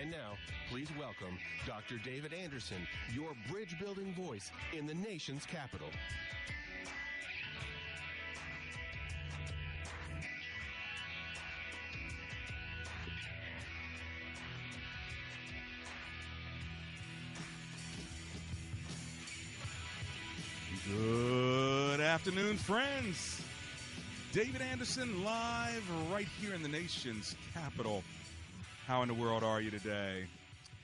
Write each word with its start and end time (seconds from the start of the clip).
And 0.00 0.10
now, 0.10 0.36
please 0.70 0.88
welcome 0.98 1.38
Dr. 1.66 1.96
David 2.04 2.32
Anderson, 2.32 2.86
your 3.14 3.30
bridge 3.50 3.78
building 3.78 4.14
voice 4.14 4.50
in 4.76 4.86
the 4.86 4.94
nation's 4.94 5.46
capital. 5.46 5.88
Good 20.88 22.00
afternoon, 22.00 22.56
friends. 22.58 23.42
David 24.32 24.60
Anderson 24.60 25.24
live 25.24 25.82
right 26.12 26.28
here 26.40 26.54
in 26.54 26.62
the 26.62 26.68
nation's 26.68 27.34
capital. 27.54 28.04
How 28.86 29.02
in 29.02 29.08
the 29.08 29.14
world 29.14 29.42
are 29.42 29.60
you 29.60 29.72
today? 29.72 30.26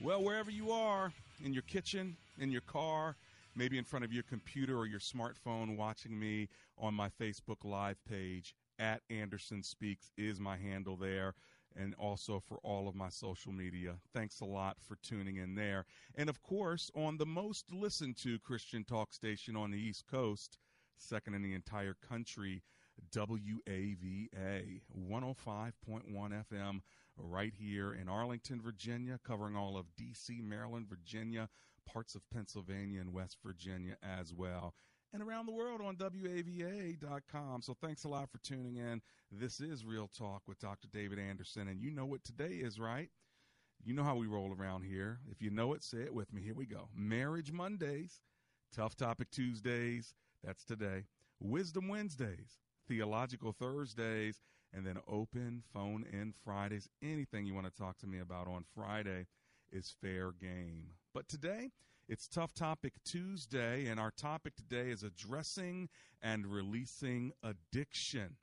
Well, 0.01 0.21
wherever 0.21 0.51
you 0.51 0.71
are, 0.73 1.13
in 1.41 1.53
your 1.53 1.61
kitchen, 1.61 2.17
in 2.37 2.51
your 2.51 2.59
car, 2.59 3.15
maybe 3.55 3.77
in 3.77 3.85
front 3.85 4.03
of 4.03 4.11
your 4.11 4.23
computer 4.23 4.77
or 4.77 4.85
your 4.85 4.99
smartphone, 4.99 5.77
watching 5.77 6.19
me 6.19 6.49
on 6.77 6.93
my 6.93 7.07
Facebook 7.07 7.63
Live 7.63 7.95
page, 8.03 8.55
at 8.77 8.99
Anderson 9.09 9.63
Speaks 9.63 10.11
is 10.17 10.37
my 10.37 10.57
handle 10.57 10.97
there 10.97 11.33
and 11.77 11.95
also 11.97 12.41
for 12.41 12.57
all 12.57 12.89
of 12.89 12.95
my 12.95 13.07
social 13.07 13.53
media. 13.53 13.93
Thanks 14.13 14.41
a 14.41 14.45
lot 14.45 14.75
for 14.85 14.97
tuning 15.01 15.37
in 15.37 15.55
there. 15.55 15.85
And 16.15 16.29
of 16.29 16.43
course, 16.43 16.91
on 16.93 17.15
the 17.15 17.25
most 17.25 17.71
listened 17.71 18.17
to 18.17 18.37
Christian 18.39 18.83
talk 18.83 19.13
station 19.13 19.55
on 19.55 19.71
the 19.71 19.79
East 19.79 20.07
Coast, 20.11 20.57
second 20.97 21.35
in 21.35 21.41
the 21.41 21.53
entire 21.53 21.95
country, 22.05 22.63
WAVA 23.15 24.81
105.1 25.09 25.71
FM, 26.51 26.81
right 27.17 27.53
here 27.57 27.93
in 27.93 28.09
Arlington, 28.09 28.61
Virginia, 28.61 29.19
covering 29.23 29.55
all 29.55 29.77
of 29.77 29.85
DC, 29.99 30.43
Maryland, 30.43 30.87
Virginia, 30.89 31.49
parts 31.85 32.15
of 32.15 32.21
Pennsylvania, 32.29 33.01
and 33.01 33.13
West 33.13 33.37
Virginia 33.43 33.95
as 34.01 34.33
well 34.33 34.73
and 35.13 35.21
around 35.21 35.45
the 35.45 35.51
world 35.51 35.79
on 35.79 35.95
WAVA.com. 35.95 37.61
So 37.61 37.75
thanks 37.79 38.03
a 38.03 38.09
lot 38.09 38.29
for 38.31 38.39
tuning 38.39 38.77
in. 38.77 39.01
This 39.31 39.59
is 39.59 39.85
Real 39.85 40.09
Talk 40.17 40.41
with 40.47 40.59
Dr. 40.59 40.87
David 40.91 41.19
Anderson, 41.19 41.67
and 41.67 41.79
you 41.79 41.91
know 41.91 42.05
what 42.05 42.23
today 42.23 42.55
is, 42.55 42.79
right? 42.79 43.09
You 43.85 43.93
know 43.93 44.03
how 44.03 44.15
we 44.15 44.27
roll 44.27 44.53
around 44.57 44.83
here. 44.83 45.19
If 45.29 45.41
you 45.41 45.51
know 45.51 45.73
it, 45.73 45.83
say 45.83 45.99
it 45.99 46.13
with 46.13 46.33
me. 46.33 46.41
Here 46.41 46.55
we 46.55 46.65
go. 46.65 46.89
Marriage 46.95 47.51
Mondays, 47.51 48.21
Tough 48.75 48.95
Topic 48.95 49.29
Tuesdays, 49.29 50.15
that's 50.43 50.63
today. 50.63 51.05
Wisdom 51.39 51.89
Wednesdays, 51.89 52.57
Theological 52.87 53.51
Thursdays, 53.51 54.41
and 54.73 54.85
then 54.85 54.97
open 55.07 55.63
phone 55.73 56.05
in 56.11 56.33
Fridays. 56.43 56.89
Anything 57.01 57.45
you 57.45 57.53
want 57.53 57.71
to 57.71 57.79
talk 57.79 57.97
to 57.99 58.07
me 58.07 58.19
about 58.19 58.47
on 58.47 58.65
Friday 58.75 59.27
is 59.71 59.93
fair 60.01 60.31
game. 60.31 60.87
But 61.13 61.27
today, 61.27 61.71
it's 62.09 62.27
Tough 62.27 62.53
Topic 62.53 62.93
Tuesday, 63.05 63.87
and 63.87 63.99
our 63.99 64.11
topic 64.11 64.55
today 64.55 64.89
is 64.89 65.03
addressing 65.03 65.89
and 66.21 66.45
releasing 66.45 67.31
addiction 67.43 68.35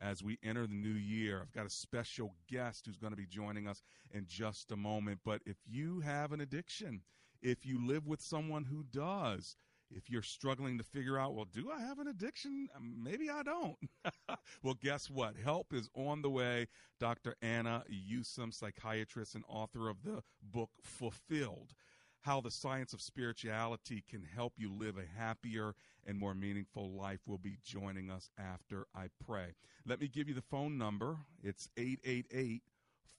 as 0.00 0.22
we 0.22 0.38
enter 0.42 0.66
the 0.66 0.74
new 0.74 0.88
year. 0.88 1.40
I've 1.42 1.52
got 1.52 1.66
a 1.66 1.70
special 1.70 2.34
guest 2.50 2.86
who's 2.86 2.98
going 2.98 3.12
to 3.12 3.16
be 3.16 3.26
joining 3.26 3.68
us 3.68 3.82
in 4.12 4.26
just 4.26 4.72
a 4.72 4.76
moment. 4.76 5.20
But 5.24 5.42
if 5.46 5.56
you 5.68 6.00
have 6.00 6.32
an 6.32 6.40
addiction, 6.40 7.02
if 7.42 7.66
you 7.66 7.84
live 7.86 8.06
with 8.06 8.20
someone 8.20 8.64
who 8.64 8.84
does, 8.84 9.56
if 9.94 10.10
you're 10.10 10.22
struggling 10.22 10.78
to 10.78 10.84
figure 10.84 11.18
out, 11.18 11.34
well, 11.34 11.46
do 11.52 11.70
I 11.70 11.80
have 11.80 11.98
an 11.98 12.08
addiction? 12.08 12.68
Um, 12.76 12.94
maybe 13.02 13.30
I 13.30 13.42
don't. 13.42 13.76
well, 14.62 14.76
guess 14.80 15.10
what? 15.10 15.34
Help 15.42 15.72
is 15.72 15.88
on 15.94 16.22
the 16.22 16.30
way. 16.30 16.68
Dr. 16.98 17.36
Anna 17.42 17.84
Yusim, 17.90 18.52
psychiatrist 18.52 19.34
and 19.34 19.44
author 19.48 19.88
of 19.88 20.02
the 20.02 20.22
book 20.42 20.70
Fulfilled 20.82 21.74
how 22.22 22.40
the 22.40 22.50
science 22.50 22.92
of 22.92 23.02
spirituality 23.02 24.04
can 24.08 24.22
help 24.22 24.52
you 24.56 24.72
live 24.72 24.96
a 24.96 25.04
happier 25.18 25.74
and 26.06 26.16
more 26.18 26.34
meaningful 26.34 26.92
life 26.92 27.20
will 27.26 27.38
be 27.38 27.58
joining 27.64 28.10
us 28.10 28.28
after 28.38 28.86
I 28.94 29.06
pray. 29.24 29.54
Let 29.86 30.00
me 30.00 30.08
give 30.08 30.28
you 30.28 30.34
the 30.34 30.42
phone 30.42 30.76
number. 30.78 31.18
It's 31.42 31.68
888 31.76 32.62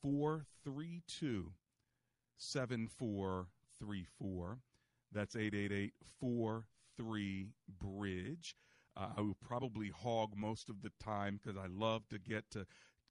432 0.01 1.51
7434. 2.37 4.57
That's 5.13 5.35
888 5.35 5.93
43 6.19 7.49
Bridge. 7.79 8.55
Uh, 8.95 9.07
I 9.17 9.21
will 9.21 9.37
probably 9.41 9.89
hog 9.89 10.33
most 10.35 10.69
of 10.69 10.81
the 10.81 10.91
time 10.99 11.39
because 11.41 11.57
I 11.57 11.67
love 11.67 12.07
to 12.09 12.19
get 12.19 12.49
to 12.51 12.65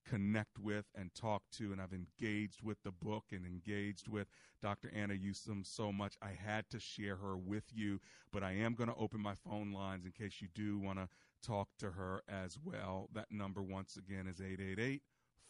connect 0.09 0.59
with 0.59 0.85
and 0.95 1.15
talk 1.15 1.43
to, 1.53 1.73
and 1.73 1.81
I've 1.81 1.93
engaged 1.93 2.63
with 2.63 2.79
the 2.83 2.91
book 2.91 3.25
and 3.33 3.47
engaged 3.47 4.09
with 4.09 4.29
Dr. 4.61 4.91
Anna 4.95 5.15
Yusim 5.15 5.67
so 5.67 5.93
much. 5.93 6.15
I 6.23 6.31
had 6.31 6.69
to 6.71 6.81
share 6.81 7.17
her 7.17 7.37
with 7.37 7.65
you, 7.73 8.01
but 8.33 8.43
I 8.43 8.53
am 8.53 8.75
going 8.75 8.89
to 8.89 8.97
open 8.97 9.21
my 9.21 9.35
phone 9.35 9.73
lines 9.73 10.05
in 10.05 10.13
case 10.13 10.41
you 10.41 10.49
do 10.55 10.79
want 10.79 10.99
to 10.99 11.09
talk 11.43 11.69
to 11.79 11.93
her 11.93 12.23
as 12.29 12.59
well. 12.63 13.09
That 13.13 13.31
number, 13.31 13.63
once 13.63 13.97
again, 13.97 14.27
is 14.27 14.41
888 14.41 15.03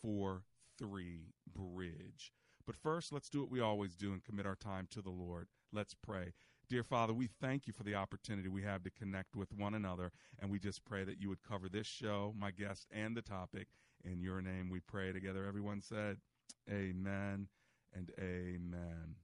43 0.03 1.27
Bridge. 1.55 2.33
But 2.67 2.77
first, 2.77 3.13
let's 3.13 3.29
do 3.29 3.41
what 3.41 3.51
we 3.51 3.61
always 3.61 3.97
do 3.97 4.13
and 4.13 4.23
commit 4.23 4.47
our 4.47 4.57
time 4.57 4.87
to 4.93 5.03
the 5.03 5.11
Lord. 5.11 5.49
Let's 5.73 5.95
pray. 5.95 6.35
Dear 6.69 6.85
Father, 6.85 7.15
we 7.15 7.29
thank 7.41 7.67
you 7.67 7.73
for 7.73 7.83
the 7.83 7.95
opportunity 7.95 8.49
we 8.49 8.63
have 8.63 8.83
to 8.85 8.91
connect 8.91 9.35
with 9.35 9.53
one 9.53 9.75
another, 9.75 10.13
and 10.39 10.51
we 10.51 10.59
just 10.59 10.85
pray 10.85 11.05
that 11.05 11.21
you 11.21 11.29
would 11.29 11.43
cover 11.43 11.69
this 11.69 11.87
show, 11.87 12.35
my 12.39 12.51
guest, 12.51 12.87
and 12.91 13.17
the 13.17 13.23
topic 13.23 13.69
in 14.05 14.21
your 14.21 14.43
name 14.43 14.69
we 14.71 14.81
pray 14.81 15.13
together. 15.13 15.47
Everyone 15.47 15.81
said, 15.81 16.19
Amen 16.71 17.49
and 17.95 18.11
Amen. 18.19 19.15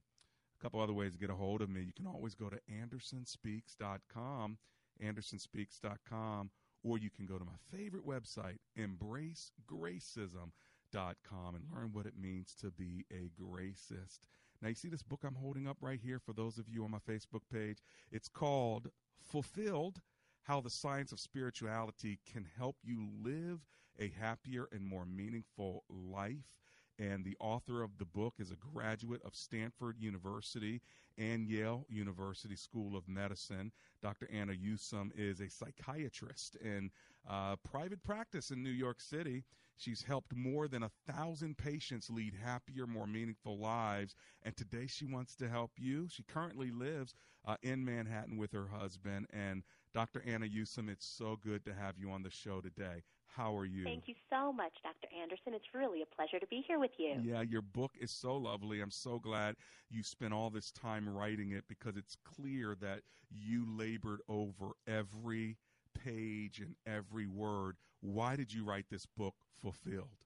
A 0.59 0.63
couple 0.63 0.81
other 0.81 0.93
ways 0.93 1.13
to 1.13 1.19
get 1.19 1.29
a 1.29 1.35
hold 1.35 1.61
of 1.61 1.69
me. 1.69 1.81
You 1.81 1.93
can 1.93 2.07
always 2.07 2.33
go 2.35 2.49
to 2.49 2.59
andersonspeaks.com, 2.71 4.57
andersonspeaks.com, 5.03 6.49
or 6.83 6.97
you 6.97 7.09
can 7.09 7.25
go 7.25 7.37
to 7.37 7.45
my 7.45 7.57
favorite 7.71 8.05
website, 8.05 8.57
embracegracism.com, 8.77 11.55
and 11.55 11.63
learn 11.73 11.93
what 11.93 12.05
it 12.05 12.13
means 12.19 12.53
to 12.61 12.71
be 12.71 13.05
a 13.11 13.31
gracist. 13.41 14.19
Now, 14.61 14.67
you 14.67 14.75
see 14.75 14.89
this 14.89 15.03
book 15.03 15.21
I'm 15.23 15.35
holding 15.35 15.67
up 15.67 15.77
right 15.81 15.99
here 16.03 16.19
for 16.19 16.33
those 16.33 16.57
of 16.57 16.67
you 16.67 16.83
on 16.83 16.91
my 16.91 16.99
Facebook 16.99 17.41
page? 17.51 17.77
It's 18.11 18.27
called 18.27 18.89
Fulfilled 19.21 20.01
How 20.43 20.59
the 20.59 20.69
Science 20.69 21.11
of 21.11 21.19
Spirituality 21.19 22.19
Can 22.31 22.45
Help 22.57 22.75
You 22.83 23.07
Live 23.23 23.65
a 23.99 24.11
happier 24.19 24.67
and 24.71 24.85
more 24.85 25.05
meaningful 25.05 25.83
life. 25.89 26.55
And 26.97 27.23
the 27.23 27.37
author 27.39 27.81
of 27.81 27.97
the 27.97 28.05
book 28.05 28.35
is 28.39 28.51
a 28.51 28.55
graduate 28.55 29.21
of 29.23 29.33
Stanford 29.33 29.95
University 29.99 30.81
and 31.17 31.47
Yale 31.47 31.85
University 31.87 32.57
School 32.57 32.97
of 32.97 33.07
Medicine. 33.07 33.71
Dr. 34.01 34.27
Anna 34.31 34.53
Yusim 34.53 35.11
is 35.15 35.39
a 35.39 35.49
psychiatrist 35.49 36.57
in 36.57 36.91
uh, 37.29 37.55
private 37.57 38.03
practice 38.03 38.51
in 38.51 38.63
New 38.63 38.69
York 38.69 38.99
City. 38.99 39.45
She's 39.79 40.03
helped 40.03 40.35
more 40.35 40.67
than 40.67 40.83
a 40.83 40.91
thousand 41.07 41.57
patients 41.57 42.09
lead 42.09 42.33
happier, 42.43 42.85
more 42.85 43.07
meaningful 43.07 43.57
lives. 43.57 44.13
And 44.43 44.55
today 44.57 44.87
she 44.87 45.05
wants 45.05 45.35
to 45.37 45.47
help 45.47 45.71
you. 45.77 46.09
She 46.09 46.23
currently 46.23 46.69
lives 46.69 47.15
uh, 47.47 47.55
in 47.63 47.85
Manhattan 47.85 48.35
with 48.35 48.51
her 48.51 48.67
husband. 48.67 49.27
And 49.31 49.63
Dr. 49.93 50.21
Anna 50.27 50.47
Yusim, 50.47 50.89
it's 50.89 51.05
so 51.05 51.39
good 51.41 51.63
to 51.63 51.73
have 51.73 51.97
you 51.97 52.11
on 52.11 52.23
the 52.23 52.29
show 52.29 52.59
today. 52.59 53.03
How 53.27 53.55
are 53.55 53.63
you? 53.63 53.85
Thank 53.85 54.09
you 54.09 54.15
so 54.29 54.51
much, 54.51 54.73
Dr. 54.83 55.07
Anderson. 55.17 55.53
It's 55.53 55.73
really 55.73 56.01
a 56.01 56.13
pleasure 56.13 56.39
to 56.39 56.47
be 56.47 56.61
here 56.67 56.77
with 56.77 56.91
you. 56.97 57.21
Yeah, 57.23 57.41
your 57.41 57.61
book 57.61 57.91
is 58.01 58.11
so 58.11 58.35
lovely. 58.35 58.81
I'm 58.81 58.91
so 58.91 59.17
glad 59.17 59.55
you 59.89 60.03
spent 60.03 60.33
all 60.33 60.49
this 60.49 60.71
time 60.71 61.07
writing 61.07 61.53
it 61.53 61.63
because 61.69 61.95
it's 61.95 62.17
clear 62.25 62.75
that 62.81 62.99
you 63.31 63.65
labored 63.65 64.19
over 64.27 64.71
every 64.85 65.55
page 66.03 66.59
and 66.59 66.75
every 66.85 67.27
word. 67.27 67.77
Why 68.01 68.35
did 68.35 68.53
you 68.53 68.63
write 68.63 68.85
this 68.89 69.05
book, 69.05 69.35
Fulfilled? 69.61 70.25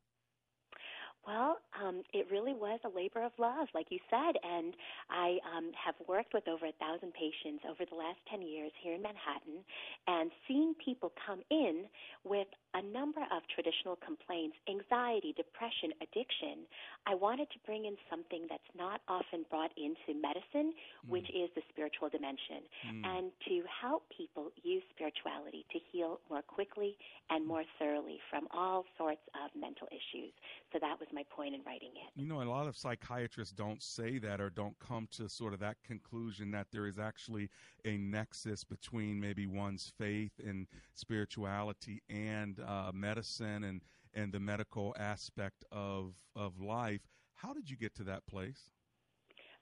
Well, 1.25 1.57
um, 1.79 2.03
it 2.11 2.27
really 2.29 2.53
was 2.53 2.79
a 2.83 2.89
labor 2.89 3.23
of 3.23 3.31
love, 3.39 3.67
like 3.73 3.87
you 3.89 3.99
said, 4.09 4.35
and 4.43 4.75
I 5.09 5.39
um, 5.55 5.71
have 5.71 5.95
worked 6.07 6.33
with 6.33 6.47
over 6.49 6.67
a 6.67 6.75
thousand 6.83 7.13
patients 7.15 7.63
over 7.63 7.87
the 7.87 7.95
last 7.95 8.19
10 8.29 8.41
years 8.41 8.71
here 8.83 8.93
in 8.93 9.01
Manhattan, 9.01 9.63
and 10.07 10.31
seeing 10.47 10.75
people 10.83 11.13
come 11.25 11.39
in 11.49 11.87
with 12.25 12.47
a 12.75 12.81
number 12.81 13.21
of 13.31 13.39
traditional 13.53 13.95
complaints 14.03 14.57
anxiety, 14.67 15.31
depression, 15.37 15.95
addiction. 16.01 16.67
I 17.05 17.15
wanted 17.15 17.47
to 17.55 17.59
bring 17.65 17.85
in 17.85 17.95
something 18.09 18.47
that's 18.49 18.71
not 18.75 18.99
often 19.07 19.45
brought 19.49 19.71
into 19.77 20.17
medicine, 20.19 20.73
mm. 20.75 21.07
which 21.07 21.29
is 21.29 21.47
the 21.55 21.61
spiritual 21.69 22.09
dimension, 22.09 22.67
mm. 22.83 22.99
and 23.05 23.31
to 23.47 23.63
help 23.69 24.03
people 24.11 24.51
use 24.63 24.83
spirituality 24.91 25.63
to 25.71 25.79
heal 25.91 26.19
more 26.27 26.41
quickly 26.41 26.97
and 27.29 27.45
more 27.45 27.63
thoroughly 27.79 28.19
from 28.29 28.47
all 28.51 28.83
sorts 28.97 29.23
of 29.37 29.53
mental 29.55 29.87
issues. 29.87 30.33
So 30.73 30.79
that 30.81 30.99
was 30.99 31.07
my 31.13 31.23
point 31.29 31.55
in 31.55 31.61
writing 31.65 31.91
it. 31.95 32.19
You 32.19 32.27
know, 32.27 32.41
a 32.41 32.43
lot 32.43 32.67
of 32.67 32.75
psychiatrists 32.75 33.53
don't 33.53 33.81
say 33.81 34.17
that 34.19 34.41
or 34.41 34.49
don't 34.49 34.77
come 34.79 35.07
to 35.11 35.29
sort 35.29 35.53
of 35.53 35.59
that 35.59 35.77
conclusion 35.85 36.51
that 36.51 36.67
there 36.71 36.87
is 36.87 36.99
actually 36.99 37.49
a 37.85 37.97
nexus 37.97 38.63
between 38.63 39.19
maybe 39.19 39.45
one's 39.45 39.91
faith 39.97 40.33
and 40.45 40.67
spirituality 40.93 42.01
and 42.09 42.59
uh, 42.59 42.91
medicine 42.93 43.63
and, 43.63 43.81
and 44.13 44.33
the 44.33 44.39
medical 44.39 44.95
aspect 44.99 45.63
of, 45.71 46.13
of 46.35 46.59
life. 46.59 47.01
How 47.35 47.53
did 47.53 47.69
you 47.69 47.77
get 47.77 47.95
to 47.95 48.03
that 48.05 48.25
place? 48.27 48.69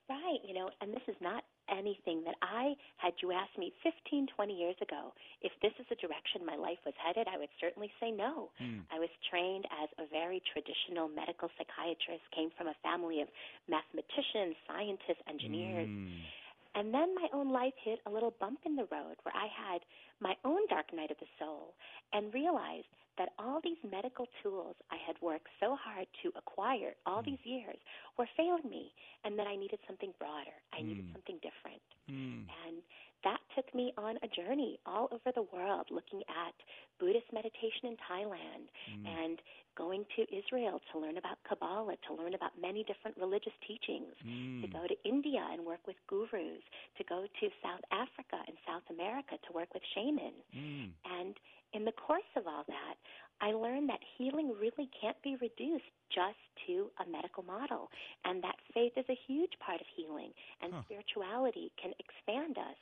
Right, 0.09 0.39
you 0.45 0.53
know, 0.53 0.69
and 0.81 0.93
this 0.93 1.03
is 1.07 1.15
not 1.21 1.43
anything 1.71 2.23
that 2.25 2.35
I 2.41 2.75
had 2.97 3.13
you 3.23 3.31
asked 3.31 3.57
me 3.57 3.73
15, 3.83 4.27
20 4.35 4.53
years 4.53 4.75
ago, 4.81 5.13
if 5.41 5.51
this 5.61 5.71
is 5.79 5.85
the 5.89 5.95
direction 5.95 6.45
my 6.45 6.55
life 6.55 6.79
was 6.85 6.93
headed, 6.99 7.27
I 7.31 7.37
would 7.37 7.51
certainly 7.59 7.91
say 7.99 8.11
no. 8.11 8.51
Mm. 8.61 8.83
I 8.91 8.99
was 8.99 9.09
trained 9.29 9.65
as 9.81 9.89
a 9.97 10.05
very 10.11 10.41
traditional 10.51 11.07
medical 11.07 11.49
psychiatrist, 11.57 12.23
came 12.35 12.51
from 12.57 12.67
a 12.67 12.77
family 12.83 13.21
of 13.21 13.27
mathematicians, 13.69 14.55
scientists, 14.67 15.23
engineers. 15.27 15.87
Mm. 15.87 16.19
And 16.75 16.93
then 16.93 17.13
my 17.15 17.27
own 17.33 17.51
life 17.51 17.73
hit 17.83 17.99
a 18.05 18.11
little 18.11 18.33
bump 18.39 18.59
in 18.65 18.75
the 18.75 18.87
road 18.91 19.15
where 19.23 19.35
I 19.35 19.47
had 19.51 19.81
my 20.19 20.35
own 20.45 20.61
dark 20.69 20.93
night 20.93 21.11
of 21.11 21.17
the 21.19 21.27
soul 21.37 21.73
and 22.13 22.33
realized 22.33 22.87
that 23.17 23.33
all 23.37 23.59
these 23.63 23.77
medical 23.83 24.25
tools 24.41 24.75
I 24.89 24.95
had 25.05 25.15
worked 25.21 25.47
so 25.59 25.75
hard 25.75 26.07
to 26.23 26.31
acquire 26.37 26.95
all 27.05 27.21
mm. 27.21 27.25
these 27.25 27.43
years 27.43 27.77
were 28.17 28.27
failing 28.37 28.69
me 28.69 28.93
and 29.25 29.37
that 29.37 29.47
I 29.47 29.55
needed 29.55 29.79
something 29.85 30.13
broader. 30.17 30.55
I 30.71 30.79
mm. 30.79 30.87
needed 30.87 31.05
something 31.11 31.35
different. 31.43 31.83
Mm. 32.09 32.47
And 32.65 32.79
that 33.23 33.39
took 33.55 33.73
me 33.75 33.93
on 33.97 34.17
a 34.23 34.27
journey 34.27 34.79
all 34.85 35.07
over 35.11 35.31
the 35.33 35.45
world 35.53 35.87
looking 35.91 36.21
at 36.29 36.55
Buddhist 36.99 37.27
meditation 37.33 37.93
in 37.93 37.95
Thailand 38.01 38.69
mm. 38.89 39.05
and 39.05 39.39
going 39.77 40.05
to 40.15 40.21
Israel 40.29 40.81
to 40.91 40.99
learn 40.99 41.17
about 41.17 41.37
Kabbalah, 41.47 41.95
to 42.07 42.13
learn 42.13 42.33
about 42.33 42.51
many 42.59 42.83
different 42.83 43.17
religious 43.17 43.53
teachings, 43.65 44.13
mm. 44.25 44.61
to 44.61 44.67
go 44.67 44.85
to 44.87 44.95
India 45.07 45.41
and 45.51 45.65
work 45.65 45.79
with 45.87 45.95
gurus, 46.07 46.63
to 46.97 47.03
go 47.07 47.25
to 47.39 47.45
South 47.63 47.81
Africa 47.91 48.41
and 48.47 48.57
South 48.67 48.83
America 48.89 49.37
to 49.47 49.49
work 49.53 49.73
with 49.73 49.83
shamans. 49.95 50.45
Mm. 50.55 50.91
And 51.05 51.35
in 51.73 51.85
the 51.85 51.93
course 51.93 52.27
of 52.35 52.47
all 52.47 52.65
that, 52.67 52.95
I 53.41 53.51
learned 53.51 53.89
that 53.89 53.99
healing 54.17 54.53
really 54.59 54.89
can't 54.99 55.17
be 55.23 55.35
reduced 55.41 55.89
just 56.13 56.37
to 56.67 56.91
a 57.01 57.09
medical 57.09 57.43
model, 57.43 57.89
and 58.25 58.43
that 58.43 58.55
faith 58.73 58.93
is 58.95 59.05
a 59.09 59.17
huge 59.27 59.53
part 59.65 59.81
of 59.81 59.87
healing, 59.95 60.29
and 60.61 60.73
huh. 60.73 60.81
spirituality 60.85 61.71
can 61.81 61.91
expand 61.97 62.57
us 62.57 62.77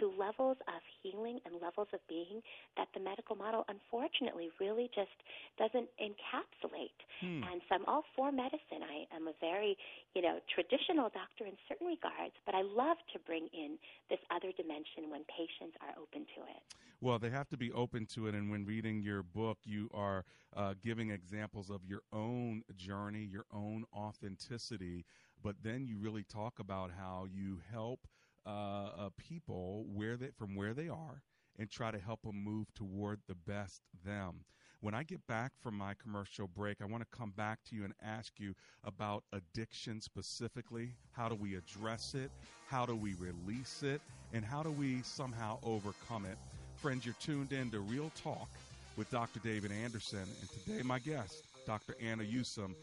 to 0.00 0.12
levels 0.18 0.56
of 0.68 0.80
healing 1.02 1.40
and 1.46 1.56
levels 1.62 1.88
of 1.92 2.00
being 2.08 2.42
that 2.76 2.88
the 2.92 3.00
medical 3.00 3.36
model, 3.36 3.64
unfortunately, 3.68 4.50
really 4.60 4.90
just 4.94 5.14
doesn't 5.58 5.88
encapsulate. 5.96 7.00
Hmm. 7.20 7.42
And 7.48 7.62
so 7.68 7.80
I'm 7.80 7.86
all 7.86 8.04
for 8.14 8.30
medicine. 8.30 8.84
I 8.84 9.08
am 9.14 9.28
a 9.28 9.34
very, 9.40 9.76
you 10.14 10.22
know, 10.22 10.38
traditional 10.52 11.08
doctor 11.10 11.46
in 11.48 11.56
certain 11.68 11.86
regards, 11.86 12.34
but 12.44 12.54
I 12.54 12.62
love 12.62 12.98
to 13.12 13.18
bring 13.24 13.48
in 13.52 13.78
this 14.10 14.20
other 14.30 14.52
dimension 14.52 15.08
when 15.08 15.24
patients 15.32 15.76
are 15.80 15.96
open 15.96 16.28
to 16.36 16.40
it. 16.44 16.62
Well, 17.00 17.18
they 17.18 17.30
have 17.30 17.48
to 17.50 17.56
be 17.56 17.72
open 17.72 18.06
to 18.14 18.26
it. 18.26 18.34
And 18.34 18.50
when 18.50 18.64
reading 18.64 19.02
your 19.02 19.22
book, 19.22 19.58
you 19.64 19.90
are 19.96 20.24
uh, 20.54 20.74
giving 20.82 21.10
examples 21.10 21.70
of 21.70 21.84
your 21.84 22.02
own 22.12 22.62
journey, 22.76 23.28
your 23.30 23.46
own 23.52 23.84
authenticity. 23.94 25.04
But 25.42 25.56
then 25.62 25.86
you 25.86 25.98
really 25.98 26.24
talk 26.24 26.58
about 26.60 26.90
how 26.96 27.26
you 27.32 27.60
help 27.72 28.06
uh, 28.46 28.50
uh, 28.50 29.08
people 29.16 29.86
where 29.92 30.16
they, 30.16 30.28
from 30.38 30.54
where 30.54 30.74
they 30.74 30.88
are 30.88 31.22
and 31.58 31.70
try 31.70 31.90
to 31.90 31.98
help 31.98 32.22
them 32.22 32.44
move 32.44 32.66
toward 32.74 33.20
the 33.26 33.34
best 33.34 33.82
them. 34.04 34.44
When 34.80 34.94
I 34.94 35.02
get 35.02 35.26
back 35.26 35.52
from 35.60 35.76
my 35.76 35.94
commercial 35.94 36.46
break, 36.46 36.82
I 36.82 36.84
want 36.84 37.02
to 37.02 37.16
come 37.16 37.32
back 37.36 37.60
to 37.70 37.76
you 37.76 37.84
and 37.84 37.94
ask 38.04 38.34
you 38.38 38.54
about 38.84 39.24
addiction 39.32 40.00
specifically. 40.00 40.90
How 41.12 41.28
do 41.28 41.34
we 41.34 41.56
address 41.56 42.14
it? 42.14 42.30
How 42.68 42.84
do 42.84 42.94
we 42.94 43.14
release 43.14 43.82
it? 43.82 44.00
And 44.34 44.44
how 44.44 44.62
do 44.62 44.70
we 44.70 45.00
somehow 45.02 45.58
overcome 45.62 46.26
it? 46.26 46.36
Friends, 46.76 47.06
you're 47.06 47.14
tuned 47.18 47.52
in 47.52 47.70
to 47.70 47.80
Real 47.80 48.10
Talk 48.22 48.48
with 48.96 49.10
Dr. 49.10 49.40
David 49.40 49.72
Anderson. 49.72 50.26
And 50.40 50.50
today, 50.64 50.82
my 50.82 50.98
guest, 50.98 51.44
Dr. 51.66 51.94
Anna 52.00 52.24
Yusim. 52.24 52.74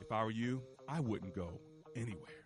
If 0.00 0.12
I 0.12 0.24
were 0.24 0.30
you, 0.30 0.60
I 0.88 1.00
wouldn't 1.00 1.34
go 1.34 1.60
anywhere. 1.96 2.42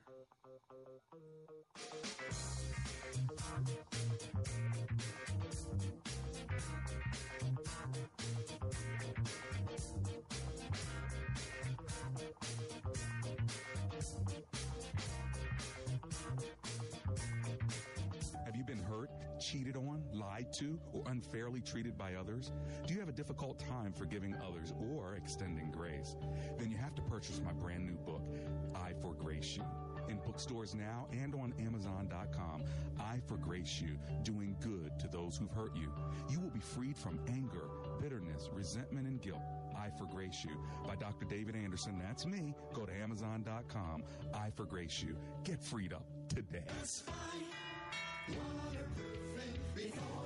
Cheated 19.38 19.76
on, 19.76 20.02
lied 20.12 20.52
to, 20.54 20.78
or 20.92 21.02
unfairly 21.06 21.60
treated 21.60 21.96
by 21.98 22.14
others? 22.14 22.52
Do 22.86 22.94
you 22.94 23.00
have 23.00 23.08
a 23.08 23.12
difficult 23.12 23.58
time 23.58 23.92
forgiving 23.92 24.34
others 24.46 24.72
or 24.92 25.14
extending 25.14 25.70
grace? 25.70 26.16
Then 26.58 26.70
you 26.70 26.76
have 26.76 26.94
to 26.94 27.02
purchase 27.02 27.40
my 27.44 27.52
brand 27.52 27.86
new 27.86 27.96
book, 27.96 28.22
I 28.74 28.92
Forgrace 29.00 29.56
You 29.56 29.64
in 30.08 30.18
bookstores 30.18 30.74
now 30.74 31.06
and 31.12 31.34
on 31.34 31.52
Amazon.com. 31.58 32.64
I 32.98 33.20
Forgrace 33.26 33.80
You, 33.80 33.98
doing 34.22 34.56
good 34.60 34.98
to 34.98 35.08
those 35.08 35.36
who've 35.36 35.50
hurt 35.50 35.74
you. 35.76 35.92
You 36.28 36.40
will 36.40 36.50
be 36.50 36.60
freed 36.60 36.96
from 36.96 37.18
anger, 37.28 37.68
bitterness, 38.00 38.48
resentment, 38.52 39.06
and 39.06 39.20
guilt. 39.20 39.42
I 39.76 39.90
Forgrace 39.98 40.44
You 40.44 40.56
by 40.86 40.96
Dr. 40.96 41.26
David 41.26 41.56
Anderson. 41.56 42.00
That's 42.02 42.26
me. 42.26 42.54
Go 42.72 42.84
to 42.84 42.92
Amazon.com. 42.92 44.04
I 44.34 44.50
Forgrace 44.50 45.02
You. 45.02 45.16
Get 45.44 45.60
freed 45.60 45.92
up 45.92 46.06
today. 46.28 46.64
It's 49.86 49.98
all 49.98 50.25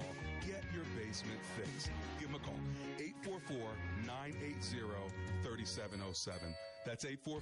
Get 0.45 0.63
your 0.73 0.83
basement 0.97 1.39
fixed. 1.55 1.89
Give 2.19 2.31
them 2.31 2.35
a 2.35 2.39
call. 2.45 2.59
844-980-3707. 5.45 6.53
That's 6.85 7.05
844-980-3707. 7.05 7.41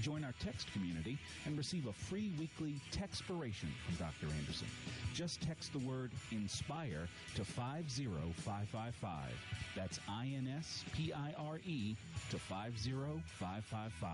Join 0.00 0.24
our 0.24 0.34
text 0.40 0.72
community 0.72 1.18
and 1.46 1.56
receive 1.56 1.86
a 1.86 1.92
free 1.92 2.32
weekly 2.38 2.80
textpiration 2.90 3.68
from 3.86 3.96
Dr. 3.98 4.26
Anderson. 4.38 4.66
Just 5.14 5.42
text 5.42 5.72
the 5.72 5.78
word 5.80 6.10
INSPIRE 6.30 7.08
to 7.34 7.44
50555. 7.44 9.30
That's 9.76 10.00
I 10.08 10.32
N 10.36 10.48
S 10.58 10.84
P 10.92 11.12
I 11.12 11.34
R 11.38 11.60
E 11.64 11.96
to 12.30 12.38
50555. 12.38 14.08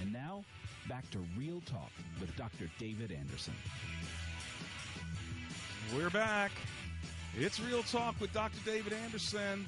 And 0.00 0.12
now, 0.12 0.44
back 0.88 1.08
to 1.12 1.18
Real 1.38 1.60
Talk 1.66 1.90
with 2.20 2.34
Dr. 2.36 2.68
David 2.78 3.12
Anderson. 3.12 3.54
We're 5.94 6.10
back. 6.10 6.50
It's 7.36 7.60
Real 7.60 7.82
Talk 7.84 8.20
with 8.20 8.32
Dr. 8.32 8.58
David 8.64 8.92
Anderson. 8.92 9.66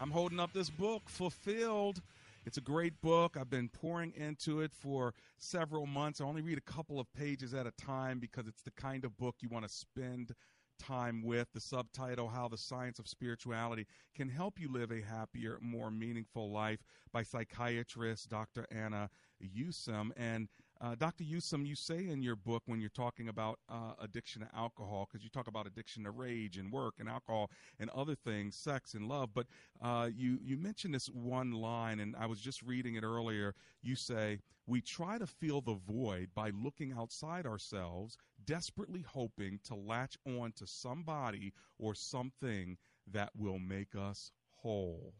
I'm 0.00 0.10
holding 0.10 0.40
up 0.40 0.52
this 0.52 0.68
book, 0.68 1.02
Fulfilled 1.06 2.00
it's 2.44 2.58
a 2.58 2.62
great 2.62 3.00
book. 3.00 3.36
I've 3.38 3.50
been 3.50 3.68
pouring 3.68 4.12
into 4.16 4.60
it 4.60 4.72
for 4.72 5.14
several 5.38 5.86
months. 5.86 6.20
I 6.20 6.24
only 6.24 6.42
read 6.42 6.58
a 6.58 6.72
couple 6.72 6.98
of 6.98 7.12
pages 7.14 7.54
at 7.54 7.66
a 7.66 7.72
time 7.72 8.18
because 8.18 8.46
it's 8.46 8.62
the 8.62 8.72
kind 8.72 9.04
of 9.04 9.16
book 9.16 9.36
you 9.40 9.48
want 9.48 9.64
to 9.64 9.72
spend 9.72 10.32
time 10.78 11.22
with. 11.22 11.48
The 11.52 11.60
subtitle, 11.60 12.28
How 12.28 12.48
the 12.48 12.58
Science 12.58 12.98
of 12.98 13.06
Spirituality 13.06 13.86
Can 14.14 14.28
Help 14.28 14.58
You 14.58 14.70
Live 14.70 14.90
a 14.90 15.00
Happier, 15.00 15.58
More 15.60 15.90
Meaningful 15.90 16.50
Life 16.50 16.80
by 17.12 17.22
psychiatrist 17.22 18.28
Dr. 18.28 18.66
Anna 18.70 19.08
Yusim. 19.42 20.10
And 20.16 20.48
uh, 20.82 20.96
Dr. 20.96 21.22
Yusim, 21.22 21.64
you 21.64 21.76
say 21.76 22.08
in 22.08 22.22
your 22.22 22.34
book 22.34 22.64
when 22.66 22.80
you're 22.80 22.90
talking 22.90 23.28
about 23.28 23.60
uh, 23.68 23.92
addiction 24.00 24.42
to 24.42 24.48
alcohol, 24.54 25.06
because 25.08 25.22
you 25.22 25.30
talk 25.30 25.46
about 25.46 25.64
addiction 25.66 26.02
to 26.02 26.10
rage 26.10 26.56
and 26.58 26.72
work 26.72 26.94
and 26.98 27.08
alcohol 27.08 27.50
and 27.78 27.88
other 27.90 28.16
things, 28.16 28.56
sex 28.56 28.94
and 28.94 29.06
love, 29.08 29.30
but 29.32 29.46
uh, 29.80 30.08
you, 30.12 30.38
you 30.42 30.56
mentioned 30.56 30.92
this 30.92 31.06
one 31.06 31.52
line, 31.52 32.00
and 32.00 32.16
I 32.16 32.26
was 32.26 32.40
just 32.40 32.62
reading 32.62 32.96
it 32.96 33.04
earlier. 33.04 33.54
You 33.80 33.94
say, 33.94 34.40
We 34.66 34.80
try 34.80 35.18
to 35.18 35.26
fill 35.26 35.60
the 35.60 35.78
void 35.86 36.30
by 36.34 36.50
looking 36.50 36.92
outside 36.92 37.46
ourselves, 37.46 38.16
desperately 38.44 39.04
hoping 39.06 39.60
to 39.64 39.76
latch 39.76 40.16
on 40.26 40.52
to 40.56 40.66
somebody 40.66 41.52
or 41.78 41.94
something 41.94 42.76
that 43.12 43.30
will 43.36 43.60
make 43.60 43.94
us 43.94 44.32
whole. 44.56 45.14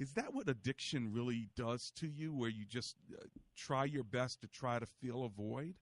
Is 0.00 0.14
that 0.14 0.32
what 0.32 0.48
addiction 0.48 1.12
really 1.12 1.50
does 1.54 1.92
to 1.96 2.08
you, 2.08 2.34
where 2.34 2.48
you 2.48 2.64
just 2.64 2.96
uh, 3.12 3.22
try 3.54 3.84
your 3.84 4.02
best 4.02 4.40
to 4.40 4.48
try 4.48 4.78
to 4.78 4.86
fill 4.86 5.24
a 5.24 5.28
void? 5.28 5.74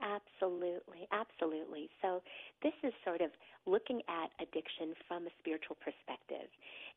Absolutely, 0.00 1.08
absolutely. 1.10 1.90
So, 2.00 2.22
this 2.62 2.72
is 2.84 2.92
sort 3.04 3.20
of 3.20 3.30
looking 3.66 4.02
at 4.08 4.30
addiction 4.40 4.94
from 5.08 5.26
a 5.26 5.30
spiritual 5.40 5.76
perspective. 5.82 6.46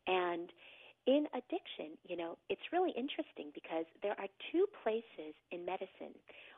And 0.06 0.52
in 1.08 1.26
addiction, 1.32 1.96
you 2.04 2.20
know, 2.20 2.38
it's 2.52 2.62
really 2.76 2.92
interesting 2.92 3.56
because 3.56 3.88
there 4.04 4.14
are 4.20 4.28
two 4.52 4.68
places 4.84 5.34
in 5.56 5.64
medicine 5.64 6.12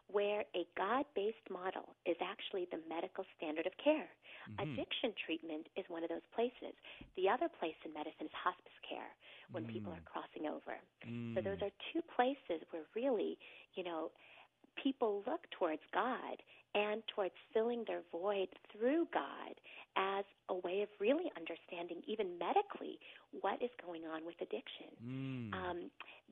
where 0.09 0.41
a 0.57 0.65
God 0.73 1.05
based 1.13 1.45
model 1.53 1.93
is 2.09 2.17
actually 2.17 2.65
the 2.73 2.81
medical 2.89 3.23
standard 3.37 3.69
of 3.69 3.73
care. 3.77 4.09
Mm-hmm. 4.49 4.73
Addiction 4.73 5.13
treatment 5.21 5.69
is 5.77 5.85
one 5.85 6.01
of 6.01 6.09
those 6.09 6.25
places. 6.33 6.73
The 7.13 7.29
other 7.29 7.45
place 7.45 7.77
in 7.85 7.93
medicine 7.93 8.25
is 8.25 8.33
hospice 8.33 8.79
care 8.81 9.13
when 9.53 9.69
mm. 9.69 9.73
people 9.73 9.93
are 9.93 10.01
crossing 10.09 10.49
over. 10.49 10.81
Mm. 11.05 11.37
So 11.37 11.45
those 11.45 11.61
are 11.61 11.69
two 11.93 12.01
places 12.17 12.65
where 12.73 12.89
really, 12.97 13.37
you 13.77 13.85
know, 13.85 14.09
people 14.81 15.23
look 15.27 15.41
towards 15.57 15.81
God 15.93 16.37
and 16.75 17.01
towards 17.15 17.33
filling 17.53 17.83
their 17.87 18.01
void 18.11 18.47
through 18.71 19.07
God 19.13 19.53
as 19.97 20.25
a 20.49 20.55
way 20.55 20.81
of 20.81 20.89
really 20.99 21.31
understanding, 21.35 22.01
even 22.05 22.37
medically, 22.37 22.99
what 23.41 23.61
is 23.61 23.71
going 23.83 24.03
on 24.05 24.25
with 24.25 24.35
addiction. 24.37 24.93
Mm. 25.01 25.53
Um, 25.53 25.79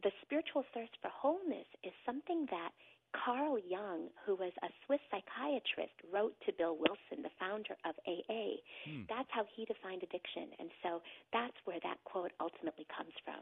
the 0.04 0.12
spiritual 0.22 0.64
thirst 0.74 0.94
for 1.02 1.10
wholeness 1.10 1.68
is 1.84 1.92
something 2.06 2.46
that 2.52 2.70
Carl 3.16 3.58
Jung, 3.58 4.10
who 4.26 4.36
was 4.36 4.52
a 4.62 4.70
Swiss 4.86 5.00
psychiatrist, 5.10 5.96
wrote 6.14 6.36
to 6.46 6.54
Bill 6.54 6.78
Wilson, 6.78 7.24
the 7.24 7.34
founder 7.40 7.76
of 7.86 7.96
AA. 8.06 8.62
Mm. 8.86 9.08
That's 9.10 9.30
how 9.32 9.46
he 9.56 9.66
defined 9.66 10.04
addiction. 10.04 10.54
And 10.60 10.70
so 10.84 11.02
that's 11.34 11.58
where 11.66 11.80
that 11.82 11.98
quote 12.06 12.32
ultimately 12.40 12.86
comes 12.96 13.14
from. 13.26 13.42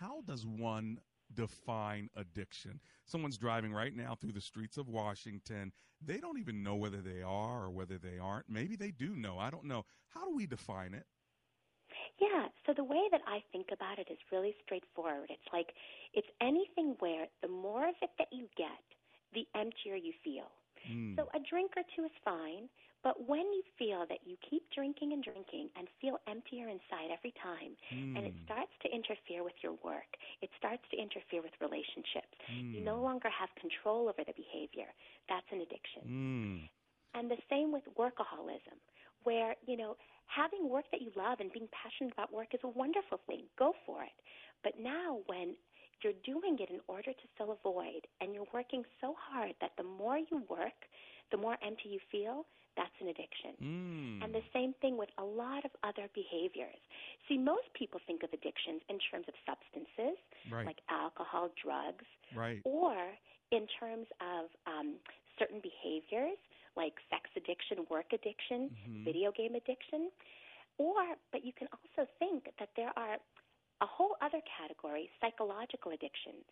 How 0.00 0.22
does 0.26 0.46
one 0.46 0.98
define 1.34 2.10
addiction. 2.16 2.80
Someone's 3.04 3.38
driving 3.38 3.72
right 3.72 3.94
now 3.94 4.14
through 4.14 4.32
the 4.32 4.40
streets 4.40 4.76
of 4.76 4.88
Washington. 4.88 5.72
They 6.04 6.18
don't 6.18 6.38
even 6.38 6.62
know 6.62 6.76
whether 6.76 7.00
they 7.00 7.22
are 7.22 7.64
or 7.64 7.70
whether 7.70 7.98
they 7.98 8.18
aren't. 8.18 8.48
Maybe 8.48 8.76
they 8.76 8.90
do 8.90 9.14
know. 9.14 9.38
I 9.38 9.50
don't 9.50 9.64
know. 9.64 9.84
How 10.08 10.24
do 10.24 10.34
we 10.34 10.46
define 10.46 10.94
it? 10.94 11.06
Yeah, 12.20 12.46
so 12.66 12.74
the 12.74 12.84
way 12.84 13.08
that 13.12 13.22
I 13.26 13.42
think 13.52 13.68
about 13.72 13.98
it 13.98 14.08
is 14.10 14.18
really 14.32 14.54
straightforward. 14.64 15.30
It's 15.30 15.52
like 15.52 15.70
it's 16.14 16.28
anything 16.40 16.96
where 16.98 17.26
the 17.42 17.48
more 17.48 17.88
of 17.88 17.94
it 18.02 18.10
that 18.18 18.28
you 18.32 18.48
get, 18.56 18.82
the 19.34 19.46
emptier 19.58 19.94
you 19.94 20.12
feel. 20.24 20.50
Mm. 20.90 21.16
So 21.16 21.28
a 21.34 21.38
drink 21.38 21.72
or 21.76 21.82
two 21.94 22.04
is 22.04 22.14
fine, 22.24 22.68
but 23.02 23.28
when 23.28 23.46
you 23.54 23.62
feel 23.78 24.04
that 24.08 24.26
you 24.26 24.34
keep 24.42 24.66
drinking 24.74 25.12
and 25.12 25.22
drinking 25.22 25.70
and 25.78 25.86
feel 26.00 26.18
emptier 26.26 26.66
inside 26.66 27.14
every 27.14 27.32
time, 27.38 27.78
mm. 27.94 28.18
and 28.18 28.26
it 28.26 28.34
hmm. 28.34 28.44
starts 28.44 28.74
to 28.82 28.90
interfere 28.90 29.46
with 29.46 29.54
your 29.62 29.78
work, 29.86 30.10
it 30.42 30.50
starts 30.58 30.82
to 30.90 30.96
interfere 30.98 31.42
with 31.42 31.54
relationships, 31.62 32.34
mm. 32.50 32.74
you 32.74 32.80
no 32.82 32.98
hmm. 32.98 33.06
longer 33.06 33.30
have 33.30 33.48
control 33.54 34.10
over 34.10 34.26
the 34.26 34.34
behavior, 34.34 34.90
that's 35.30 35.46
an 35.54 35.62
addiction. 35.62 36.02
Mm. 36.04 36.58
And 37.14 37.30
the 37.30 37.40
same 37.48 37.70
with 37.72 37.86
workaholism, 37.94 38.76
where, 39.22 39.54
you 39.66 39.76
know, 39.76 39.96
having 40.26 40.68
work 40.68 40.84
that 40.90 41.00
you 41.00 41.10
love 41.16 41.40
and 41.40 41.52
being 41.52 41.68
passionate 41.70 42.12
about 42.12 42.32
work 42.32 42.52
is 42.52 42.60
a 42.64 42.68
wonderful 42.68 43.20
thing. 43.26 43.46
Go 43.58 43.72
for 43.86 44.02
it. 44.02 44.18
But 44.62 44.74
now, 44.78 45.22
when 45.26 45.54
you're 46.02 46.18
doing 46.24 46.58
it 46.60 46.70
in 46.70 46.80
order 46.86 47.10
to 47.10 47.26
fill 47.36 47.52
a 47.52 47.62
void 47.62 48.06
and 48.20 48.34
you're 48.34 48.46
working 48.52 48.84
so 49.00 49.14
hard 49.18 49.54
that 49.60 49.72
the 49.76 49.84
more 49.84 50.18
you 50.18 50.42
work, 50.48 50.86
the 51.30 51.36
more 51.36 51.56
empty 51.64 51.88
you 51.88 52.00
feel, 52.10 52.46
that's 52.76 52.94
an 53.02 53.08
addiction. 53.08 53.52
Mm. 53.58 54.24
And 54.24 54.30
the 54.34 54.46
same 54.54 54.72
thing 54.80 54.96
with 54.96 55.10
a 55.18 55.24
lot 55.24 55.64
of 55.64 55.72
other 55.82 56.06
behaviors. 56.14 56.78
See, 57.26 57.36
most 57.36 57.66
people 57.74 57.98
think 58.06 58.22
of 58.22 58.30
addictions 58.30 58.80
in 58.88 58.98
terms 59.10 59.26
of 59.26 59.34
substances, 59.42 60.16
right. 60.50 60.64
like 60.64 60.78
alcohol, 60.88 61.50
drugs, 61.58 62.06
right. 62.36 62.62
or 62.64 62.94
in 63.50 63.66
terms 63.80 64.06
of 64.22 64.46
um, 64.70 64.94
certain 65.38 65.58
behaviors, 65.58 66.38
like 66.76 66.94
sex 67.10 67.26
addiction, 67.34 67.82
work 67.90 68.14
addiction, 68.14 68.70
mm-hmm. 68.70 69.04
video 69.04 69.32
game 69.34 69.58
addiction. 69.58 70.14
Or, 70.78 71.18
but 71.34 71.44
you 71.44 71.50
can 71.50 71.66
also 71.74 72.08
think 72.22 72.46
that 72.62 72.70
there 72.78 72.94
are 72.94 73.18
a 73.80 73.86
whole 73.86 74.16
other 74.20 74.42
category, 74.58 75.08
psychological 75.20 75.92
addictions. 75.92 76.46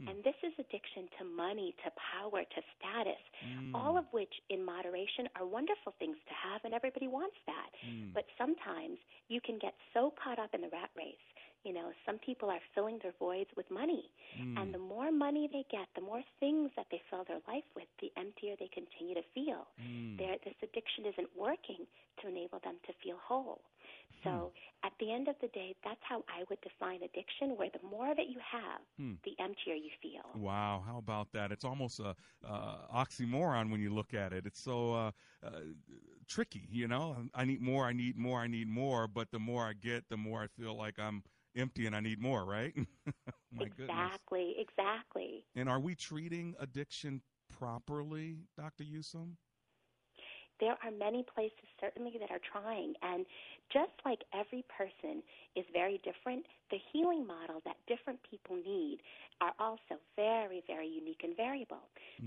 Mm. 0.00 0.08
And 0.08 0.16
this 0.24 0.34
is 0.42 0.52
addiction 0.58 1.04
to 1.18 1.24
money, 1.24 1.76
to 1.84 1.92
power, 1.94 2.40
to 2.42 2.60
status, 2.74 3.22
mm. 3.44 3.74
all 3.74 3.98
of 3.98 4.06
which 4.10 4.32
in 4.48 4.64
moderation 4.64 5.28
are 5.36 5.44
wonderful 5.44 5.92
things 5.98 6.16
to 6.26 6.34
have, 6.34 6.64
and 6.64 6.72
everybody 6.72 7.08
wants 7.08 7.36
that. 7.46 7.70
Mm. 7.84 8.14
But 8.16 8.24
sometimes 8.40 8.96
you 9.28 9.40
can 9.44 9.58
get 9.60 9.74
so 9.92 10.14
caught 10.16 10.38
up 10.38 10.54
in 10.54 10.62
the 10.62 10.72
rat 10.72 10.90
race 10.96 11.26
You 11.64 11.72
know, 11.72 11.92
some 12.04 12.18
people 12.18 12.50
are 12.50 12.58
filling 12.74 12.98
their 13.02 13.14
voids 13.18 13.50
with 13.56 13.70
money. 13.70 14.10
Mm. 14.40 14.58
And 14.60 14.74
the 14.74 14.82
more 14.82 15.12
money 15.12 15.48
they 15.52 15.64
get, 15.70 15.86
the 15.94 16.02
more 16.02 16.22
things 16.40 16.70
that 16.76 16.86
they 16.90 17.00
fill 17.08 17.24
their 17.26 17.38
life 17.46 17.66
with, 17.76 17.86
the 18.00 18.10
emptier 18.18 18.54
they 18.58 18.68
continue 18.74 19.14
to 19.14 19.22
feel. 19.34 19.66
Mm. 19.78 20.18
This 20.18 20.58
addiction 20.62 21.06
isn't 21.06 21.30
working 21.38 21.86
to 22.20 22.28
enable 22.28 22.58
them 22.64 22.82
to 22.86 22.92
feel 23.02 23.16
whole. 23.22 23.60
So 24.24 24.30
Hmm. 24.30 24.46
at 24.82 24.92
the 24.98 25.12
end 25.12 25.28
of 25.28 25.36
the 25.40 25.48
day, 25.48 25.74
that's 25.84 26.02
how 26.02 26.24
I 26.28 26.44
would 26.48 26.60
define 26.60 27.02
addiction, 27.02 27.56
where 27.56 27.70
the 27.70 27.82
more 27.86 28.14
that 28.14 28.28
you 28.28 28.38
have, 28.40 28.80
Hmm. 28.98 29.14
the 29.24 29.34
emptier 29.38 29.74
you 29.74 29.90
feel. 30.00 30.38
Wow, 30.38 30.82
how 30.86 30.98
about 30.98 31.32
that? 31.32 31.50
It's 31.52 31.64
almost 31.64 31.98
a 32.00 32.14
uh, 32.46 32.76
oxymoron 32.94 33.70
when 33.70 33.80
you 33.80 33.92
look 33.92 34.14
at 34.14 34.32
it. 34.32 34.46
It's 34.46 34.60
so 34.60 34.92
uh, 34.94 35.10
uh, 35.44 35.50
tricky, 36.26 36.68
you 36.70 36.88
know. 36.88 37.16
I 37.34 37.44
need 37.44 37.60
more, 37.60 37.86
I 37.86 37.92
need 37.92 38.16
more, 38.16 38.40
I 38.40 38.46
need 38.46 38.68
more. 38.68 39.06
But 39.08 39.30
the 39.30 39.38
more 39.38 39.64
I 39.66 39.72
get, 39.74 40.08
the 40.08 40.16
more 40.16 40.42
I 40.42 40.46
feel 40.46 40.74
like 40.76 40.98
I'm 40.98 41.22
empty 41.56 41.86
and 41.86 41.94
I 41.94 42.00
need 42.00 42.20
more. 42.20 42.44
Right? 42.44 42.74
My 43.52 43.68
goodness. 43.68 44.18
exactly, 44.18 44.54
exactly. 44.58 45.46
And 45.54 45.68
are 45.68 45.80
we 45.80 45.94
treating 45.94 46.54
addiction 46.58 47.22
properly, 47.48 48.46
Dr. 48.56 48.84
Yusim? 48.84 49.36
There 50.60 50.76
are 50.84 50.90
many 50.90 51.24
places 51.34 51.66
certainly 51.80 52.16
that 52.20 52.30
are 52.30 52.42
trying. 52.52 52.94
And 53.02 53.26
just 53.72 53.92
like 54.04 54.20
every 54.34 54.64
person 54.68 55.22
is 55.56 55.64
very 55.72 56.00
different 56.04 56.44
the 56.70 56.78
healing 56.92 57.26
model 57.26 57.60
that 57.64 57.76
different 57.88 58.18
people 58.28 58.56
need 58.56 58.98
are 59.40 59.52
also 59.58 60.00
very 60.16 60.62
very 60.66 60.88
unique 60.88 61.20
and 61.24 61.36
variable. 61.36 61.84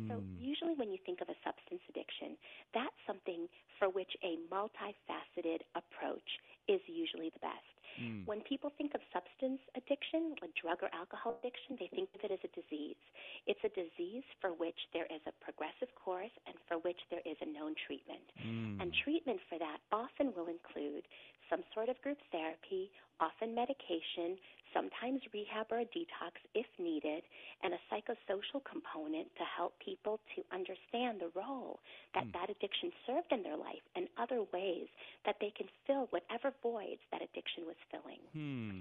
So 0.08 0.24
Mm. 0.24 0.38
usually 0.38 0.76
when 0.76 0.92
you 0.92 1.00
think 1.06 1.22
of 1.22 1.30
a 1.30 1.38
substance 1.44 1.82
addiction 1.90 2.38
that's 2.74 2.96
something 3.08 3.48
for 3.80 3.90
which 3.90 4.12
a 4.24 4.38
multifaceted 4.52 5.62
approach 5.76 6.30
is 6.68 6.82
usually 6.88 7.30
the 7.32 7.40
best 7.40 7.75
Mm. 8.02 8.26
when 8.28 8.42
people 8.42 8.72
think 8.78 8.94
of 8.94 9.02
substance 9.14 9.62
addiction, 9.76 10.36
like 10.42 10.52
drug 10.60 10.84
or 10.84 10.90
alcohol 10.94 11.38
addiction, 11.40 11.78
they 11.80 11.88
think 11.88 12.10
of 12.16 12.22
it 12.24 12.32
as 12.32 12.44
a 12.44 12.52
disease. 12.52 13.00
It's 13.48 13.64
a 13.64 13.72
disease 13.72 14.26
for 14.42 14.52
which 14.52 14.78
there 14.94 15.08
is 15.08 15.22
a 15.28 15.34
progressive 15.44 15.94
course 15.96 16.34
and 16.46 16.56
for 16.68 16.78
which 16.80 17.00
there 17.10 17.24
is 17.26 17.38
a 17.42 17.46
known 17.48 17.76
treatment. 17.88 18.26
Mm. 18.44 18.82
And 18.82 18.94
treatment 19.04 19.40
for 19.50 19.58
that 19.60 19.80
often 19.92 20.34
will 20.36 20.48
include 20.48 21.08
some 21.50 21.64
sort 21.74 21.90
of 21.90 22.02
group 22.02 22.18
therapy, 22.32 22.90
often 23.20 23.54
medication, 23.56 24.36
sometimes 24.74 25.22
rehab 25.32 25.68
or 25.72 25.80
a 25.80 25.86
detox 25.86 26.36
if 26.54 26.66
needed, 26.78 27.24
and 27.64 27.74
a 27.74 27.80
psychosocial 27.88 28.60
component 28.68 29.28
to 29.38 29.46
help 29.56 29.72
people 29.80 30.20
to 30.36 30.44
understand 30.52 31.22
the 31.22 31.32
role 31.34 31.80
that 32.14 32.26
Mm. 32.26 32.34
that 32.34 32.50
addiction 32.50 32.92
served 33.06 33.32
in 33.32 33.44
their 33.44 33.56
life 33.56 33.84
and 33.96 34.10
other 34.18 34.44
ways 34.52 34.88
that 35.24 35.40
they 35.40 35.52
can 35.52 35.70
fill 35.86 36.08
whatever 36.08 36.52
voids 36.62 37.02
that 37.12 37.22
addiction 37.22 37.66
was 37.66 37.75
filling. 37.92 38.20
Hmm. 38.34 38.80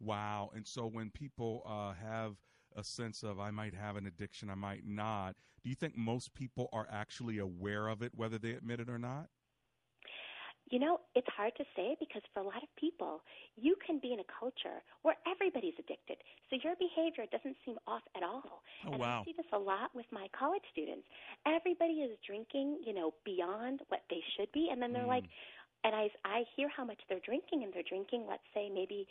Wow. 0.00 0.50
And 0.54 0.66
so 0.66 0.86
when 0.86 1.10
people 1.10 1.62
uh, 1.66 1.92
have 1.94 2.36
a 2.76 2.82
sense 2.82 3.22
of 3.22 3.38
I 3.38 3.50
might 3.50 3.74
have 3.74 3.96
an 3.96 4.06
addiction, 4.06 4.50
I 4.50 4.54
might 4.54 4.86
not, 4.86 5.36
do 5.62 5.68
you 5.70 5.76
think 5.76 5.96
most 5.96 6.34
people 6.34 6.68
are 6.72 6.86
actually 6.90 7.38
aware 7.38 7.88
of 7.88 8.02
it, 8.02 8.12
whether 8.14 8.38
they 8.38 8.52
admit 8.52 8.80
it 8.80 8.88
or 8.88 8.98
not? 8.98 9.28
You 10.70 10.78
know, 10.78 11.00
it's 11.14 11.28
hard 11.36 11.52
to 11.58 11.64
say 11.76 11.96
because 12.00 12.22
for 12.32 12.40
a 12.40 12.44
lot 12.44 12.62
of 12.62 12.68
people, 12.80 13.20
you 13.56 13.76
can 13.84 13.98
be 13.98 14.14
in 14.14 14.20
a 14.20 14.28
culture 14.40 14.80
where 15.02 15.16
everybody's 15.28 15.74
addicted. 15.78 16.16
So 16.48 16.56
your 16.64 16.72
behavior 16.80 17.26
doesn't 17.30 17.56
seem 17.66 17.76
off 17.86 18.00
at 18.16 18.22
all. 18.22 18.62
Oh, 18.86 18.92
and 18.92 19.00
wow. 19.00 19.20
I 19.20 19.24
see 19.24 19.34
this 19.36 19.44
a 19.52 19.58
lot 19.58 19.90
with 19.94 20.06
my 20.10 20.28
college 20.32 20.62
students. 20.72 21.04
Everybody 21.44 22.00
is 22.00 22.16
drinking, 22.26 22.80
you 22.86 22.94
know, 22.94 23.12
beyond 23.24 23.80
what 23.88 24.00
they 24.08 24.22
should 24.34 24.50
be. 24.52 24.70
And 24.72 24.80
then 24.80 24.94
they're 24.94 25.04
Mm. 25.04 25.08
like, 25.20 25.24
and 25.84 25.94
I, 25.94 26.10
I 26.24 26.44
hear 26.56 26.68
how 26.74 26.84
much 26.84 27.00
they're 27.08 27.24
drinking, 27.24 27.62
and 27.64 27.72
they're 27.72 27.86
drinking, 27.88 28.26
let's 28.28 28.46
say, 28.54 28.68
maybe 28.72 29.06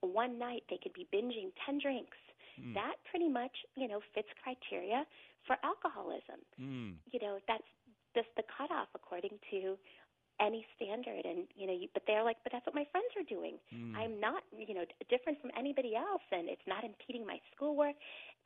one 0.00 0.38
night 0.38 0.62
they 0.70 0.78
could 0.82 0.92
be 0.92 1.06
binging 1.14 1.52
10 1.66 1.78
drinks. 1.80 2.18
Mm. 2.60 2.74
That 2.74 2.96
pretty 3.10 3.28
much, 3.28 3.52
you 3.76 3.88
know, 3.88 4.00
fits 4.14 4.28
criteria 4.42 5.04
for 5.46 5.56
alcoholism 5.64 6.40
Mm. 6.60 6.98
you 7.12 7.18
know 7.20 7.38
that's 7.48 7.66
just 8.14 8.28
the 8.36 8.42
cutoff 8.56 8.88
according 8.94 9.38
to 9.50 9.76
any 10.40 10.64
standard 10.76 11.24
and 11.24 11.46
you 11.54 11.66
know 11.66 11.72
you, 11.74 11.88
but 11.94 12.02
they're 12.06 12.24
like 12.24 12.36
but 12.42 12.52
that's 12.52 12.66
what 12.66 12.74
my 12.74 12.86
friends 12.90 13.08
are 13.16 13.26
doing 13.28 13.58
Mm. 13.72 13.94
i'm 13.96 14.20
not 14.20 14.42
you 14.56 14.74
know 14.74 14.84
different 15.10 15.40
from 15.40 15.50
anybody 15.58 15.94
else 15.96 16.22
and 16.32 16.48
it's 16.48 16.64
not 16.66 16.84
impeding 16.84 17.26
my 17.26 17.38
schoolwork 17.54 17.96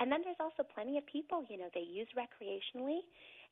and 0.00 0.10
then 0.12 0.20
there's 0.24 0.40
also 0.40 0.62
plenty 0.62 0.98
of 0.98 1.06
people 1.06 1.44
you 1.48 1.56
know 1.58 1.68
they 1.74 1.84
use 1.86 2.08
recreationally 2.16 3.00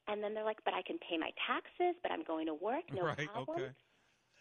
and 0.08 0.22
then 0.22 0.34
they're 0.34 0.44
like 0.44 0.62
but 0.64 0.74
i 0.74 0.82
can 0.82 0.98
pay 1.08 1.16
my 1.18 1.30
taxes 1.46 1.94
but 2.02 2.12
i'm 2.12 2.24
going 2.24 2.46
to 2.46 2.54
work 2.54 2.84
no 2.92 3.04
right. 3.12 3.28
problem 3.32 3.60
Okay. 3.60 3.72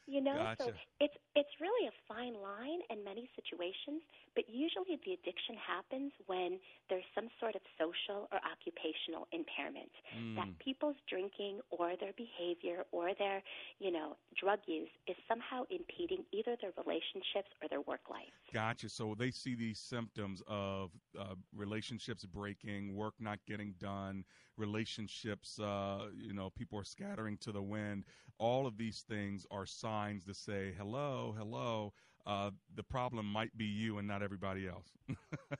You 0.05 0.22
know 0.22 0.45
so 0.57 0.72
it's 1.00 1.13
it's 1.36 1.53
really 1.62 1.88
a 1.88 1.95
fine 2.07 2.33
line 2.36 2.81
in 2.89 3.03
many 3.03 3.29
situations 3.36 4.01
but 4.36 4.43
usually 4.50 4.98
the 5.05 5.13
addiction 5.13 5.55
happens 5.57 6.12
when 6.25 6.60
there's 6.89 7.05
some 7.15 7.27
sort 7.39 7.55
of 7.55 7.62
social 7.77 8.27
or 8.31 8.39
occupational 8.43 9.27
impairment 9.31 9.91
that 10.36 10.48
Mm. 10.48 10.57
people's 10.63 10.98
drinking 11.10 11.60
or 11.72 11.93
their 12.00 12.13
behavior 12.17 12.83
or 12.91 13.12
their 13.17 13.42
you 13.79 13.92
know 13.92 14.16
drug 14.39 14.59
use 14.68 14.92
is 15.07 15.16
somehow 15.27 15.63
impeding 15.70 16.24
either 16.31 16.55
their 16.61 16.74
relationships 16.77 17.50
or 17.61 17.68
their 17.70 17.81
work 17.83 18.09
life 18.09 18.37
Gotcha. 18.53 18.89
So 18.89 19.16
they 19.18 19.31
see 19.31 19.55
these 19.55 19.79
symptoms 19.79 20.42
of 20.48 20.92
uh, 21.20 21.35
relationships 21.53 22.25
breaking, 22.25 22.96
work 22.96 23.16
not 23.20 23.39
getting 23.46 23.74
done, 23.79 24.25
relationships, 24.57 25.59
uh, 25.59 26.07
you 26.16 26.33
know, 26.33 26.50
people 26.50 26.79
are 26.79 26.83
scattering 26.83 27.37
to 27.37 27.51
the 27.51 27.61
wind. 27.61 28.05
All 28.37 28.66
of 28.68 28.77
these 28.77 29.01
things 29.07 29.46
are 29.51 29.66
signs 29.66 30.24
to 30.25 30.33
say, 30.33 30.74
hello, 30.77 31.33
hello. 31.37 31.94
Uh, 32.25 32.51
the 32.75 32.83
problem 32.83 33.25
might 33.25 33.55
be 33.57 33.66
you 33.66 33.98
and 33.98 34.07
not 34.07 34.22
everybody 34.24 34.68
else. 34.68 34.92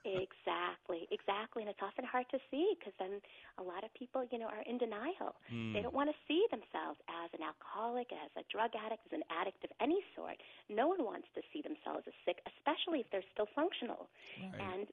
exactly 0.06 1.08
exactly 1.10 1.60
and 1.64 1.68
it's 1.72 1.82
often 1.82 2.04
hard 2.04 2.24
to 2.30 2.38
see 2.50 2.72
because 2.78 2.94
then 3.00 3.18
a 3.58 3.64
lot 3.64 3.82
of 3.82 3.90
people 3.98 4.24
you 4.30 4.38
know 4.38 4.46
are 4.48 4.62
in 4.68 4.78
denial 4.78 5.34
Mm. 5.50 5.72
they 5.74 5.82
don't 5.82 5.94
want 5.96 6.08
to 6.08 6.16
see 6.28 6.44
themselves 6.52 6.96
as 7.10 7.28
an 7.34 7.42
alcoholic 7.42 8.08
as 8.12 8.30
a 8.38 8.44
drug 8.52 8.70
addict 8.78 9.02
as 9.08 9.12
an 9.16 9.24
addict 9.28 9.60
of 9.64 9.70
any 9.80 9.98
sort 10.14 10.38
no 10.70 10.88
one 10.88 11.02
wants 11.02 11.26
to 11.34 11.42
see 11.52 11.60
themselves 11.60 12.06
as 12.06 12.14
sick 12.24 12.38
especially 12.56 13.00
if 13.02 13.08
they're 13.12 13.26
still 13.34 13.48
functional 13.56 14.08
Right. 14.36 14.74
and 14.74 14.86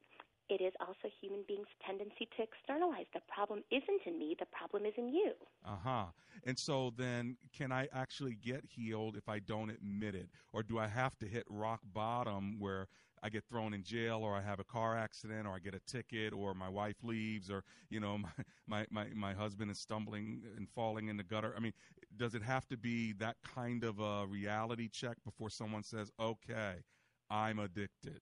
it 0.51 0.61
is 0.61 0.73
also 0.81 1.07
human 1.21 1.43
beings' 1.47 1.67
tendency 1.85 2.27
to 2.35 2.43
externalize. 2.43 3.05
The 3.13 3.21
problem 3.33 3.63
isn't 3.71 4.01
in 4.05 4.19
me, 4.19 4.35
the 4.37 4.45
problem 4.45 4.85
is 4.85 4.93
in 4.97 5.07
you. 5.07 5.31
Uh 5.65 5.77
huh. 5.81 6.05
And 6.45 6.59
so 6.59 6.91
then, 6.97 7.37
can 7.57 7.71
I 7.71 7.87
actually 7.93 8.35
get 8.35 8.65
healed 8.67 9.15
if 9.15 9.29
I 9.29 9.39
don't 9.39 9.69
admit 9.69 10.13
it? 10.13 10.27
Or 10.51 10.61
do 10.61 10.77
I 10.77 10.87
have 10.87 11.17
to 11.19 11.25
hit 11.25 11.45
rock 11.49 11.79
bottom 11.93 12.59
where 12.59 12.87
I 13.23 13.29
get 13.29 13.45
thrown 13.45 13.73
in 13.73 13.83
jail 13.83 14.17
or 14.23 14.35
I 14.35 14.41
have 14.41 14.59
a 14.59 14.63
car 14.65 14.97
accident 14.97 15.47
or 15.47 15.55
I 15.55 15.59
get 15.59 15.73
a 15.73 15.79
ticket 15.79 16.33
or 16.33 16.53
my 16.53 16.67
wife 16.67 16.97
leaves 17.01 17.49
or, 17.49 17.63
you 17.89 18.01
know, 18.01 18.17
my, 18.17 18.31
my, 18.67 18.85
my, 18.89 19.05
my 19.13 19.33
husband 19.33 19.71
is 19.71 19.79
stumbling 19.79 20.41
and 20.57 20.67
falling 20.67 21.07
in 21.07 21.15
the 21.15 21.23
gutter? 21.23 21.53
I 21.55 21.61
mean, 21.61 21.73
does 22.17 22.35
it 22.35 22.41
have 22.41 22.67
to 22.67 22.77
be 22.77 23.13
that 23.13 23.37
kind 23.55 23.85
of 23.85 23.99
a 23.99 24.25
reality 24.27 24.89
check 24.89 25.17
before 25.23 25.49
someone 25.49 25.83
says, 25.83 26.11
okay, 26.19 26.83
I'm 27.29 27.59
addicted? 27.59 28.19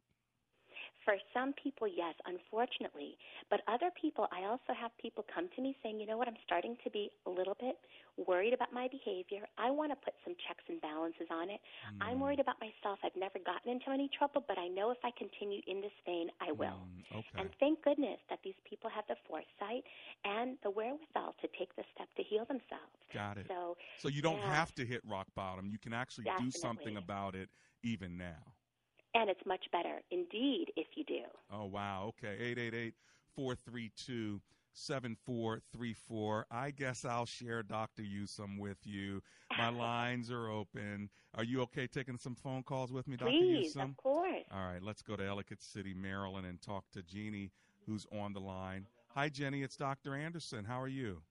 For 1.09 1.17
some 1.33 1.57
people, 1.57 1.89
yes, 1.89 2.13
unfortunately. 2.29 3.17
But 3.49 3.65
other 3.65 3.89
people, 3.97 4.29
I 4.29 4.45
also 4.45 4.77
have 4.77 4.93
people 5.01 5.25
come 5.25 5.49
to 5.55 5.59
me 5.61 5.73
saying, 5.81 5.99
you 5.99 6.05
know 6.05 6.21
what, 6.21 6.27
I'm 6.27 6.37
starting 6.45 6.77
to 6.83 6.89
be 6.93 7.09
a 7.25 7.31
little 7.33 7.57
bit 7.57 7.81
worried 8.27 8.53
about 8.53 8.69
my 8.71 8.87
behavior. 8.93 9.41
I 9.57 9.71
want 9.71 9.89
to 9.89 9.97
put 9.97 10.13
some 10.21 10.37
checks 10.45 10.61
and 10.69 10.77
balances 10.85 11.25
on 11.33 11.49
it. 11.49 11.57
I'm 11.97 12.19
worried 12.19 12.39
about 12.39 12.61
myself. 12.61 12.99
I've 13.01 13.17
never 13.17 13.41
gotten 13.41 13.73
into 13.73 13.89
any 13.89 14.05
trouble, 14.13 14.45
but 14.45 14.59
I 14.59 14.67
know 14.67 14.91
if 14.91 15.01
I 15.03 15.09
continue 15.17 15.65
in 15.65 15.81
this 15.81 15.97
vein, 16.05 16.29
I 16.45 16.51
will. 16.51 16.77
Mm, 16.77 17.25
okay. 17.25 17.41
And 17.41 17.49
thank 17.59 17.81
goodness 17.81 18.21
that 18.29 18.45
these 18.45 18.59
people 18.69 18.91
have 18.93 19.05
the 19.09 19.17
foresight 19.25 19.81
and 20.25 20.61
the 20.61 20.69
wherewithal 20.69 21.33
to 21.41 21.47
take 21.57 21.73
the 21.75 21.83
step 21.95 22.05
to 22.17 22.23
heal 22.23 22.45
themselves. 22.45 22.93
Got 23.11 23.41
it. 23.41 23.47
So, 23.49 23.77
So 23.97 24.09
you 24.09 24.21
don't 24.21 24.37
yeah. 24.37 24.53
have 24.53 24.75
to 24.75 24.85
hit 24.85 25.01
rock 25.09 25.25
bottom. 25.33 25.65
You 25.73 25.79
can 25.79 25.93
actually 25.93 26.29
do 26.37 26.51
something 26.51 26.97
about 26.97 27.33
it 27.33 27.49
even 27.81 28.15
now. 28.15 28.53
And 29.15 29.29
it's 29.29 29.41
much 29.45 29.65
better 29.71 30.01
indeed 30.11 30.67
if 30.75 30.87
you 30.95 31.03
do. 31.03 31.21
Oh, 31.51 31.65
wow. 31.65 32.13
Okay. 32.19 32.35
888 32.39 32.93
432 33.35 34.41
7434. 34.73 36.45
I 36.51 36.71
guess 36.71 37.05
I'll 37.05 37.25
share 37.25 37.63
Dr. 37.63 38.03
Yusim 38.03 38.59
with 38.59 38.77
you. 38.83 39.21
My 39.57 39.69
lines 39.77 40.31
are 40.31 40.49
open. 40.49 41.09
Are 41.35 41.43
you 41.43 41.61
okay 41.61 41.87
taking 41.87 42.17
some 42.17 42.35
phone 42.35 42.63
calls 42.63 42.91
with 42.91 43.07
me, 43.07 43.17
Dr. 43.17 43.31
Please, 43.31 43.75
Yusim? 43.75 43.89
of 43.89 43.97
course. 43.97 44.43
All 44.51 44.71
right. 44.71 44.81
Let's 44.81 45.01
go 45.01 45.15
to 45.15 45.25
Ellicott 45.25 45.61
City, 45.61 45.93
Maryland, 45.93 46.45
and 46.45 46.61
talk 46.61 46.85
to 46.93 47.01
Jeannie, 47.01 47.51
who's 47.85 48.05
on 48.11 48.33
the 48.33 48.39
line. 48.39 48.85
Hi, 49.15 49.29
Jenny. 49.29 49.63
It's 49.63 49.75
Dr. 49.75 50.15
Anderson. 50.15 50.65
How 50.65 50.79
are 50.79 50.87
you? 50.87 51.21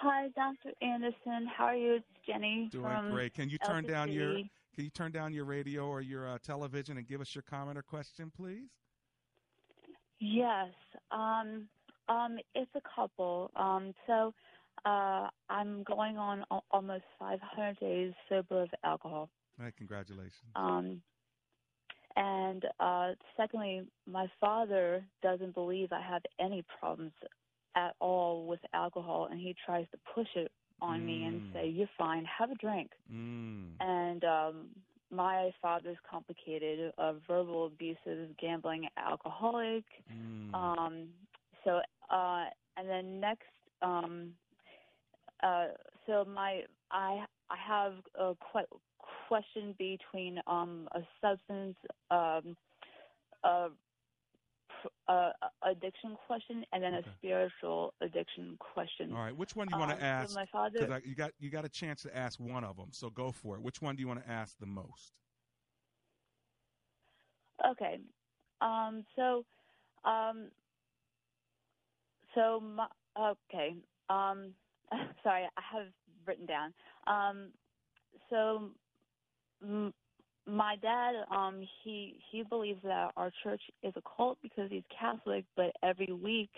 Hi, 0.00 0.28
Dr. 0.36 0.74
Anderson. 0.82 1.48
How 1.56 1.64
are 1.64 1.76
you? 1.76 1.94
It's 1.94 2.04
Jenny. 2.26 2.68
Doing 2.70 2.84
from 2.84 3.10
great. 3.10 3.34
Can 3.34 3.48
you 3.48 3.58
turn 3.58 3.84
Ellicott 3.84 3.90
down 3.90 4.12
your 4.12 4.32
City. 4.32 4.50
Can 4.76 4.84
you 4.84 4.90
turn 4.90 5.12
down 5.12 5.32
your 5.34 5.46
radio 5.46 5.86
or 5.88 6.02
your 6.02 6.28
uh, 6.28 6.38
television 6.44 6.98
and 6.98 7.08
give 7.08 7.20
us 7.22 7.34
your 7.34 7.42
comment 7.42 7.78
or 7.78 7.82
question, 7.82 8.30
please? 8.36 8.68
Yes. 10.20 10.72
Um, 11.10 11.68
um, 12.08 12.38
it's 12.54 12.70
a 12.76 12.82
couple. 12.94 13.50
Um, 13.56 13.94
so 14.06 14.34
uh, 14.84 15.28
I'm 15.50 15.82
going 15.84 16.18
on 16.18 16.44
al- 16.52 16.64
almost 16.70 17.04
500 17.18 17.80
days 17.80 18.14
sober 18.28 18.62
of 18.62 18.70
alcohol. 18.84 19.30
Hey, 19.58 19.72
congratulations. 19.76 20.56
Um, 20.56 21.02
And 22.16 22.64
uh, 22.80 23.12
secondly, 23.36 23.82
my 24.06 24.26
father 24.40 25.06
doesn't 25.22 25.54
believe 25.54 25.92
I 25.92 26.02
have 26.02 26.22
any 26.40 26.64
problems 26.80 27.12
at 27.76 27.94
all 28.00 28.46
with 28.46 28.60
alcohol, 28.72 29.28
and 29.30 29.40
he 29.40 29.54
tries 29.66 29.86
to 29.92 29.98
push 30.14 30.28
it 30.36 30.50
on 30.80 31.00
mm. 31.00 31.06
me 31.06 31.24
and 31.24 31.42
Mm. 31.42 31.52
say, 31.52 31.66
"You're 31.68 31.90
fine, 31.98 32.24
have 32.24 32.50
a 32.50 32.54
drink." 32.56 32.90
Mm. 33.12 33.72
And 33.80 34.24
um, 34.24 34.68
my 35.10 35.50
father's 35.60 35.98
complicated, 36.08 36.92
uh, 36.98 37.14
verbal 37.26 37.66
abusive, 37.66 38.36
gambling, 38.38 38.88
alcoholic. 38.96 39.84
Mm. 40.12 40.54
Um, 40.54 41.08
so, 41.64 41.80
uh, 42.10 42.44
and 42.76 42.88
then 42.88 43.20
next, 43.20 43.48
um, 43.82 44.32
uh, 45.42 45.68
so 46.06 46.24
my 46.24 46.62
I 46.90 47.24
I 47.50 47.56
have 47.66 47.94
a 48.18 48.34
que- 48.52 48.78
question 49.28 49.74
between 49.78 50.40
um, 50.46 50.88
a 50.92 51.00
substance 51.20 51.76
um, 52.10 52.56
uh, 53.44 53.68
uh, 55.08 55.30
addiction 55.62 56.16
question 56.26 56.64
and 56.72 56.82
then 56.82 56.94
Okay. 56.94 57.08
a 57.08 57.12
spiritual 57.18 57.94
addiction 58.00 58.56
question. 58.58 59.12
All 59.12 59.18
right, 59.18 59.36
which 59.36 59.54
one 59.56 59.68
do 59.68 59.74
you 59.74 59.78
want 59.80 59.92
Um, 59.92 59.98
to 59.98 60.02
so 60.02 60.06
ask? 60.06 60.34
my 60.34 60.46
father- 60.46 60.78
Because 60.86 61.06
you 61.06 61.14
got 61.14 61.32
you 61.38 61.50
got 61.50 61.64
a 61.64 61.68
chance 61.68 62.02
to 62.02 62.16
ask 62.16 62.38
one 62.40 62.64
of 62.64 62.76
them, 62.76 62.88
so 62.92 63.10
go 63.10 63.30
for 63.32 63.56
it. 63.56 63.62
Which 63.62 63.80
one 63.82 63.96
do 63.96 64.00
you 64.00 64.08
want 64.08 64.22
to 64.24 64.30
ask 64.30 64.58
the 64.58 64.66
most? 64.66 65.12
Okay. 67.64 67.98
Um, 68.60 69.04
so, 69.16 69.44
um, 70.04 70.50
so 72.34 72.60
my, 72.60 72.86
okay. 73.18 73.76
Um, 74.08 74.54
sorry, 75.22 75.44
I 75.56 75.62
have 75.72 75.88
written 76.26 76.46
down. 76.46 76.74
Um, 77.06 77.52
so, 78.30 78.70
m- 79.62 79.94
my 80.46 80.76
dad, 80.76 81.14
um, 81.30 81.66
he 81.82 82.18
he 82.30 82.42
believes 82.42 82.80
that 82.82 83.12
our 83.16 83.30
church 83.42 83.62
is 83.82 83.92
a 83.96 84.02
cult 84.16 84.38
because 84.42 84.70
he's 84.70 84.84
Catholic, 84.98 85.44
but 85.56 85.72
every 85.82 86.12
week 86.12 86.50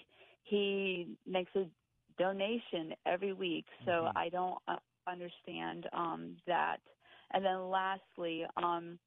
he 0.45 1.17
makes 1.27 1.51
a 1.57 1.67
donation 2.19 2.95
every 3.07 3.33
week. 3.33 3.67
So 3.85 4.09
Mhm. 4.09 4.13
I 4.17 4.29
don't 4.29 4.59
uh, 4.69 4.77
understand 5.07 5.89
um, 5.93 6.37
that. 6.47 6.81
And 7.33 7.45
then 7.45 7.71
lastly, 7.71 8.47
um, 8.57 8.99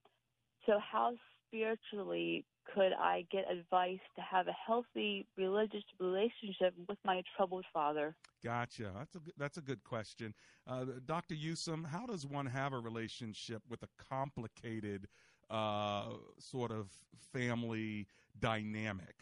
so 0.65 0.80
how 0.80 1.15
spiritually 1.48 2.46
could 2.74 2.93
I 2.93 3.26
get 3.32 3.45
advice 3.52 4.00
to 4.15 4.21
have 4.21 4.47
a 4.47 4.56
healthy 4.65 5.26
religious 5.38 5.84
relationship 6.00 6.74
with 6.88 6.97
my 7.04 7.24
troubled 7.36 7.65
father? 7.74 8.15
Gotcha. 8.43 8.91
That's 8.97 9.15
a 9.15 9.19
good, 9.19 9.34
that's 9.38 9.58
a 9.58 9.62
good 9.62 9.84
question, 9.84 10.34
uh, 10.67 10.86
Doctor 11.06 11.36
Yusim. 11.36 11.86
How 11.86 12.06
does 12.06 12.26
one 12.26 12.45
have 12.45 12.74
a 12.74 12.80
relationship 12.80 13.62
with 13.69 13.84
a 13.84 13.89
complicated 14.10 15.08
uh, 15.50 16.13
sort 16.39 16.71
of 16.71 16.89
family 17.34 18.08
dynamic? 18.39 19.15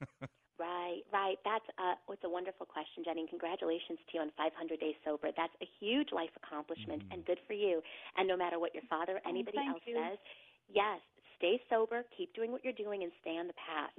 Right, 0.58 1.04
right. 1.12 1.36
That's 1.44 1.68
uh, 1.76 2.00
it's 2.08 2.24
a 2.24 2.30
wonderful 2.30 2.64
question, 2.64 3.04
Jenny. 3.04 3.20
And 3.20 3.28
congratulations 3.28 4.00
to 4.08 4.10
you 4.16 4.20
on 4.24 4.32
500 4.40 4.80
days 4.80 4.96
sober. 5.04 5.28
That's 5.36 5.52
a 5.60 5.68
huge 5.80 6.12
life 6.12 6.32
accomplishment, 6.32 7.04
and 7.12 7.24
good 7.26 7.38
for 7.46 7.52
you. 7.52 7.82
And 8.16 8.26
no 8.26 8.36
matter 8.36 8.58
what 8.58 8.72
your 8.72 8.84
father 8.88 9.20
or 9.20 9.28
anybody 9.28 9.58
thank 9.60 9.68
else 9.68 9.84
you. 9.84 10.00
says, 10.00 10.16
yes, 10.72 11.00
stay 11.38 11.60
sober, 11.70 12.04
keep 12.16 12.34
doing 12.34 12.52
what 12.52 12.64
you're 12.64 12.72
doing, 12.72 13.02
and 13.02 13.12
stay 13.20 13.36
on 13.38 13.46
the 13.46 13.54
path. 13.54 13.90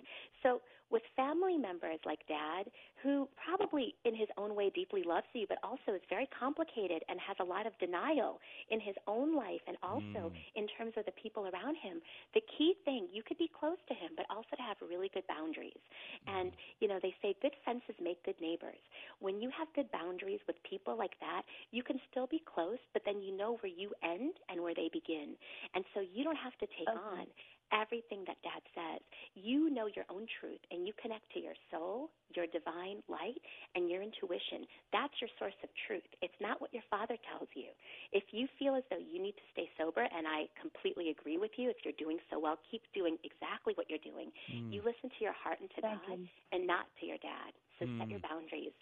So, 0.43 0.61
with 0.89 1.03
family 1.15 1.57
members 1.57 1.99
like 2.05 2.19
Dad, 2.27 2.71
who 3.03 3.27
probably 3.35 3.95
in 4.05 4.15
his 4.15 4.27
own 4.37 4.55
way 4.55 4.71
deeply 4.73 5.03
loves 5.03 5.27
you, 5.33 5.45
but 5.47 5.57
also 5.63 5.93
is 5.93 6.01
very 6.09 6.27
complicated 6.37 7.03
and 7.09 7.19
has 7.19 7.35
a 7.39 7.43
lot 7.43 7.67
of 7.67 7.77
denial 7.79 8.39
in 8.71 8.79
his 8.79 8.95
own 9.07 9.35
life, 9.35 9.61
and 9.67 9.77
also 9.83 10.31
hmm. 10.31 10.35
in 10.55 10.67
terms 10.77 10.93
of 10.97 11.05
the 11.05 11.15
people 11.21 11.47
around 11.47 11.75
him, 11.77 12.01
the 12.33 12.41
key 12.57 12.73
thing 12.85 13.07
you 13.11 13.21
could 13.23 13.37
be 13.37 13.49
close 13.51 13.77
to 13.87 13.93
him, 13.93 14.11
but 14.15 14.25
also 14.29 14.55
to 14.55 14.63
have 14.63 14.77
really 14.81 15.09
good 15.13 15.27
boundaries. 15.27 15.81
And 16.27 16.51
hmm. 16.51 16.57
you 16.79 16.87
know, 16.87 16.99
they 17.01 17.13
say 17.21 17.35
good 17.41 17.55
fences 17.65 17.95
make 18.01 18.23
good 18.23 18.39
neighbors. 18.41 18.79
When 19.19 19.41
you 19.41 19.49
have 19.57 19.67
good 19.75 19.91
boundaries 19.91 20.39
with 20.47 20.55
people 20.63 20.97
like 20.97 21.19
that, 21.19 21.43
you 21.71 21.83
can 21.83 21.99
still 22.09 22.27
be 22.27 22.41
close, 22.43 22.79
but 22.93 23.03
then 23.05 23.21
you 23.21 23.35
know 23.35 23.57
where 23.61 23.71
you 23.71 23.91
end 24.03 24.33
and 24.49 24.61
where 24.61 24.73
they 24.73 24.89
begin. 24.91 25.35
And 25.75 25.83
so 25.93 26.01
you 26.01 26.23
don't 26.23 26.39
have 26.39 26.55
to 26.59 26.67
take 26.77 26.89
on 26.89 27.27
everything 27.71 28.23
that 28.27 28.39
dad 28.43 28.61
says. 28.75 29.01
You 29.35 29.69
know 29.69 29.87
your 29.87 30.05
own 30.09 30.25
truth 30.39 30.59
and 30.71 30.87
you 30.87 30.93
connect 31.01 31.29
to 31.33 31.39
your 31.39 31.55
soul, 31.71 32.09
your 32.35 32.47
divine 32.47 33.03
light, 33.07 33.39
and 33.75 33.89
your 33.89 34.01
intuition. 34.01 34.65
That's 34.91 35.13
your 35.21 35.29
source 35.39 35.57
of 35.63 35.69
truth. 35.87 36.05
It's 36.21 36.37
not 36.41 36.61
what 36.61 36.73
your 36.73 36.83
father 36.89 37.17
tells 37.29 37.49
you. 37.55 37.71
If 38.11 38.23
you 38.31 38.47
feel 38.59 38.75
as 38.75 38.83
though 38.89 39.01
you 39.01 39.21
need 39.21 39.35
to 39.37 39.47
stay 39.53 39.69
sober, 39.77 40.01
and 40.03 40.27
I 40.27 40.47
completely 40.59 41.09
agree 41.09 41.37
with 41.37 41.51
you, 41.57 41.69
if 41.69 41.77
you're 41.83 41.97
doing 41.99 42.17
so 42.29 42.39
well, 42.39 42.57
keep 42.69 42.81
doing 42.93 43.17
exactly 43.23 43.73
what 43.75 43.89
you're 43.89 44.03
doing. 44.03 44.31
Mm. 44.51 44.71
You 44.73 44.81
listen 44.85 45.09
to 45.09 45.21
your 45.23 45.35
heart 45.35 45.59
and 45.59 45.69
to 45.75 45.81
Thank 45.81 46.01
God 46.07 46.17
you. 46.19 46.27
and 46.51 46.67
not 46.67 46.87
to 46.99 47.05
your 47.05 47.17
dad. 47.19 47.53
So 47.79 47.85
set 47.97 48.07
Mm. 48.07 48.11
your 48.11 48.19
boundaries. 48.19 48.73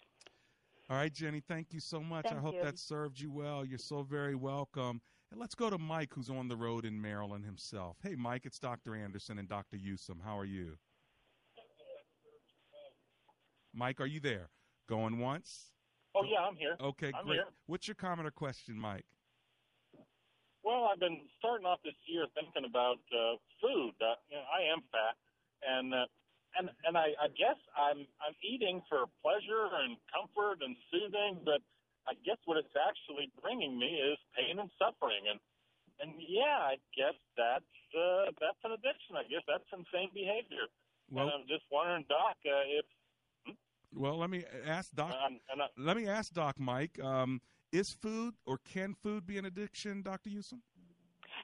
All 0.88 0.96
right, 0.96 1.12
Jenny. 1.12 1.40
Thank 1.40 1.72
you 1.72 1.80
so 1.80 2.00
much. 2.00 2.26
I 2.30 2.36
hope 2.36 2.54
you. 2.54 2.62
that 2.62 2.78
served 2.78 3.18
you 3.18 3.30
well. 3.30 3.64
You're 3.64 3.78
so 3.78 4.02
very 4.02 4.34
welcome. 4.36 5.00
And 5.30 5.40
let's 5.40 5.54
go 5.54 5.70
to 5.70 5.78
Mike, 5.78 6.10
who's 6.14 6.30
on 6.30 6.48
the 6.48 6.56
road 6.56 6.84
in 6.84 7.00
Maryland 7.00 7.44
himself. 7.44 7.96
Hey, 8.02 8.14
Mike, 8.14 8.46
it's 8.46 8.58
Dr. 8.58 8.94
Anderson 8.94 9.38
and 9.38 9.48
Dr. 9.48 9.76
Yusim. 9.76 10.22
How 10.24 10.38
are 10.38 10.44
you? 10.44 10.78
Mike, 13.74 14.00
are 14.00 14.06
you 14.06 14.20
there? 14.20 14.48
Going 14.88 15.18
once? 15.18 15.72
Oh 16.14 16.24
yeah, 16.24 16.40
I'm 16.40 16.56
here. 16.56 16.76
Okay, 16.80 17.12
I'm 17.12 17.26
great. 17.26 17.36
here. 17.36 17.44
What's 17.66 17.86
your 17.88 17.96
comment 17.96 18.26
or 18.26 18.30
question, 18.30 18.78
Mike? 18.78 19.04
Well, 20.64 20.88
I've 20.90 20.98
been 20.98 21.20
starting 21.38 21.66
off 21.66 21.80
this 21.84 21.98
year 22.06 22.26
thinking 22.34 22.64
about 22.64 23.02
uh, 23.12 23.36
food. 23.60 23.92
Uh, 24.00 24.16
you 24.30 24.36
know, 24.40 24.46
I 24.48 24.72
am 24.72 24.80
fat, 24.88 25.16
and 25.68 25.92
uh, 25.92 26.06
and 26.58 26.70
and 26.86 26.96
I, 26.96 27.12
I 27.20 27.28
guess 27.36 27.60
I'm 27.76 28.06
I'm 28.24 28.34
eating 28.40 28.80
for 28.88 29.04
pleasure 29.20 29.68
and 29.84 29.98
comfort 30.08 30.64
and 30.64 30.74
soothing, 30.90 31.44
but 31.44 31.60
I 32.08 32.14
guess 32.24 32.38
what 32.44 32.56
it's 32.56 32.76
actually 32.76 33.30
bringing 33.42 33.78
me 33.78 33.98
is 33.98 34.18
pain 34.38 34.58
and 34.58 34.70
suffering, 34.78 35.26
and 35.30 35.40
and 36.00 36.12
yeah, 36.20 36.72
I 36.72 36.76
guess 36.96 37.16
that's 37.36 37.74
uh, 37.96 38.30
that's 38.40 38.60
an 38.64 38.72
addiction. 38.72 39.16
I 39.16 39.24
guess 39.24 39.42
that's 39.46 39.66
insane 39.72 40.10
behavior. 40.14 40.70
Well- 41.10 41.28
and 41.28 41.42
I'm 41.42 41.48
just 41.48 41.64
wondering, 41.70 42.04
Doc, 42.08 42.36
uh, 42.46 42.66
if 42.78 42.86
Well, 43.94 44.18
let 44.18 44.30
me 44.30 44.44
ask 44.66 44.92
Doc. 44.92 45.14
um, 45.24 45.40
and 45.50 45.62
I, 45.62 45.66
let 45.78 45.96
me 45.96 46.06
ask 46.06 46.32
Doc 46.32 46.58
Mike. 46.58 46.98
Um, 47.02 47.40
is 47.72 47.90
food 47.90 48.34
or 48.46 48.58
can 48.58 48.94
food 48.94 49.26
be 49.26 49.38
an 49.38 49.44
addiction, 49.44 50.02
Dr. 50.02 50.30
Yusim? 50.30 50.60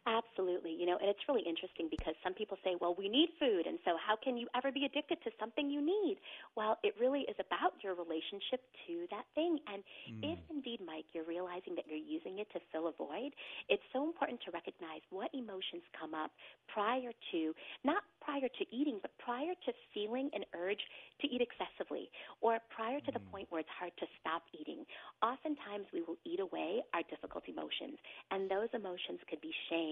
Absolutely. 0.02 0.74
You 0.74 0.86
know, 0.86 0.98
and 0.98 1.06
it's 1.06 1.22
really 1.30 1.46
interesting 1.46 1.86
because 1.86 2.18
some 2.26 2.34
people 2.34 2.58
say, 2.66 2.74
well, 2.80 2.90
we 2.98 3.06
need 3.08 3.30
food, 3.38 3.70
and 3.70 3.78
so 3.86 3.94
how 3.94 4.18
can 4.18 4.34
you 4.36 4.48
ever 4.50 4.72
be 4.74 4.82
addicted 4.82 5.22
to 5.22 5.30
something 5.38 5.70
you 5.70 5.78
need? 5.78 6.18
Well, 6.56 6.78
it 6.82 6.98
really 6.98 7.22
is 7.30 7.38
about 7.38 7.78
your 7.86 7.94
relationship 7.94 8.66
to 8.90 9.06
that 9.14 9.30
thing. 9.38 9.62
And 9.70 9.86
if 10.26 10.38
mm. 10.42 10.58
indeed, 10.58 10.82
Mike, 10.82 11.06
you're 11.14 11.28
realizing 11.28 11.78
that 11.78 11.86
you're 11.86 12.02
using 12.02 12.42
it 12.42 12.50
to 12.50 12.58
fill 12.74 12.90
a 12.90 12.94
void, 12.98 13.30
it's 13.70 13.86
so 13.92 14.02
important 14.02 14.42
to 14.42 14.50
recognize 14.50 15.06
what 15.14 15.30
emotions 15.38 15.86
come 15.94 16.18
up 16.18 16.34
prior 16.66 17.14
to, 17.30 17.54
not 17.86 18.02
prior 18.18 18.50
to 18.50 18.64
eating, 18.74 18.98
but 19.02 19.14
prior 19.22 19.54
to 19.54 19.70
feeling 19.94 20.30
an 20.34 20.42
urge 20.58 20.82
to 21.22 21.30
eat 21.30 21.38
excessively, 21.38 22.10
or 22.42 22.58
prior 22.74 22.98
to 23.06 23.12
the 23.14 23.22
mm. 23.22 23.30
point 23.30 23.46
where 23.54 23.62
it's 23.62 23.76
hard 23.78 23.94
to 24.02 24.06
stop 24.18 24.42
eating. 24.50 24.82
Oftentimes, 25.22 25.86
we 25.94 26.02
will 26.02 26.18
eat 26.26 26.42
away 26.42 26.82
our 26.90 27.06
difficult 27.06 27.46
emotions, 27.46 28.02
and 28.34 28.50
those 28.50 28.70
emotions 28.74 29.22
could 29.30 29.38
be 29.38 29.54
shame, 29.70 29.90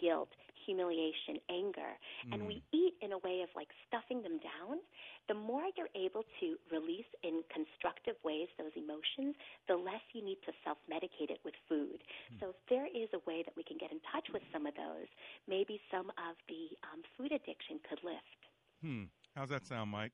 guilt, 0.00 0.32
humiliation, 0.66 1.38
anger, 1.48 1.94
and 2.32 2.46
we 2.46 2.62
eat 2.74 2.94
in 3.00 3.12
a 3.12 3.18
way 3.22 3.46
of 3.46 3.48
like 3.54 3.70
stuffing 3.86 4.22
them 4.22 4.42
down. 4.42 4.82
The 5.30 5.34
more 5.34 5.62
you're 5.78 5.92
able 5.94 6.22
to 6.42 6.46
release 6.70 7.08
in 7.22 7.42
constructive 7.50 8.14
ways 8.26 8.50
those 8.58 8.74
emotions, 8.74 9.34
the 9.70 9.78
less 9.78 10.02
you 10.12 10.22
need 10.22 10.38
to 10.46 10.52
self 10.66 10.78
medicate 10.90 11.30
it 11.30 11.38
with 11.44 11.54
food. 11.68 12.02
So, 12.40 12.50
if 12.50 12.58
there 12.70 12.86
is 12.86 13.10
a 13.14 13.22
way 13.26 13.42
that 13.46 13.54
we 13.56 13.62
can 13.62 13.78
get 13.78 13.90
in 13.90 14.02
touch 14.10 14.26
with 14.34 14.42
some 14.52 14.66
of 14.66 14.74
those, 14.74 15.10
maybe 15.46 15.78
some 15.90 16.10
of 16.18 16.34
the 16.50 16.74
um, 16.90 17.02
food 17.14 17.30
addiction 17.30 17.78
could 17.86 18.02
lift. 18.02 18.40
Hmm. 18.82 19.10
How's 19.34 19.50
that 19.50 19.66
sound, 19.66 19.90
Mike? 19.90 20.12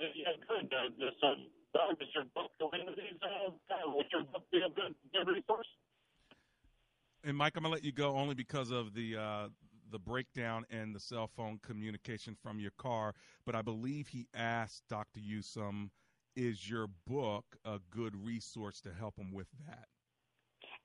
yeah, 0.00 0.34
good. 0.48 0.66
Uh, 0.72 0.90
just, 0.98 1.22
uh, 1.22 1.38
Doc, 1.72 1.98
does 1.98 2.08
your 2.14 2.26
book 2.34 2.50
go 2.58 2.70
into 2.74 2.92
these? 2.96 3.16
Uh, 3.22 3.54
kind 3.70 3.86
would 3.94 4.10
your 4.12 4.24
book 4.28 4.44
be 4.50 4.58
a 4.58 4.70
good 4.70 4.94
good 5.12 5.28
resource? 5.30 5.68
And 7.24 7.36
Mike, 7.36 7.56
I'm 7.56 7.62
gonna 7.62 7.72
let 7.72 7.84
you 7.84 7.92
go 7.92 8.16
only 8.16 8.34
because 8.34 8.70
of 8.70 8.94
the 8.94 9.16
uh, 9.16 9.48
the 9.90 9.98
breakdown 9.98 10.64
and 10.70 10.94
the 10.94 11.00
cell 11.00 11.28
phone 11.28 11.60
communication 11.62 12.36
from 12.42 12.58
your 12.58 12.72
car. 12.78 13.14
But 13.44 13.54
I 13.54 13.62
believe 13.62 14.08
he 14.08 14.26
asked 14.34 14.82
Dr. 14.88 15.20
Yusim, 15.20 15.90
"Is 16.34 16.68
your 16.68 16.88
book 17.06 17.44
a 17.64 17.78
good 17.90 18.16
resource 18.16 18.80
to 18.80 18.92
help 18.92 19.16
him 19.16 19.32
with 19.32 19.48
that?" 19.66 19.86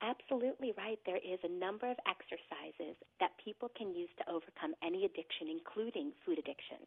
Absolutely 0.02 0.74
right. 0.78 1.00
There 1.08 1.18
is 1.18 1.40
a 1.44 1.50
number 1.50 1.90
of 1.90 1.98
exercises 2.06 2.96
that 3.20 3.32
people 3.44 3.72
can 3.76 3.96
use 3.96 4.10
to 4.20 4.30
overcome 4.30 4.76
any 4.84 5.06
addiction, 5.06 5.48
including 5.50 6.12
food 6.24 6.38
addiction. 6.38 6.78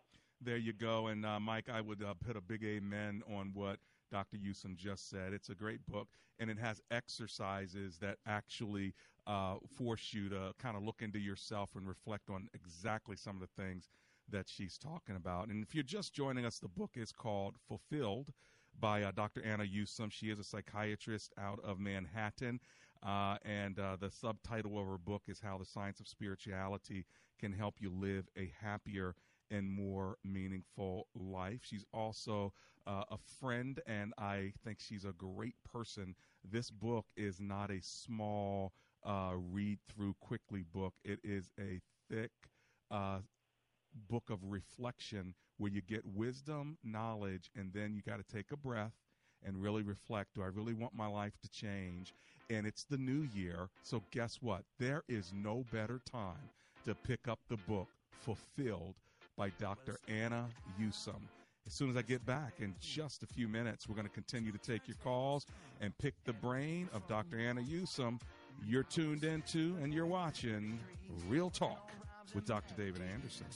There 0.40 0.56
you 0.56 0.72
go. 0.72 1.08
And 1.08 1.26
uh, 1.26 1.40
Mike, 1.40 1.68
I 1.68 1.80
would 1.80 2.02
uh, 2.02 2.14
put 2.24 2.36
a 2.36 2.40
big 2.40 2.62
amen 2.62 3.22
on 3.28 3.50
what 3.52 3.78
Dr. 4.12 4.36
Yusim 4.36 4.76
just 4.76 5.10
said. 5.10 5.32
It's 5.32 5.48
a 5.48 5.54
great 5.54 5.84
book, 5.86 6.08
and 6.38 6.50
it 6.50 6.58
has 6.58 6.80
exercises 6.90 7.98
that 7.98 8.18
actually 8.26 8.94
uh, 9.30 9.54
force 9.76 10.12
you 10.12 10.28
to 10.28 10.52
kind 10.58 10.76
of 10.76 10.82
look 10.82 11.02
into 11.02 11.20
yourself 11.20 11.70
and 11.76 11.86
reflect 11.86 12.30
on 12.30 12.48
exactly 12.52 13.14
some 13.14 13.36
of 13.36 13.40
the 13.40 13.62
things 13.62 13.88
that 14.28 14.48
she's 14.48 14.76
talking 14.76 15.14
about. 15.14 15.48
And 15.48 15.62
if 15.62 15.72
you're 15.72 15.84
just 15.84 16.12
joining 16.12 16.44
us, 16.44 16.58
the 16.58 16.68
book 16.68 16.90
is 16.96 17.12
called 17.12 17.54
Fulfilled 17.68 18.32
by 18.80 19.04
uh, 19.04 19.12
Dr. 19.12 19.44
Anna 19.44 19.64
Newsom. 19.64 20.10
She 20.10 20.30
is 20.30 20.40
a 20.40 20.44
psychiatrist 20.44 21.32
out 21.38 21.60
of 21.62 21.78
Manhattan. 21.78 22.58
Uh, 23.06 23.36
and 23.44 23.78
uh, 23.78 23.96
the 24.00 24.10
subtitle 24.10 24.80
of 24.80 24.86
her 24.86 24.98
book 24.98 25.22
is 25.28 25.38
How 25.40 25.56
the 25.58 25.64
Science 25.64 26.00
of 26.00 26.08
Spirituality 26.08 27.06
Can 27.38 27.52
Help 27.52 27.76
You 27.78 27.90
Live 27.90 28.26
a 28.36 28.52
Happier 28.60 29.14
and 29.52 29.70
More 29.70 30.16
Meaningful 30.24 31.06
Life. 31.14 31.60
She's 31.62 31.84
also 31.94 32.52
uh, 32.84 33.04
a 33.12 33.18
friend, 33.40 33.80
and 33.86 34.12
I 34.18 34.52
think 34.64 34.78
she's 34.80 35.04
a 35.04 35.12
great 35.12 35.54
person. 35.72 36.16
This 36.44 36.70
book 36.70 37.06
is 37.16 37.40
not 37.40 37.70
a 37.70 37.80
small 37.80 38.72
uh, 39.04 39.32
read 39.52 39.78
through 39.88 40.14
quickly 40.20 40.62
book, 40.62 40.94
it 41.04 41.18
is 41.22 41.50
a 41.58 41.80
thick 42.10 42.30
uh, 42.90 43.18
book 44.08 44.30
of 44.30 44.38
reflection 44.44 45.34
where 45.58 45.70
you 45.70 45.80
get 45.80 46.04
wisdom, 46.06 46.78
knowledge, 46.84 47.50
and 47.56 47.72
then 47.72 47.94
you 47.94 48.02
got 48.02 48.16
to 48.16 48.34
take 48.34 48.50
a 48.52 48.56
breath 48.56 48.94
and 49.44 49.62
really 49.62 49.82
reflect 49.82 50.34
do 50.34 50.42
I 50.42 50.46
really 50.46 50.74
want 50.74 50.94
my 50.94 51.06
life 51.06 51.32
to 51.42 51.50
change? 51.50 52.12
And 52.50 52.66
it's 52.66 52.84
the 52.84 52.98
new 52.98 53.28
year. 53.34 53.68
So, 53.82 54.02
guess 54.10 54.38
what? 54.40 54.64
There 54.78 55.02
is 55.08 55.32
no 55.34 55.64
better 55.72 56.00
time 56.10 56.50
to 56.84 56.94
pick 56.94 57.28
up 57.28 57.38
the 57.48 57.56
book 57.56 57.88
Fulfilled 58.22 58.96
by 59.36 59.50
Dr. 59.58 59.98
Anna 60.08 60.46
Newsom. 60.78 61.28
As 61.66 61.74
soon 61.74 61.90
as 61.90 61.96
I 61.96 62.02
get 62.02 62.24
back 62.26 62.54
in 62.58 62.74
just 62.80 63.22
a 63.22 63.26
few 63.26 63.46
minutes, 63.46 63.88
we're 63.88 63.94
going 63.94 64.06
to 64.06 64.12
continue 64.12 64.50
to 64.50 64.58
take 64.58 64.88
your 64.88 64.96
calls 65.04 65.46
and 65.80 65.96
pick 65.98 66.14
the 66.24 66.32
brain 66.32 66.88
of 66.92 67.06
Dr. 67.06 67.38
Anna 67.38 67.62
Newsom. 67.62 68.18
You're 68.66 68.82
tuned 68.84 69.24
into 69.24 69.76
and 69.82 69.92
you're 69.92 70.06
watching 70.06 70.78
Real 71.28 71.50
Talk 71.50 71.90
with 72.34 72.44
Dr. 72.46 72.74
David 72.76 73.02
Anderson. 73.12 73.46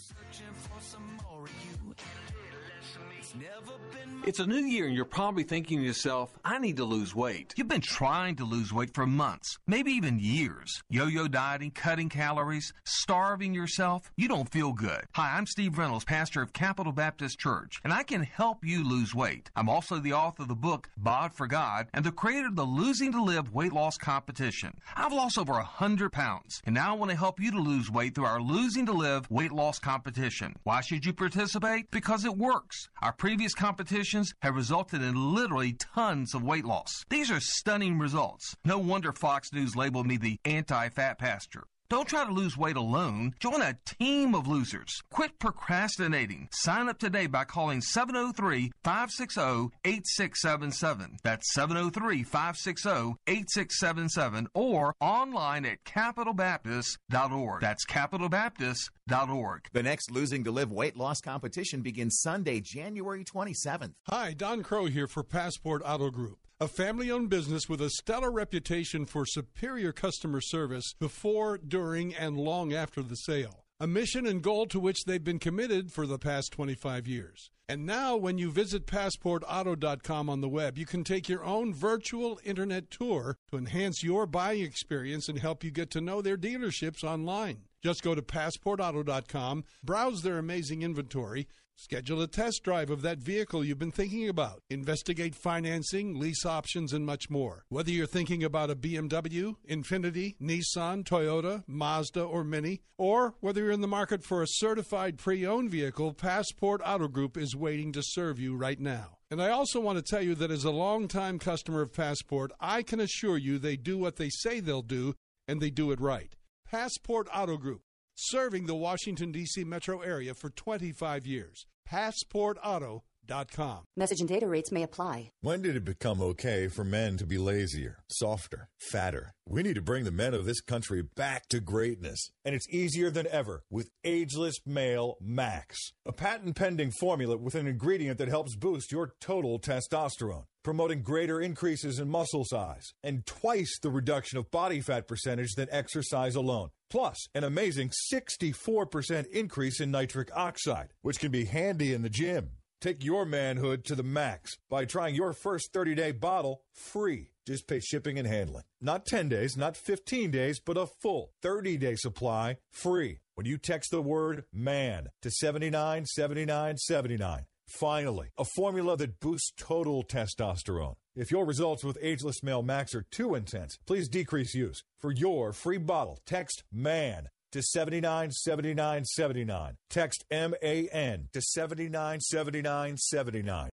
It's 4.26 4.38
a 4.38 4.46
new 4.46 4.64
year 4.64 4.86
and 4.86 4.96
you're 4.96 5.04
probably 5.04 5.42
thinking 5.42 5.78
to 5.78 5.84
yourself, 5.84 6.32
I 6.42 6.58
need 6.58 6.78
to 6.78 6.84
lose 6.84 7.14
weight. 7.14 7.52
You've 7.56 7.68
been 7.68 7.82
trying 7.82 8.36
to 8.36 8.44
lose 8.44 8.72
weight 8.72 8.94
for 8.94 9.06
months, 9.06 9.58
maybe 9.66 9.92
even 9.92 10.18
years. 10.18 10.82
Yo 10.88 11.06
yo 11.06 11.28
dieting, 11.28 11.72
cutting 11.72 12.08
calories, 12.08 12.72
starving 12.84 13.52
yourself. 13.52 14.10
You 14.16 14.28
don't 14.28 14.50
feel 14.50 14.72
good. 14.72 15.04
Hi, 15.14 15.36
I'm 15.36 15.46
Steve 15.46 15.76
Reynolds, 15.76 16.06
pastor 16.06 16.40
of 16.40 16.54
Capital 16.54 16.90
Baptist 16.90 17.38
Church, 17.38 17.80
and 17.84 17.92
I 17.92 18.02
can 18.02 18.22
help 18.22 18.64
you 18.64 18.82
lose 18.82 19.14
weight. 19.14 19.50
I'm 19.56 19.68
also 19.68 19.98
the 19.98 20.14
author 20.14 20.44
of 20.44 20.48
the 20.48 20.54
book, 20.54 20.88
Bod 20.96 21.34
for 21.34 21.46
God, 21.46 21.88
and 21.92 22.02
the 22.02 22.10
creator 22.10 22.48
of 22.48 22.56
the 22.56 22.64
Losing 22.64 23.12
to 23.12 23.22
Live 23.22 23.52
weight 23.52 23.74
loss 23.74 23.98
competition. 23.98 24.72
I've 24.96 25.12
lost 25.12 25.36
over 25.36 25.52
100 25.52 26.10
pounds, 26.12 26.62
and 26.64 26.74
now 26.74 26.94
I 26.94 26.96
want 26.96 27.10
to 27.10 27.16
help 27.16 27.40
you 27.40 27.50
to 27.50 27.58
lose 27.58 27.90
weight 27.90 28.14
through 28.14 28.24
our 28.24 28.40
Losing 28.40 28.86
to 28.86 28.92
Live 28.92 29.30
weight 29.30 29.52
loss 29.52 29.78
competition. 29.78 30.54
Why 30.62 30.80
should 30.80 31.04
you 31.04 31.12
participate? 31.12 31.90
Because 31.90 32.24
it 32.24 32.38
works. 32.38 32.73
Our 33.02 33.12
previous 33.12 33.54
competitions 33.54 34.34
have 34.42 34.56
resulted 34.56 35.02
in 35.02 35.34
literally 35.34 35.74
tons 35.74 36.34
of 36.34 36.42
weight 36.42 36.64
loss. 36.64 37.04
These 37.10 37.30
are 37.30 37.40
stunning 37.40 37.98
results. 37.98 38.56
No 38.64 38.78
wonder 38.78 39.12
Fox 39.12 39.52
News 39.52 39.76
labeled 39.76 40.06
me 40.06 40.16
the 40.16 40.38
anti 40.44 40.88
fat 40.88 41.18
pastor. 41.18 41.64
Don't 41.90 42.08
try 42.08 42.24
to 42.24 42.32
lose 42.32 42.56
weight 42.56 42.76
alone. 42.76 43.34
Join 43.40 43.60
a 43.60 43.76
team 43.84 44.34
of 44.34 44.46
losers. 44.48 45.02
Quit 45.10 45.38
procrastinating. 45.38 46.48
Sign 46.50 46.88
up 46.88 46.98
today 46.98 47.26
by 47.26 47.44
calling 47.44 47.82
703 47.82 48.72
560 48.82 49.76
8677. 49.84 51.18
That's 51.22 51.52
703 51.52 52.22
560 52.22 53.16
8677 53.26 54.48
or 54.54 54.94
online 55.00 55.66
at 55.66 55.84
capitalbaptist.org. 55.84 57.60
That's 57.60 57.84
capitalbaptist.org. 57.86 59.68
The 59.72 59.82
next 59.82 60.10
Losing 60.10 60.44
to 60.44 60.52
Live 60.52 60.72
weight 60.72 60.96
loss 60.96 61.20
competition 61.20 61.82
begins 61.82 62.20
Sunday, 62.20 62.60
January 62.60 63.24
27th. 63.24 63.92
Hi, 64.08 64.32
Don 64.32 64.62
Crow 64.62 64.86
here 64.86 65.06
for 65.06 65.22
Passport 65.22 65.82
Auto 65.84 66.10
Group 66.10 66.38
a 66.60 66.68
family 66.68 67.10
owned 67.10 67.28
business 67.28 67.68
with 67.68 67.80
a 67.80 67.90
stellar 67.90 68.30
reputation 68.30 69.06
for 69.06 69.26
superior 69.26 69.92
customer 69.92 70.40
service 70.40 70.94
before, 71.00 71.58
during, 71.58 72.14
and 72.14 72.36
long 72.36 72.72
after 72.72 73.02
the 73.02 73.16
sale. 73.16 73.64
A 73.80 73.88
mission 73.88 74.24
and 74.24 74.40
goal 74.40 74.66
to 74.66 74.78
which 74.78 75.04
they've 75.04 75.22
been 75.22 75.40
committed 75.40 75.92
for 75.92 76.06
the 76.06 76.18
past 76.18 76.52
25 76.52 77.08
years. 77.08 77.50
And 77.68 77.84
now, 77.86 78.16
when 78.16 78.38
you 78.38 78.52
visit 78.52 78.86
PassportAuto.com 78.86 80.30
on 80.30 80.40
the 80.40 80.48
web, 80.48 80.78
you 80.78 80.86
can 80.86 81.02
take 81.02 81.28
your 81.28 81.42
own 81.42 81.74
virtual 81.74 82.38
internet 82.44 82.90
tour 82.90 83.36
to 83.50 83.56
enhance 83.56 84.04
your 84.04 84.26
buying 84.26 84.62
experience 84.62 85.28
and 85.28 85.38
help 85.38 85.64
you 85.64 85.70
get 85.70 85.90
to 85.90 86.00
know 86.00 86.22
their 86.22 86.36
dealerships 86.36 87.02
online. 87.02 87.62
Just 87.82 88.02
go 88.02 88.14
to 88.14 88.22
PassportAuto.com, 88.22 89.64
browse 89.82 90.22
their 90.22 90.38
amazing 90.38 90.82
inventory, 90.82 91.48
Schedule 91.76 92.22
a 92.22 92.28
test 92.28 92.62
drive 92.62 92.88
of 92.88 93.02
that 93.02 93.18
vehicle 93.18 93.64
you've 93.64 93.80
been 93.80 93.90
thinking 93.90 94.28
about. 94.28 94.62
Investigate 94.70 95.34
financing, 95.34 96.18
lease 96.18 96.46
options, 96.46 96.92
and 96.92 97.04
much 97.04 97.28
more. 97.28 97.64
Whether 97.68 97.90
you're 97.90 98.06
thinking 98.06 98.44
about 98.44 98.70
a 98.70 98.76
BMW, 98.76 99.56
Infiniti, 99.68 100.36
Nissan, 100.40 101.02
Toyota, 101.02 101.64
Mazda, 101.66 102.22
or 102.22 102.44
Mini, 102.44 102.82
or 102.96 103.34
whether 103.40 103.60
you're 103.60 103.72
in 103.72 103.80
the 103.80 103.88
market 103.88 104.22
for 104.22 104.40
a 104.40 104.48
certified 104.48 105.18
pre 105.18 105.44
owned 105.44 105.70
vehicle, 105.70 106.14
Passport 106.14 106.80
Auto 106.84 107.08
Group 107.08 107.36
is 107.36 107.56
waiting 107.56 107.90
to 107.92 108.02
serve 108.04 108.38
you 108.38 108.54
right 108.54 108.78
now. 108.78 109.18
And 109.28 109.42
I 109.42 109.50
also 109.50 109.80
want 109.80 109.98
to 109.98 110.02
tell 110.02 110.22
you 110.22 110.36
that 110.36 110.52
as 110.52 110.64
a 110.64 110.70
longtime 110.70 111.40
customer 111.40 111.82
of 111.82 111.92
Passport, 111.92 112.52
I 112.60 112.84
can 112.84 113.00
assure 113.00 113.36
you 113.36 113.58
they 113.58 113.76
do 113.76 113.98
what 113.98 114.14
they 114.14 114.28
say 114.30 114.60
they'll 114.60 114.82
do, 114.82 115.14
and 115.48 115.60
they 115.60 115.70
do 115.70 115.90
it 115.90 116.00
right. 116.00 116.36
Passport 116.70 117.26
Auto 117.34 117.56
Group 117.56 117.82
serving 118.14 118.66
the 118.66 118.74
Washington, 118.74 119.32
D.C. 119.32 119.64
metro 119.64 120.00
area 120.00 120.34
for 120.34 120.50
25 120.50 121.26
years. 121.26 121.66
PassportAuto.com. 121.90 123.84
Message 123.96 124.20
and 124.20 124.28
data 124.28 124.46
rates 124.46 124.72
may 124.72 124.82
apply. 124.82 125.30
When 125.40 125.62
did 125.62 125.76
it 125.76 125.84
become 125.84 126.20
okay 126.20 126.68
for 126.68 126.84
men 126.84 127.16
to 127.18 127.26
be 127.26 127.38
lazier, 127.38 127.98
softer, 128.08 128.68
fatter? 128.78 129.32
We 129.46 129.62
need 129.62 129.74
to 129.74 129.82
bring 129.82 130.04
the 130.04 130.10
men 130.10 130.34
of 130.34 130.44
this 130.44 130.60
country 130.60 131.02
back 131.02 131.48
to 131.48 131.60
greatness. 131.60 132.30
And 132.44 132.54
it's 132.54 132.68
easier 132.68 133.10
than 133.10 133.26
ever 133.30 133.62
with 133.70 133.90
Ageless 134.04 134.56
Male 134.66 135.16
Max, 135.20 135.92
a 136.06 136.12
patent 136.12 136.56
pending 136.56 136.92
formula 136.92 137.36
with 137.36 137.54
an 137.54 137.66
ingredient 137.66 138.18
that 138.18 138.28
helps 138.28 138.56
boost 138.56 138.92
your 138.92 139.14
total 139.20 139.58
testosterone 139.58 140.44
promoting 140.64 141.02
greater 141.02 141.40
increases 141.40 142.00
in 142.00 142.08
muscle 142.08 142.44
size 142.44 142.94
and 143.04 143.24
twice 143.26 143.78
the 143.82 143.90
reduction 143.90 144.38
of 144.38 144.50
body 144.50 144.80
fat 144.80 145.06
percentage 145.06 145.54
than 145.54 145.68
exercise 145.70 146.34
alone. 146.34 146.70
Plus, 146.94 147.26
an 147.34 147.42
amazing 147.42 147.90
64% 148.14 149.26
increase 149.32 149.80
in 149.80 149.90
nitric 149.90 150.30
oxide, 150.32 150.92
which 151.02 151.18
can 151.18 151.32
be 151.32 151.44
handy 151.44 151.92
in 151.92 152.02
the 152.02 152.08
gym. 152.08 152.50
Take 152.80 153.02
your 153.02 153.24
manhood 153.24 153.84
to 153.86 153.96
the 153.96 154.04
max 154.04 154.56
by 154.70 154.84
trying 154.84 155.16
your 155.16 155.32
first 155.32 155.72
30 155.72 155.96
day 155.96 156.12
bottle 156.12 156.62
free. 156.72 157.32
Just 157.48 157.66
pay 157.66 157.80
shipping 157.80 158.16
and 158.16 158.28
handling. 158.28 158.62
Not 158.80 159.06
10 159.06 159.28
days, 159.28 159.56
not 159.56 159.76
15 159.76 160.30
days, 160.30 160.60
but 160.64 160.76
a 160.76 160.86
full 160.86 161.32
30 161.42 161.78
day 161.78 161.96
supply 161.96 162.58
free 162.70 163.18
when 163.34 163.44
you 163.44 163.58
text 163.58 163.90
the 163.90 164.00
word 164.00 164.44
MAN 164.52 165.08
to 165.22 165.32
797979. 165.32 167.46
Finally, 167.66 168.28
a 168.38 168.44
formula 168.44 168.96
that 168.96 169.18
boosts 169.18 169.50
total 169.56 170.04
testosterone. 170.04 170.94
If 171.16 171.30
your 171.30 171.44
results 171.44 171.84
with 171.84 171.96
Ageless 172.02 172.42
Male 172.42 172.64
Max 172.64 172.92
are 172.92 173.06
too 173.08 173.36
intense, 173.36 173.78
please 173.86 174.08
decrease 174.08 174.52
use. 174.52 174.82
For 174.98 175.12
your 175.12 175.52
free 175.52 175.78
bottle, 175.78 176.18
text 176.26 176.64
MAN 176.72 177.28
to 177.52 177.62
797979. 177.62 179.76
Text 179.88 180.24
M 180.28 180.54
A 180.60 180.88
N 180.88 181.28
to 181.32 181.40
797979. 181.40 183.70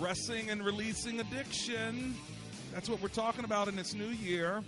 Addressing 0.00 0.48
and 0.48 0.64
releasing 0.64 1.20
addiction. 1.20 2.14
That's 2.72 2.88
what 2.88 3.02
we're 3.02 3.08
talking 3.08 3.44
about 3.44 3.68
in 3.68 3.76
this 3.76 3.92
new 3.92 4.08
year. 4.08 4.62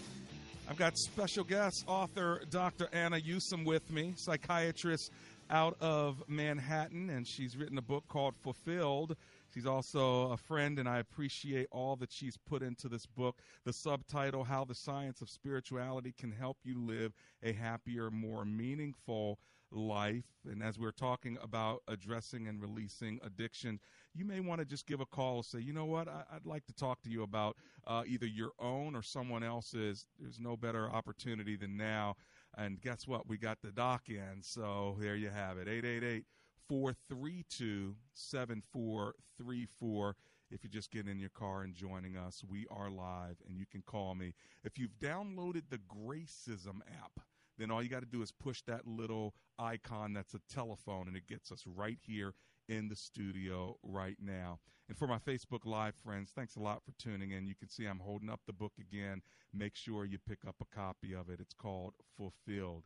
I've 0.68 0.76
got 0.76 0.94
special 0.98 1.42
guest 1.42 1.84
author 1.86 2.42
Dr. 2.50 2.86
Anna 2.92 3.18
Newsom 3.18 3.64
with 3.64 3.90
me, 3.90 4.12
psychiatrist 4.18 5.10
out 5.48 5.78
of 5.80 6.22
Manhattan, 6.28 7.08
and 7.08 7.26
she's 7.26 7.56
written 7.56 7.78
a 7.78 7.82
book 7.82 8.04
called 8.08 8.34
Fulfilled. 8.36 9.16
She's 9.54 9.64
also 9.64 10.32
a 10.32 10.36
friend, 10.36 10.78
and 10.78 10.86
I 10.86 10.98
appreciate 10.98 11.66
all 11.72 11.96
that 11.96 12.12
she's 12.12 12.36
put 12.36 12.62
into 12.62 12.90
this 12.90 13.06
book. 13.06 13.38
The 13.64 13.72
subtitle, 13.72 14.44
How 14.44 14.66
the 14.66 14.74
Science 14.74 15.22
of 15.22 15.30
Spirituality 15.30 16.12
Can 16.18 16.30
Help 16.30 16.58
You 16.62 16.78
Live 16.78 17.14
a 17.42 17.54
Happier, 17.54 18.10
More 18.10 18.44
Meaningful 18.44 19.38
life. 19.72 20.24
And 20.50 20.62
as 20.62 20.78
we're 20.78 20.92
talking 20.92 21.38
about 21.42 21.82
addressing 21.88 22.48
and 22.48 22.60
releasing 22.60 23.18
addiction, 23.24 23.80
you 24.14 24.24
may 24.24 24.40
want 24.40 24.60
to 24.60 24.64
just 24.64 24.86
give 24.86 25.00
a 25.00 25.06
call 25.06 25.42
say, 25.42 25.60
you 25.60 25.72
know 25.72 25.86
what, 25.86 26.08
I, 26.08 26.24
would 26.34 26.46
like 26.46 26.66
to 26.66 26.74
talk 26.74 27.02
to 27.02 27.10
you 27.10 27.22
about 27.22 27.56
uh, 27.86 28.02
either 28.06 28.26
your 28.26 28.52
own 28.58 28.94
or 28.94 29.02
someone 29.02 29.42
else's. 29.42 30.06
There's 30.18 30.40
no 30.40 30.56
better 30.56 30.90
opportunity 30.90 31.56
than 31.56 31.76
now. 31.76 32.16
And 32.56 32.80
guess 32.80 33.06
what? 33.06 33.28
We 33.28 33.38
got 33.38 33.62
the 33.62 33.72
doc 33.72 34.08
in. 34.08 34.42
So 34.42 34.96
there 35.00 35.16
you 35.16 35.30
have 35.30 35.58
it 35.58 35.68
888 35.68 36.24
432 36.68 37.96
7434 38.14 40.16
if 40.50 40.62
you're 40.62 40.70
just 40.70 40.90
getting 40.90 41.10
in 41.10 41.18
your 41.18 41.30
car 41.30 41.62
and 41.62 41.74
joining 41.74 42.16
us. 42.16 42.44
We 42.46 42.66
are 42.70 42.90
live 42.90 43.36
and 43.48 43.58
you 43.58 43.64
can 43.70 43.82
call 43.82 44.14
me. 44.14 44.34
If 44.64 44.78
you've 44.78 44.98
downloaded 44.98 45.62
the 45.70 45.78
Gracism 45.78 46.80
app, 47.02 47.20
then 47.58 47.70
all 47.70 47.82
you 47.82 47.88
got 47.88 48.00
to 48.00 48.06
do 48.06 48.22
is 48.22 48.32
push 48.32 48.62
that 48.62 48.86
little 48.86 49.34
icon 49.58 50.12
that's 50.12 50.34
a 50.34 50.40
telephone 50.52 51.08
and 51.08 51.16
it 51.16 51.26
gets 51.26 51.52
us 51.52 51.64
right 51.66 51.98
here 52.00 52.34
in 52.68 52.88
the 52.88 52.96
studio 52.96 53.76
right 53.82 54.16
now. 54.20 54.58
And 54.88 54.96
for 54.96 55.06
my 55.06 55.18
Facebook 55.18 55.64
Live 55.64 55.94
friends, 55.94 56.32
thanks 56.34 56.56
a 56.56 56.60
lot 56.60 56.82
for 56.84 56.92
tuning 57.02 57.30
in. 57.30 57.46
You 57.46 57.54
can 57.54 57.68
see 57.68 57.86
I'm 57.86 58.00
holding 58.00 58.30
up 58.30 58.40
the 58.46 58.52
book 58.52 58.72
again. 58.80 59.22
Make 59.54 59.76
sure 59.76 60.04
you 60.04 60.18
pick 60.18 60.40
up 60.46 60.56
a 60.60 60.74
copy 60.74 61.14
of 61.14 61.28
it. 61.28 61.40
It's 61.40 61.54
called 61.54 61.94
Fulfilled. 62.16 62.84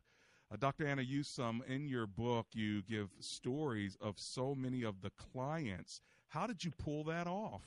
Uh, 0.51 0.55
Dr. 0.57 0.87
Anna 0.87 1.03
Newsome, 1.03 1.61
in 1.67 1.89
your 1.89 2.07
book, 2.07 2.47
you 2.53 2.81
give 2.83 3.09
stories 3.19 3.97
of 3.99 4.17
so 4.17 4.55
many 4.55 4.83
of 4.83 5.01
the 5.01 5.11
clients. 5.11 6.01
How 6.29 6.47
did 6.47 6.63
you 6.63 6.71
pull 6.71 7.03
that 7.05 7.27
off? 7.27 7.63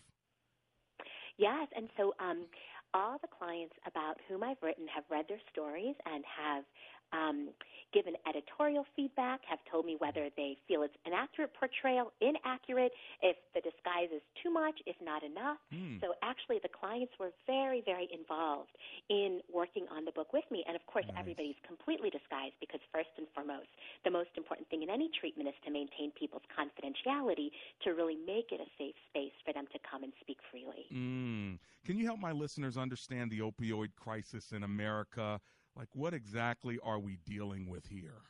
Yes, 1.37 1.69
and 1.77 1.89
so 1.97 2.13
um, 2.19 2.47
all 2.95 3.19
the 3.23 3.29
clients 3.29 3.75
about 3.87 4.17
whom 4.29 4.43
I've 4.43 4.63
written 4.63 4.87
have 4.89 5.05
read 5.11 5.27
their 5.29 5.41
stories 5.53 5.95
and 6.07 6.25
have 6.25 6.65
um, 7.13 7.51
given 7.93 8.15
editorial 8.29 8.87
feedback, 8.95 9.41
have 9.49 9.59
told 9.71 9.85
me 9.85 9.97
whether 9.99 10.31
they 10.37 10.57
feel 10.69 10.83
it's 10.83 10.95
an 11.07 11.13
accurate 11.13 11.51
portrayal, 11.59 12.13
inaccurate, 12.21 12.93
if 13.23 13.37
the 13.55 13.61
disguise 13.61 14.11
is 14.15 14.23
too 14.43 14.51
much, 14.51 14.79
if 14.87 14.95
not 15.03 15.23
enough. 15.23 15.59
Mm. 15.75 16.01
So 16.01 16.15
actually, 16.23 16.63
the 16.63 16.71
clients 16.71 17.13
were 17.19 17.35
very, 17.47 17.83
very 17.85 18.09
involved 18.15 18.71
in 19.09 19.41
working 19.53 19.87
on 19.91 20.05
the 20.05 20.13
book 20.13 20.33
with 20.33 20.47
me. 20.51 20.63
And 20.67 20.77
of 20.77 20.87
course, 20.87 21.07
nice. 21.09 21.19
everybody's 21.19 21.59
completely 21.67 22.11
disguised 22.11 22.55
because, 22.61 22.81
first 22.95 23.11
and 23.19 23.27
foremost, 23.35 23.71
the 24.05 24.11
most 24.11 24.31
important 24.37 24.69
thing 24.71 24.83
in 24.83 24.91
any 24.91 25.11
treatment 25.19 25.49
is 25.49 25.59
to 25.67 25.71
maintain 25.71 26.15
people's 26.15 26.47
confidentiality 26.55 27.51
to 27.83 27.91
really 27.91 28.17
make 28.27 28.55
it 28.55 28.61
a 28.63 28.69
safe 28.79 28.95
space 29.11 29.35
for 29.45 29.53
them 29.53 29.67
to 29.73 29.79
come 29.83 30.03
and 30.07 30.13
speak 30.21 30.39
freely. 30.51 30.87
Mm. 30.95 31.59
Can 31.85 31.99
you 31.99 32.07
help 32.07 32.21
my 32.21 32.33
listeners 32.33 32.77
understand 32.77 33.31
the 33.31 33.41
opioid 33.41 33.95
crisis 33.97 34.53
in 34.53 34.63
America? 34.63 35.41
Like, 35.81 35.89
what 35.95 36.13
exactly 36.13 36.79
are 36.85 36.99
we 36.99 37.17
dealing 37.25 37.67
with 37.67 37.87
here? 37.87 38.21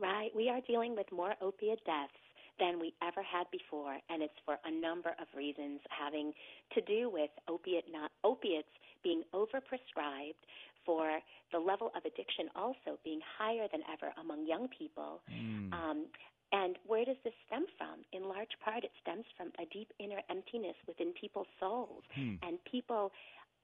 Right. 0.00 0.30
We 0.34 0.48
are 0.48 0.62
dealing 0.66 0.96
with 0.96 1.04
more 1.12 1.34
opiate 1.42 1.84
deaths 1.84 2.16
than 2.58 2.80
we 2.80 2.94
ever 3.02 3.22
had 3.22 3.44
before, 3.52 3.98
and 4.08 4.22
it's 4.22 4.40
for 4.46 4.56
a 4.64 4.72
number 4.72 5.10
of 5.20 5.26
reasons 5.36 5.80
having 5.90 6.32
to 6.72 6.80
do 6.80 7.10
with 7.12 7.28
opiate 7.48 7.84
not 7.92 8.12
opiates 8.24 8.72
being 9.02 9.22
overprescribed, 9.34 10.40
for 10.86 11.20
the 11.52 11.58
level 11.58 11.90
of 11.96 12.04
addiction 12.04 12.48
also 12.56 12.98
being 13.04 13.20
higher 13.38 13.66
than 13.70 13.82
ever 13.92 14.12
among 14.20 14.46
young 14.46 14.68
people. 14.68 15.20
Mm. 15.28 15.72
Um, 15.72 16.06
and 16.52 16.76
where 16.86 17.04
does 17.04 17.16
this 17.24 17.34
stem 17.46 17.66
from? 17.76 18.04
In 18.12 18.28
large 18.28 18.56
part, 18.64 18.84
it 18.84 18.92
stems 19.02 19.24
from 19.36 19.48
a 19.58 19.66
deep 19.72 19.92
inner 19.98 20.20
emptiness 20.30 20.76
within 20.86 21.12
people's 21.18 21.50
souls, 21.58 22.04
hmm. 22.14 22.34
and 22.42 22.62
people 22.70 23.10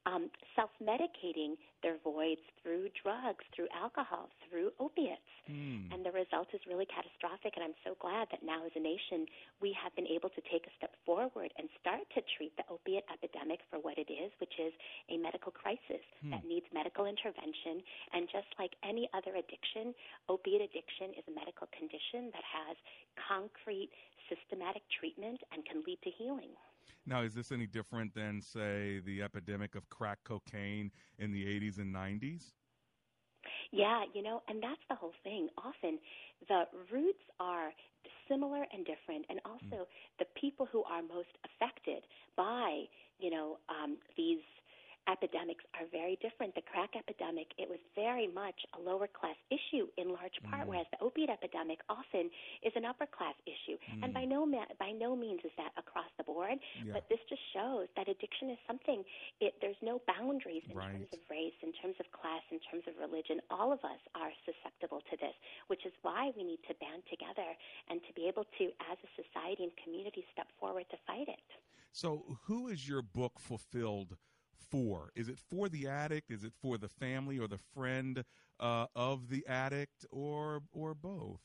um, 0.07 0.31
self 0.57 0.71
medicating 0.81 1.61
their 1.83 1.97
voids 2.05 2.41
through 2.63 2.89
drugs, 3.03 3.45
through 3.57 3.69
alcohol, 3.73 4.29
through 4.49 4.73
opiates. 4.81 5.25
Mm. 5.49 5.93
And 5.93 6.05
the 6.05 6.13
result 6.13 6.49
is 6.53 6.61
really 6.69 6.87
catastrophic. 6.87 7.57
And 7.57 7.65
I'm 7.65 7.79
so 7.85 7.97
glad 8.01 8.29
that 8.33 8.45
now, 8.45 8.65
as 8.65 8.73
a 8.77 8.83
nation, 8.83 9.25
we 9.61 9.77
have 9.77 9.93
been 9.97 10.09
able 10.09 10.29
to 10.33 10.43
take 10.53 10.65
a 10.69 10.73
step 10.77 10.93
forward 11.05 11.53
and 11.57 11.69
start 11.81 12.05
to 12.17 12.21
treat 12.37 12.53
the 12.57 12.65
opiate 12.69 13.05
epidemic 13.09 13.61
for 13.69 13.81
what 13.81 13.97
it 13.97 14.09
is, 14.13 14.33
which 14.41 14.57
is 14.61 14.73
a 15.09 15.17
medical 15.17 15.53
crisis 15.53 16.05
mm. 16.25 16.33
that 16.33 16.45
needs 16.45 16.69
medical 16.73 17.05
intervention. 17.09 17.81
And 18.13 18.29
just 18.29 18.49
like 18.61 18.77
any 18.85 19.09
other 19.17 19.37
addiction, 19.37 19.97
opiate 20.29 20.65
addiction 20.65 21.17
is 21.17 21.25
a 21.29 21.35
medical 21.35 21.69
condition 21.73 22.33
that 22.33 22.45
has 22.45 22.77
concrete, 23.17 23.93
systematic 24.31 24.83
treatment 24.99 25.41
and 25.53 25.65
can 25.65 25.83
lead 25.87 25.99
to 26.05 26.11
healing. 26.11 26.51
Now, 27.07 27.23
is 27.23 27.35
this 27.35 27.51
any 27.51 27.67
different 27.67 28.15
than, 28.15 28.41
say, 28.41 29.01
the 29.05 29.23
epidemic 29.23 29.75
of 29.75 29.89
crack 29.89 30.19
cocaine 30.25 30.91
in 31.19 31.33
the 31.33 31.45
80s 31.45 31.79
and 31.79 31.95
90s? 31.95 32.53
Yeah, 33.73 34.05
you 34.15 34.23
know, 34.23 34.43
and 34.49 34.63
that's 34.63 34.83
the 34.89 34.97
whole 34.97 35.15
thing. 35.23 35.49
Often 35.57 35.99
the 36.49 36.65
roots 36.93 37.23
are 37.39 37.71
similar 38.29 38.67
and 38.73 38.85
different, 38.85 39.25
and 39.29 39.41
also 39.45 39.85
mm. 39.85 39.87
the 40.19 40.27
people 40.41 40.67
who 40.71 40.83
are 40.85 41.03
most 41.03 41.31
affected 41.45 42.03
by, 42.37 42.85
you 43.19 43.31
know, 43.31 43.59
um, 43.69 43.97
these 44.17 44.43
epidemics 45.09 45.65
are 45.79 45.87
very 45.89 46.19
different. 46.21 46.55
The 46.55 46.67
crack 46.67 46.93
epidemic, 46.99 47.49
it 47.57 47.69
was 47.69 47.79
very 47.95 48.29
much 48.29 48.57
a 48.77 48.81
lower 48.81 49.09
class 49.09 49.37
issue 49.49 49.89
in 49.97 50.13
large 50.13 50.37
part, 50.45 50.67
mm. 50.67 50.71
whereas 50.75 50.87
the 50.93 51.01
opiate 51.01 51.31
epidemic 51.31 51.81
often 51.89 52.29
is 52.63 52.73
an 52.77 52.85
upper 52.85 53.07
class 53.07 53.35
issue. 53.47 53.79
Mm. 53.91 54.05
And 54.05 54.11
by 54.15 54.25
no 54.25 54.45
by 54.79 54.93
no 54.93 55.17
means 55.17 55.41
is 55.45 55.55
that 55.57 55.73
across 55.79 56.11
the 56.19 56.25
board, 56.25 56.59
yeah. 56.85 56.93
but 56.93 57.09
this 57.09 57.21
just 57.29 57.43
shows 57.55 57.89
that 57.97 58.09
addiction 58.09 58.51
is 58.51 58.61
something. 58.67 59.05
It 59.41 59.55
there's 59.61 59.81
no 59.83 60.03
boundaries 60.07 60.65
in 60.69 60.77
right. 60.77 60.93
terms 60.93 61.11
of 61.13 61.21
race, 61.31 61.57
in 61.63 61.73
terms 61.81 61.97
of 62.01 62.07
class, 62.13 62.45
in 62.51 62.61
terms 62.71 62.85
of 62.87 62.95
religion. 63.01 63.41
All 63.51 63.73
of 63.73 63.81
us 63.87 64.03
are 64.15 64.33
susceptible 64.45 65.01
to 65.11 65.15
this, 65.17 65.35
which 65.69 65.87
is 65.87 65.93
why 66.03 66.33
we 66.37 66.45
need 66.45 66.61
to 66.69 66.75
band 66.79 67.03
together 67.09 67.57
and 67.89 68.01
to 68.05 68.11
be 68.15 68.29
able 68.29 68.45
to, 68.59 68.65
as 68.91 68.99
a 69.03 69.11
society 69.17 69.65
and 69.65 69.73
community, 69.83 70.25
step 70.33 70.47
forward 70.59 70.87
to 70.91 70.99
fight 71.07 71.29
it. 71.29 71.49
So, 71.93 72.39
who 72.47 72.69
is 72.69 72.89
your 72.89 73.03
book 73.03 73.41
fulfilled? 73.41 74.17
For? 74.71 75.11
Is 75.15 75.29
it 75.29 75.39
for 75.39 75.69
the 75.69 75.87
addict? 75.87 76.31
Is 76.31 76.45
it 76.45 76.53
for 76.61 76.79
the 76.79 76.89
family 76.89 77.39
or 77.39 77.49
the 77.49 77.61
friend 77.75 78.25
uh, 78.59 78.87
of 78.95 79.29
the 79.29 79.47
addict, 79.47 80.07
or 80.11 80.63
or 80.73 80.95
both? 80.95 81.41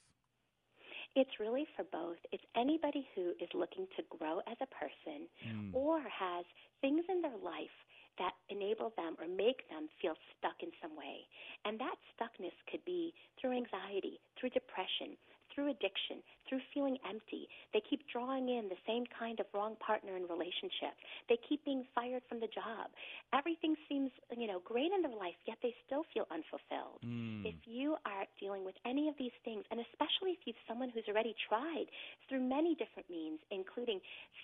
It's 1.15 1.39
really 1.39 1.65
for 1.75 1.85
both. 1.91 2.17
It's 2.33 2.43
anybody 2.57 3.07
who 3.15 3.31
is 3.39 3.47
looking 3.53 3.87
to 3.95 4.03
grow 4.17 4.39
as 4.51 4.57
a 4.59 4.67
person 4.67 5.31
mm. 5.47 5.73
or 5.73 6.01
has 6.01 6.43
things 6.81 7.05
in 7.07 7.21
their 7.21 7.39
life 7.41 7.71
that 8.19 8.35
enable 8.49 8.91
them 8.95 9.15
or 9.19 9.27
make 9.27 9.67
them 9.69 9.87
feel 10.01 10.15
stuck 10.35 10.59
in 10.59 10.71
some 10.81 10.95
way. 10.95 11.27
And 11.63 11.79
that 11.79 11.95
stuckness 12.15 12.55
could 12.69 12.83
be 12.85 13.13
through 13.39 13.55
anxiety, 13.55 14.19
through 14.39 14.51
depression, 14.51 15.15
through 15.55 15.71
addiction, 15.71 16.19
through 16.47 16.59
feeling 16.75 16.99
empty. 17.07 17.47
They 17.73 17.81
keep 17.89 18.03
drawing 18.11 18.51
in 18.51 18.67
the 18.67 18.77
same 18.85 19.07
kind 19.07 19.39
of 19.39 19.47
wrong 19.55 19.79
partner 19.79 20.19
in 20.19 20.27
relationship. 20.27 20.93
They 21.31 21.39
keep 21.47 21.63
being 21.63 21.87
fired 21.95 22.21
from 22.27 22.43
the 22.43 22.51
job. 22.51 22.91
Everything 23.33 23.75
seems, 23.87 24.11
you 24.35 24.45
know, 24.45 24.59
great 24.67 24.91
in 24.91 25.01
their 25.01 25.15
life, 25.15 25.39
yet 25.47 25.57
they 25.63 25.73
still 25.87 26.03
feel 26.13 26.27
unfulfilled. 26.29 26.99
Mm. 27.01 27.47
If 27.47 27.55
you 27.63 27.95
are 28.05 28.27
dealing 28.39 28.65
with 28.67 28.75
any 28.85 29.07
of 29.07 29.15
these 29.17 29.33
things, 29.47 29.63
and 29.71 29.79
especially 29.79 30.35
if 30.35 30.43
you're 30.45 30.59
someone 30.67 30.91
who's 30.91 31.07
already 31.07 31.33
tried 31.47 31.87
through 32.27 32.43
many 32.43 32.75
different 32.75 33.09
means, 33.09 33.39
including 33.49 33.99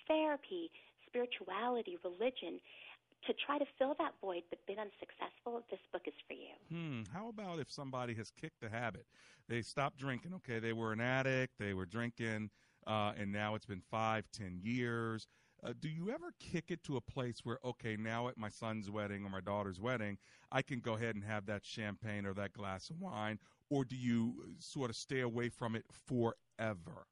therapy, 0.08 0.72
spirituality, 1.12 1.98
religion, 2.00 2.56
to 3.26 3.32
try 3.46 3.58
to 3.58 3.64
fill 3.78 3.94
that 3.98 4.12
void 4.20 4.42
but 4.50 4.58
been 4.66 4.78
unsuccessful, 4.78 5.62
this 5.70 5.80
book 5.92 6.02
is 6.06 6.14
for 6.26 6.34
you. 6.34 6.54
Hmm. 6.70 7.02
How 7.12 7.28
about 7.28 7.58
if 7.58 7.70
somebody 7.70 8.14
has 8.14 8.30
kicked 8.30 8.60
the 8.60 8.68
habit? 8.68 9.06
They 9.48 9.62
stopped 9.62 9.98
drinking, 9.98 10.34
okay? 10.34 10.58
They 10.58 10.72
were 10.72 10.92
an 10.92 11.00
addict, 11.00 11.54
they 11.58 11.74
were 11.74 11.86
drinking, 11.86 12.50
uh, 12.86 13.12
and 13.16 13.32
now 13.32 13.54
it's 13.54 13.66
been 13.66 13.82
five, 13.90 14.24
ten 14.32 14.58
years. 14.62 15.26
Uh, 15.64 15.72
do 15.78 15.88
you 15.88 16.10
ever 16.10 16.34
kick 16.40 16.64
it 16.70 16.82
to 16.82 16.96
a 16.96 17.00
place 17.00 17.40
where, 17.44 17.58
okay, 17.64 17.96
now 17.96 18.26
at 18.26 18.36
my 18.36 18.48
son's 18.48 18.90
wedding 18.90 19.24
or 19.24 19.30
my 19.30 19.40
daughter's 19.40 19.78
wedding, 19.78 20.18
I 20.50 20.62
can 20.62 20.80
go 20.80 20.94
ahead 20.94 21.14
and 21.14 21.22
have 21.22 21.46
that 21.46 21.64
champagne 21.64 22.26
or 22.26 22.34
that 22.34 22.52
glass 22.52 22.90
of 22.90 23.00
wine? 23.00 23.38
Or 23.70 23.84
do 23.84 23.94
you 23.94 24.34
sort 24.58 24.90
of 24.90 24.96
stay 24.96 25.20
away 25.20 25.48
from 25.48 25.76
it 25.76 25.84
forever? 26.08 27.06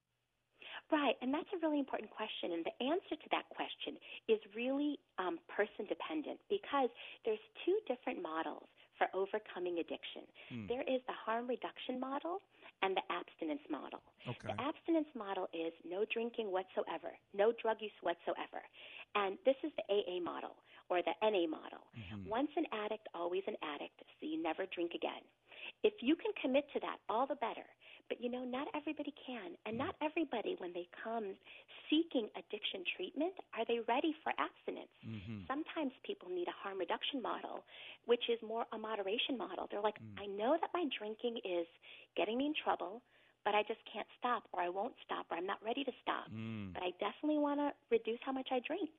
Right, 0.91 1.15
and 1.23 1.33
that's 1.33 1.49
a 1.55 1.59
really 1.63 1.79
important 1.79 2.11
question. 2.11 2.51
And 2.59 2.67
the 2.67 2.75
answer 2.83 3.15
to 3.15 3.29
that 3.31 3.47
question 3.55 3.95
is 4.27 4.43
really 4.59 4.99
um, 5.23 5.39
person 5.47 5.87
dependent 5.87 6.43
because 6.51 6.91
there's 7.25 7.43
two 7.63 7.79
different 7.87 8.19
models 8.19 8.67
for 8.99 9.07
overcoming 9.15 9.79
addiction. 9.79 10.27
Hmm. 10.51 10.67
There 10.67 10.83
is 10.83 11.01
the 11.07 11.15
harm 11.15 11.47
reduction 11.47 12.03
model 12.03 12.43
and 12.83 12.93
the 12.93 13.07
abstinence 13.09 13.65
model. 13.71 14.03
Okay. 14.29 14.51
The 14.51 14.57
abstinence 14.61 15.09
model 15.17 15.49
is 15.55 15.73
no 15.89 16.05
drinking 16.13 16.51
whatsoever, 16.53 17.15
no 17.33 17.53
drug 17.57 17.79
use 17.81 17.97
whatsoever. 18.03 18.61
And 19.15 19.39
this 19.47 19.57
is 19.65 19.73
the 19.81 19.87
AA 19.89 20.21
model 20.21 20.59
or 20.91 21.01
the 21.01 21.17
NA 21.23 21.47
model. 21.47 21.87
Mm-hmm. 21.97 22.29
Once 22.29 22.51
an 22.57 22.67
addict, 22.75 23.09
always 23.15 23.47
an 23.47 23.57
addict, 23.63 24.05
so 24.19 24.27
you 24.27 24.43
never 24.43 24.67
drink 24.75 24.93
again. 24.93 25.23
If 25.83 25.95
you 26.03 26.17
can 26.17 26.33
commit 26.43 26.67
to 26.75 26.81
that, 26.81 26.99
all 27.09 27.27
the 27.27 27.41
better. 27.41 27.65
But 28.11 28.19
you 28.19 28.27
know, 28.27 28.43
not 28.43 28.67
everybody 28.75 29.15
can. 29.15 29.55
And 29.65 29.79
not 29.79 29.95
everybody, 30.03 30.59
when 30.59 30.75
they 30.75 30.91
come 30.91 31.39
seeking 31.87 32.27
addiction 32.35 32.83
treatment, 32.99 33.39
are 33.55 33.63
they 33.71 33.79
ready 33.87 34.11
for 34.27 34.35
abstinence. 34.35 34.91
Mm-hmm. 35.07 35.47
Sometimes 35.47 35.95
people 36.03 36.27
need 36.27 36.51
a 36.51 36.57
harm 36.59 36.83
reduction 36.83 37.23
model, 37.23 37.63
which 38.11 38.27
is 38.27 38.43
more 38.43 38.67
a 38.75 38.79
moderation 38.79 39.39
model. 39.39 39.71
They're 39.71 39.81
like, 39.81 40.03
mm. 40.03 40.19
I 40.19 40.27
know 40.27 40.59
that 40.59 40.75
my 40.75 40.91
drinking 40.91 41.39
is 41.47 41.71
getting 42.19 42.39
me 42.39 42.51
in 42.51 42.55
trouble, 42.59 42.99
but 43.47 43.55
I 43.55 43.63
just 43.63 43.81
can't 43.87 44.07
stop, 44.19 44.45
or 44.53 44.61
I 44.61 44.69
won't 44.69 44.95
stop, 45.07 45.31
or 45.31 45.39
I'm 45.39 45.47
not 45.47 45.63
ready 45.65 45.87
to 45.87 45.95
stop. 46.03 46.27
Mm. 46.35 46.75
But 46.75 46.83
I 46.83 46.91
definitely 46.99 47.39
want 47.39 47.63
to 47.63 47.71
reduce 47.91 48.19
how 48.27 48.35
much 48.35 48.51
I 48.51 48.59
drink. 48.67 48.91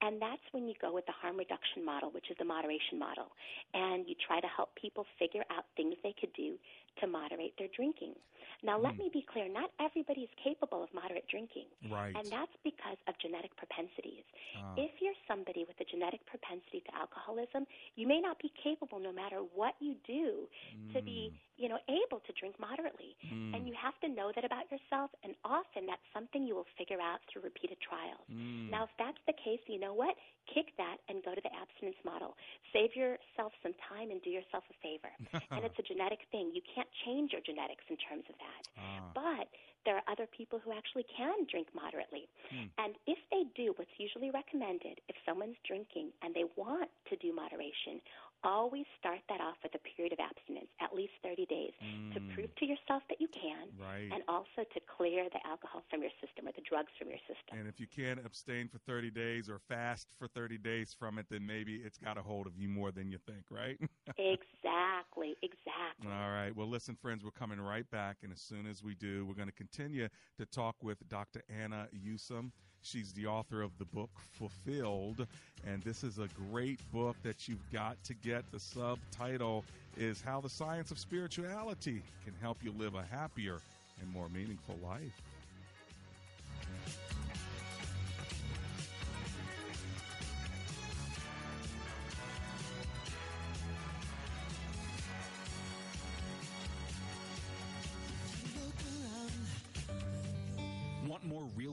And 0.00 0.22
that's 0.22 0.42
when 0.52 0.68
you 0.68 0.74
go 0.80 0.94
with 0.94 1.06
the 1.06 1.16
harm 1.18 1.36
reduction 1.36 1.82
model, 1.84 2.10
which 2.14 2.30
is 2.30 2.36
the 2.38 2.44
moderation 2.44 2.98
model. 2.98 3.34
And 3.74 4.06
you 4.06 4.14
try 4.14 4.38
to 4.38 4.46
help 4.46 4.70
people 4.78 5.06
figure 5.18 5.42
out 5.50 5.66
things 5.74 5.94
they 6.02 6.14
could 6.14 6.32
do 6.34 6.54
to 7.00 7.06
moderate 7.06 7.54
their 7.58 7.68
drinking. 7.74 8.14
Now, 8.62 8.78
let 8.78 8.94
Hmm. 8.94 9.02
me 9.06 9.10
be 9.12 9.22
clear 9.22 9.48
not 9.48 9.70
everybody 9.78 10.22
is 10.22 10.30
capable 10.42 10.82
of 10.82 10.92
moderate 10.92 11.26
drinking. 11.28 11.66
Right. 11.88 12.14
And 12.16 12.26
that's 12.30 12.50
because 12.64 12.98
of 13.06 13.16
genetic 13.18 13.54
propensities. 13.56 14.24
Ah. 14.56 14.74
If 14.76 15.00
you're 15.00 15.14
somebody 15.28 15.64
with 15.64 15.78
a 15.80 15.84
genetic 15.84 16.24
propensity 16.26 16.80
to 16.80 16.94
alcoholism, 16.94 17.66
you 17.94 18.06
may 18.08 18.20
not 18.20 18.38
be 18.40 18.50
capable, 18.62 18.98
no 18.98 19.12
matter 19.12 19.38
what 19.54 19.74
you 19.78 19.94
do, 20.06 20.48
to 20.92 21.02
be, 21.02 21.32
you 21.56 21.68
know, 21.68 21.78
able 21.88 22.18
to 22.20 22.32
drink 22.32 22.58
moderately. 22.58 23.16
Mm. 23.30 23.54
And 23.54 23.68
you 23.68 23.74
have 23.74 23.98
to 24.00 24.08
know 24.08 24.32
that 24.34 24.44
about 24.44 24.70
yourself, 24.70 25.10
and 25.22 25.34
often 25.44 25.86
that's 25.86 26.02
something 26.12 26.42
you 26.46 26.54
will 26.54 26.66
figure 26.76 27.00
out 27.00 27.20
through 27.30 27.42
repeated 27.42 27.78
trials. 27.80 28.26
Mm. 28.32 28.70
Now, 28.70 28.84
if 28.84 28.90
that's 28.98 29.18
the 29.26 29.34
case, 29.34 29.60
you 29.68 29.78
know 29.78 29.94
what? 29.94 30.16
Kick 30.52 30.74
that 30.78 30.98
and 31.08 31.22
go 31.22 31.34
to 31.34 31.40
the 31.40 31.52
abstinence 31.54 31.98
model. 32.04 32.34
Save 32.72 32.96
yourself 32.96 33.52
some 33.62 33.74
time 33.88 34.10
and 34.10 34.22
do 34.22 34.30
yourself 34.30 34.64
a 34.70 34.76
favor. 34.82 35.12
and 35.52 35.64
it's 35.64 35.78
a 35.78 35.82
genetic 35.82 36.20
thing. 36.32 36.50
You 36.54 36.62
can't 36.74 36.87
change 37.04 37.32
your 37.32 37.42
genetics 37.42 37.84
in 37.88 37.96
terms 37.96 38.24
of 38.28 38.36
that. 38.38 38.62
Ah. 38.76 39.10
But 39.14 39.48
there 39.84 39.96
are 39.96 40.06
other 40.10 40.26
people 40.28 40.60
who 40.60 40.72
actually 40.72 41.06
can 41.08 41.46
drink 41.50 41.68
moderately. 41.72 42.28
Hmm. 42.50 42.68
And 42.76 42.92
if 43.06 43.18
they 43.30 43.48
do, 43.56 43.72
what's 43.76 43.94
usually 43.96 44.30
recommended, 44.30 45.00
if 45.08 45.16
someone's 45.24 45.56
drinking 45.64 46.10
and 46.22 46.34
they 46.34 46.44
want 46.56 46.90
to 47.08 47.16
do 47.16 47.32
moderation, 47.32 48.02
always 48.44 48.86
start 48.98 49.20
that 49.28 49.40
off 49.40 49.56
with 49.62 49.74
a 49.74 49.78
period 49.78 50.12
of 50.12 50.20
abstinence, 50.20 50.68
at 50.80 50.94
least 50.94 51.12
30 51.22 51.46
days, 51.46 51.72
to 52.12 52.20
Mm. 52.20 52.28
prove 52.34 52.54
to 52.56 52.66
yourself 52.66 53.02
that 53.08 53.20
you 53.20 53.28
can, 53.28 53.72
Right. 53.76 54.10
and 54.12 54.22
also 54.28 54.64
to 54.64 54.80
clear 54.80 55.28
the 55.30 55.44
alcohol 55.46 55.82
from 55.90 56.02
your 56.02 56.12
system 56.20 56.46
or 56.48 56.52
the 56.52 56.60
drugs 56.62 56.92
from 56.98 57.08
your 57.08 57.18
system. 57.20 57.58
And 57.58 57.68
if 57.68 57.80
you 57.80 57.86
can't 57.86 58.24
abstain 58.24 58.68
for 58.68 58.78
30 58.78 59.10
days 59.10 59.48
or 59.48 59.58
fast 59.58 60.14
for 60.18 60.28
30 60.28 60.58
days 60.58 60.94
from 60.94 61.18
it, 61.18 61.28
then 61.28 61.46
maybe 61.46 61.76
it's 61.76 61.98
got 61.98 62.16
a 62.18 62.22
hold 62.22 62.46
of 62.46 62.56
you 62.56 62.68
more 62.68 62.92
than 62.92 63.10
you 63.10 63.18
think, 63.18 63.50
right? 63.50 63.78
exactly, 64.18 65.36
exactly. 65.42 66.10
All 66.10 66.30
right. 66.30 66.54
Well, 66.54 66.68
listen, 66.68 66.96
friends, 66.96 67.24
we're 67.24 67.30
coming 67.30 67.60
right 67.60 67.88
back. 67.90 68.18
And 68.22 68.32
as 68.32 68.40
soon 68.40 68.66
as 68.66 68.82
we 68.82 68.94
do, 68.94 69.26
we're 69.26 69.34
going 69.34 69.48
to 69.48 69.54
continue 69.54 70.08
to 70.38 70.46
talk 70.46 70.76
with 70.82 71.06
Dr. 71.08 71.42
Anna 71.48 71.88
Yusim. 71.94 72.52
She's 72.82 73.12
the 73.12 73.26
author 73.26 73.62
of 73.62 73.70
the 73.78 73.84
book 73.86 74.10
Fulfilled. 74.32 75.26
And 75.66 75.82
this 75.82 76.04
is 76.04 76.18
a 76.18 76.28
great 76.50 76.80
book 76.92 77.16
that 77.22 77.48
you've 77.48 77.70
got 77.72 78.02
to 78.04 78.14
get. 78.14 78.50
The 78.52 78.60
subtitle 78.60 79.64
is 79.96 80.20
How 80.20 80.40
the 80.40 80.48
Science 80.48 80.90
of 80.90 80.98
Spirituality 80.98 82.02
Can 82.24 82.34
Help 82.40 82.58
You 82.62 82.72
Live 82.78 82.94
a 82.94 83.02
Happier 83.02 83.60
and 84.00 84.12
More 84.12 84.28
Meaningful 84.28 84.78
Life. 84.82 85.20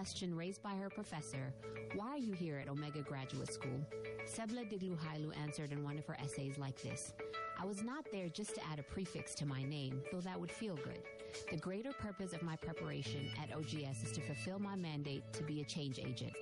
question 0.00 0.34
raised 0.34 0.62
by 0.62 0.70
her 0.70 0.88
professor, 0.88 1.52
why 1.94 2.08
are 2.08 2.16
you 2.16 2.32
here 2.32 2.56
at 2.56 2.70
Omega 2.70 3.02
Graduate 3.02 3.52
School? 3.52 3.86
Sebla 4.24 4.64
Digluhailu 4.64 5.36
answered 5.36 5.72
in 5.72 5.84
one 5.84 5.98
of 5.98 6.06
her 6.06 6.16
essays 6.24 6.56
like 6.56 6.80
this 6.80 7.12
I 7.60 7.66
was 7.66 7.82
not 7.82 8.06
there 8.10 8.28
just 8.28 8.54
to 8.54 8.62
add 8.72 8.78
a 8.78 8.82
prefix 8.82 9.34
to 9.34 9.44
my 9.44 9.62
name, 9.62 10.00
though 10.10 10.22
that 10.22 10.40
would 10.40 10.50
feel 10.50 10.76
good. 10.76 11.00
The 11.50 11.58
greater 11.58 11.92
purpose 11.92 12.32
of 12.32 12.42
my 12.42 12.56
preparation 12.56 13.28
at 13.40 13.54
OGS 13.54 14.02
is 14.02 14.12
to 14.12 14.22
fulfill 14.22 14.58
my 14.58 14.74
mandate 14.76 15.22
to 15.34 15.42
be 15.42 15.60
a 15.60 15.64
change 15.64 15.98
agent. 15.98 16.32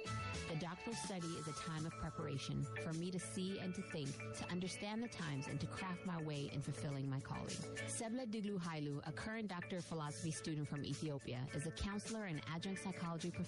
The 0.48 0.54
doctoral 0.54 0.94
study 0.94 1.26
is 1.26 1.48
a 1.48 1.52
time 1.52 1.84
of 1.84 1.92
preparation 1.98 2.64
for 2.84 2.92
me 2.92 3.10
to 3.10 3.18
see 3.18 3.58
and 3.58 3.74
to 3.74 3.82
think, 3.82 4.08
to 4.38 4.50
understand 4.50 5.02
the 5.02 5.08
times, 5.08 5.48
and 5.48 5.58
to 5.58 5.66
craft 5.66 6.06
my 6.06 6.22
way 6.22 6.50
in 6.54 6.62
fulfilling 6.62 7.10
my 7.10 7.18
calling. 7.18 7.56
Sebla 7.88 8.26
Diglu 8.30 8.58
Hailu, 8.60 9.00
a 9.06 9.12
current 9.12 9.48
Doctor 9.48 9.78
of 9.78 9.84
Philosophy 9.84 10.30
student 10.30 10.68
from 10.68 10.84
Ethiopia, 10.84 11.40
is 11.52 11.66
a 11.66 11.72
counselor 11.72 12.26
and 12.26 12.40
adjunct 12.54 12.82
psychology 12.84 13.30
professor 13.30 13.47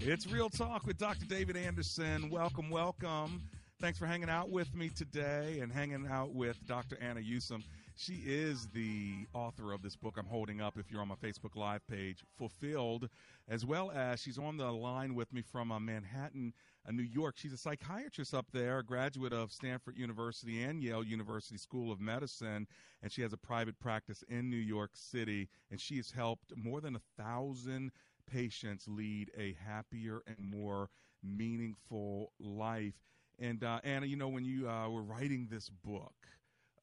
It's 0.00 0.26
Real 0.26 0.48
Talk 0.50 0.86
with 0.86 0.98
Dr. 0.98 1.26
David 1.26 1.56
Anderson. 1.56 2.28
Welcome, 2.28 2.70
welcome. 2.70 3.40
Thanks 3.82 3.98
for 3.98 4.06
hanging 4.06 4.30
out 4.30 4.48
with 4.48 4.76
me 4.76 4.90
today 4.90 5.58
and 5.60 5.72
hanging 5.72 6.06
out 6.08 6.32
with 6.32 6.56
Dr. 6.68 6.96
Anna 7.00 7.18
Yusim. 7.18 7.64
She 7.96 8.22
is 8.24 8.68
the 8.68 9.26
author 9.34 9.72
of 9.72 9.82
this 9.82 9.96
book 9.96 10.14
I'm 10.16 10.26
holding 10.26 10.60
up 10.60 10.78
if 10.78 10.88
you're 10.88 11.00
on 11.00 11.08
my 11.08 11.16
Facebook 11.16 11.56
Live 11.56 11.84
page, 11.88 12.22
Fulfilled, 12.38 13.08
as 13.48 13.66
well 13.66 13.90
as 13.90 14.20
she's 14.20 14.38
on 14.38 14.56
the 14.56 14.70
line 14.70 15.16
with 15.16 15.32
me 15.32 15.42
from 15.42 15.72
uh, 15.72 15.80
Manhattan, 15.80 16.52
uh, 16.88 16.92
New 16.92 17.02
York. 17.02 17.34
She's 17.36 17.52
a 17.52 17.56
psychiatrist 17.56 18.34
up 18.34 18.46
there, 18.52 18.78
a 18.78 18.84
graduate 18.84 19.32
of 19.32 19.50
Stanford 19.50 19.98
University 19.98 20.62
and 20.62 20.80
Yale 20.80 21.02
University 21.02 21.58
School 21.58 21.90
of 21.90 22.00
Medicine, 22.00 22.68
and 23.02 23.10
she 23.10 23.22
has 23.22 23.32
a 23.32 23.36
private 23.36 23.80
practice 23.80 24.22
in 24.28 24.48
New 24.48 24.54
York 24.58 24.92
City, 24.94 25.48
and 25.72 25.80
she 25.80 25.96
has 25.96 26.12
helped 26.12 26.52
more 26.56 26.80
than 26.80 26.94
a 26.94 27.20
thousand 27.20 27.90
patients 28.30 28.86
lead 28.86 29.32
a 29.36 29.56
happier 29.66 30.22
and 30.28 30.38
more 30.38 30.88
meaningful 31.20 32.30
life. 32.38 32.94
And 33.42 33.64
uh, 33.64 33.80
Anna, 33.84 34.06
you 34.06 34.16
know, 34.16 34.28
when 34.28 34.44
you 34.46 34.68
uh, 34.70 34.88
were 34.90 35.02
writing 35.02 35.48
this 35.50 35.70
book, 35.70 36.14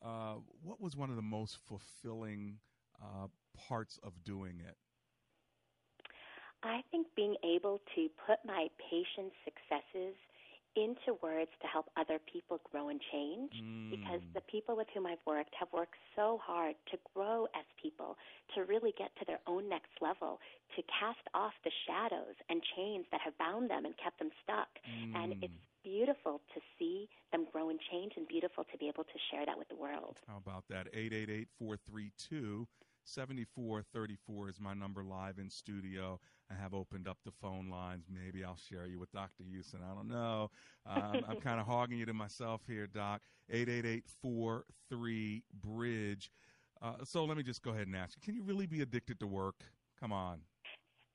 uh, 0.04 0.36
what 0.64 0.82
was 0.82 0.96
one 0.98 1.10
of 1.10 1.18
the 1.18 1.24
most 1.24 1.58
fulfilling 1.58 2.60
uh, 3.02 3.28
parts 3.58 4.00
of 4.04 4.24
doing 4.24 4.62
it? 4.62 4.78
I 6.64 6.84
think 6.92 7.08
being 7.16 7.36
able 7.44 7.80
to 7.96 8.10
put 8.28 8.44
my 8.46 8.70
patients' 8.92 9.36
successes 9.46 10.16
into 10.76 11.14
words 11.22 11.52
to 11.62 11.68
help 11.68 11.90
other 11.98 12.20
people 12.32 12.60
grow 12.72 12.90
and 12.90 13.02
change 13.12 13.52
Mm. 13.62 13.90
because 13.92 14.22
the 14.34 14.42
people 14.42 14.76
with 14.76 14.88
whom 14.94 15.06
I've 15.08 15.26
worked 15.26 15.54
have 15.56 15.72
worked 15.74 15.96
so 16.16 16.38
hard 16.38 16.76
to 16.92 16.98
grow 17.14 17.46
as 17.56 17.66
people, 17.82 18.18
to 18.56 18.64
really 18.66 18.92
get 18.98 19.16
to 19.18 19.26
their 19.26 19.40
own 19.48 19.68
next 19.68 19.92
level, 20.02 20.40
to 20.76 20.84
cast 20.84 21.26
off 21.34 21.54
the 21.64 21.72
shadows 21.88 22.36
and 22.50 22.62
chains 22.76 23.06
that 23.12 23.22
have 23.22 23.38
bound 23.38 23.70
them 23.70 23.86
and 23.86 23.96
kept 23.98 24.20
them 24.20 24.32
stuck. 24.44 24.70
And 25.16 25.34
Mm. 25.34 25.44
it's 25.44 25.66
beautiful 25.84 26.42
to 26.54 26.62
see 26.78 27.10
them 27.32 27.46
grow 27.46 27.70
and 27.70 27.80
change 27.82 28.16
and 28.18 28.28
beautiful 28.28 28.64
to 28.66 28.78
be 28.78 28.88
able 28.88 29.04
to 29.06 29.18
share 29.32 29.46
that 29.46 29.58
with 29.58 29.70
the 29.70 29.76
world. 29.76 30.20
How 30.28 30.38
about 30.38 30.68
that? 30.68 30.88
888 30.94 31.50
432 31.58 32.68
7434 33.04 34.50
is 34.50 34.60
my 34.60 34.74
number 34.74 35.04
live 35.04 35.40
in 35.40 35.50
studio. 35.50 36.20
I 36.52 36.62
have 36.62 36.74
opened 36.74 37.08
up 37.08 37.18
the 37.26 37.32
phone 37.42 37.70
lines. 37.70 38.06
Maybe 38.12 38.44
I'll 38.44 38.58
share 38.58 38.88
you 38.88 39.00
with 39.00 39.12
Dr. 39.12 39.44
Houston. 39.50 39.80
I 39.84 39.94
don't 39.94 40.08
know. 40.08 40.50
Um, 40.86 41.24
I'm 41.28 41.38
kind 41.42 41.60
of 41.60 41.68
hogging 41.68 42.00
you 42.00 42.06
to 42.06 42.14
myself 42.14 42.62
here, 42.68 42.88
Doc. 42.88 43.22
888 43.52 44.06
43 44.22 45.44
Bridge. 45.62 46.32
Uh, 46.82 46.94
so 47.04 47.26
let 47.26 47.38
me 47.38 47.44
just 47.44 47.62
go 47.62 47.72
ahead 47.72 47.88
and 47.88 47.96
ask 47.96 48.16
you 48.16 48.22
can 48.24 48.36
you 48.36 48.44
really 48.44 48.66
be 48.66 48.82
addicted 48.82 49.20
to 49.20 49.28
work? 49.28 49.64
Come 50.00 50.12
on. 50.12 50.40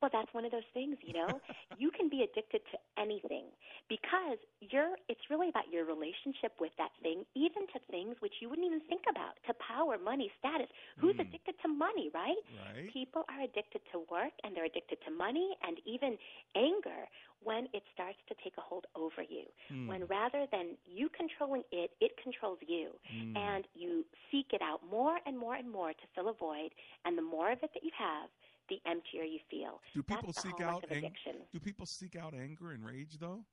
Well, 0.03 0.11
that's 0.13 0.33
one 0.35 0.45
of 0.45 0.53
those 0.53 0.69
things, 0.75 0.97
you 1.01 1.15
know. 1.15 1.41
you 1.79 1.91
can 1.91 2.09
be 2.09 2.23
addicted 2.23 2.61
to 2.73 2.77
anything 3.01 3.49
because 3.89 4.39
you're 4.61 4.97
it's 5.09 5.31
really 5.31 5.49
about 5.49 5.71
your 5.73 5.85
relationship 5.85 6.53
with 6.61 6.73
that 6.79 6.93
thing, 7.03 7.25
even 7.35 7.65
to 7.73 7.79
things 7.91 8.17
which 8.21 8.35
you 8.41 8.49
wouldn't 8.49 8.67
even 8.67 8.81
think 8.89 9.03
about, 9.09 9.41
to 9.47 9.55
power, 9.61 9.97
money, 9.97 10.31
status. 10.39 10.69
Who's 10.99 11.17
addicted 11.19 11.55
to 11.63 11.69
money, 11.69 12.11
right? 12.15 12.39
Right. 12.53 12.93
People 12.93 13.25
are 13.29 13.43
addicted 13.43 13.81
to 13.93 14.05
work 14.11 14.33
and 14.43 14.55
they're 14.55 14.69
addicted 14.69 14.99
to 15.07 15.11
money 15.11 15.57
and 15.67 15.79
even 15.87 16.17
anger 16.55 17.09
when 17.45 17.69
it 17.73 17.83
starts 17.93 18.19
to 18.29 18.35
take 18.43 18.55
a 18.59 18.61
hold 18.61 18.87
over 18.97 19.23
you. 19.23 19.45
Hmm. 19.69 19.87
When 19.87 20.07
rather 20.07 20.47
than 20.51 20.77
you 20.85 21.09
controlling 21.13 21.63
it, 21.71 21.93
it 22.01 22.13
controls 22.23 22.59
you. 22.67 22.91
Hmm. 23.09 23.37
And 23.37 23.65
you 23.75 24.05
seek 24.33 24.47
it 24.53 24.63
out 24.63 24.81
more 24.91 25.19
and 25.27 25.39
more 25.39 25.55
and 25.55 25.71
more 25.71 25.93
to 25.93 26.05
fill 26.15 26.29
a 26.29 26.33
void, 26.33 26.71
and 27.05 27.17
the 27.17 27.23
more 27.23 27.53
of 27.53 27.59
it 27.63 27.71
that 27.75 27.85
you 27.85 27.93
have, 27.97 28.29
the 28.69 28.81
emptier 28.87 29.23
you 29.25 29.39
feel. 29.51 29.81
Do 29.95 30.03
people 30.03 30.33
That's 30.33 30.43
seek 30.43 30.61
out 30.61 30.85
ang- 30.91 30.99
addiction. 30.99 31.37
Do 31.53 31.61
people 31.61 31.87
seek 31.87 32.17
out 32.17 32.35
anger 32.35 32.73
and 32.73 32.85
rage 32.85 33.19
though? 33.19 33.45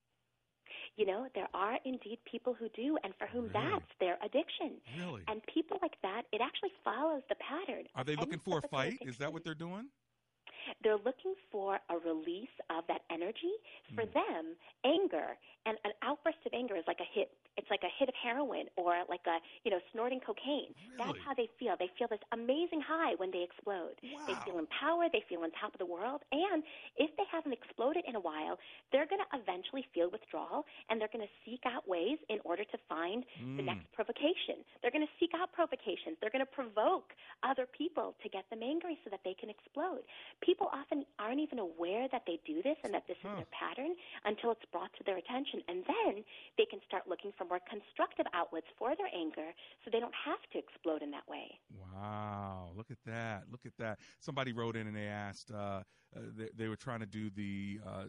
You 0.97 1.05
know, 1.05 1.27
there 1.35 1.47
are 1.53 1.77
indeed 1.85 2.19
people 2.29 2.53
who 2.53 2.67
do, 2.69 2.97
and 3.03 3.13
for 3.17 3.25
whom 3.27 3.47
Really? 3.47 3.53
that's 3.53 3.91
their 3.99 4.17
addiction. 4.23 4.79
Really? 4.97 5.23
And 5.27 5.41
people 5.53 5.79
like 5.81 5.95
that, 6.01 6.23
it 6.31 6.41
actually 6.41 6.71
follows 6.83 7.23
the 7.29 7.35
pattern. 7.35 7.85
Are 7.95 8.03
they 8.03 8.15
looking 8.15 8.39
for 8.39 8.57
a 8.59 8.67
fight? 8.67 8.97
Is 9.01 9.17
that 9.17 9.31
what 9.31 9.43
they're 9.43 9.53
doing? 9.55 9.87
They're 10.83 10.97
looking 10.97 11.33
for 11.51 11.79
a 11.89 11.97
release 11.97 12.53
of 12.69 12.85
that 12.87 13.01
energy. 13.09 13.51
For 13.95 14.05
Hmm. 14.05 14.11
them, 14.13 14.55
anger 14.83 15.37
and 15.65 15.77
an 15.85 15.91
outburst 16.01 16.37
of 16.45 16.53
anger 16.53 16.75
is 16.75 16.83
like 16.87 16.99
a 16.99 17.05
hit. 17.05 17.35
It's 17.61 17.69
like 17.69 17.85
a 17.85 17.93
hit 18.01 18.09
of 18.09 18.17
heroin 18.17 18.65
or 18.75 19.05
like 19.07 19.21
a 19.29 19.37
you 19.63 19.69
know 19.69 19.77
snorting 19.93 20.19
cocaine. 20.25 20.73
That's 20.97 21.13
how 21.21 21.33
they 21.37 21.45
feel. 21.61 21.77
They 21.77 21.89
feel 21.97 22.09
this 22.09 22.23
amazing 22.33 22.81
high 22.81 23.13
when 23.21 23.29
they 23.29 23.45
explode. 23.45 24.01
They 24.01 24.33
feel 24.45 24.57
empowered. 24.57 25.13
They 25.13 25.21
feel 25.29 25.45
on 25.45 25.51
top 25.61 25.77
of 25.77 25.79
the 25.79 25.85
world. 25.85 26.25
And 26.33 26.65
if 26.97 27.13
they 27.21 27.27
haven't 27.29 27.53
exploded 27.53 28.03
in 28.09 28.15
a 28.17 28.23
while, 28.23 28.57
they're 28.91 29.05
going 29.05 29.21
to 29.21 29.29
eventually 29.37 29.85
feel 29.93 30.09
withdrawal, 30.09 30.65
and 30.89 30.97
they're 30.99 31.11
going 31.13 31.23
to 31.25 31.33
seek 31.45 31.61
out 31.69 31.85
ways 31.87 32.17
in 32.33 32.39
order 32.43 32.65
to 32.65 32.77
find 32.89 33.21
the 33.37 33.61
Mm. 33.61 33.65
next 33.77 33.85
provocation. 33.93 34.63
They're 34.81 34.91
going 34.95 35.05
to 35.05 35.13
seek 35.19 35.33
out 35.37 35.51
provocations. 35.53 36.17
They're 36.19 36.33
going 36.33 36.45
to 36.45 36.49
provoke 36.51 37.13
other 37.43 37.65
people 37.67 38.15
to 38.23 38.27
get 38.29 38.49
them 38.49 38.63
angry 38.63 38.97
so 39.03 39.09
that 39.11 39.21
they 39.23 39.33
can 39.35 39.49
explode. 39.49 40.01
People 40.41 40.67
often 40.73 41.05
aren't 41.19 41.39
even 41.41 41.59
aware 41.59 42.07
that 42.09 42.23
they 42.25 42.39
do 42.45 42.61
this 42.63 42.77
and 42.83 42.93
that 42.93 43.05
this 43.07 43.17
is 43.17 43.29
their 43.37 43.51
pattern 43.51 43.93
until 44.25 44.51
it's 44.55 44.65
brought 44.71 44.91
to 44.97 45.03
their 45.03 45.17
attention. 45.17 45.61
And 45.67 45.83
then 45.85 46.23
they 46.57 46.65
can 46.65 46.79
start 46.87 47.07
looking 47.07 47.31
for 47.37 47.45
more 47.51 47.59
constructive 47.69 48.25
outlets 48.33 48.67
for 48.79 48.95
their 48.95 49.09
anger 49.13 49.51
so 49.83 49.91
they 49.91 49.99
don't 49.99 50.15
have 50.25 50.39
to 50.53 50.57
explode 50.57 51.01
in 51.01 51.11
that 51.11 51.27
way. 51.27 51.59
Wow, 51.93 52.69
look 52.77 52.89
at 52.89 52.97
that. 53.05 53.43
Look 53.51 53.65
at 53.65 53.73
that. 53.77 53.99
Somebody 54.21 54.53
wrote 54.53 54.77
in 54.77 54.87
and 54.87 54.95
they 54.95 55.07
asked, 55.07 55.51
uh, 55.51 55.57
uh, 55.57 55.83
they, 56.37 56.47
they 56.55 56.67
were 56.69 56.77
trying 56.77 57.01
to 57.01 57.05
do 57.05 57.29
the 57.29 57.81
uh, 57.85 58.05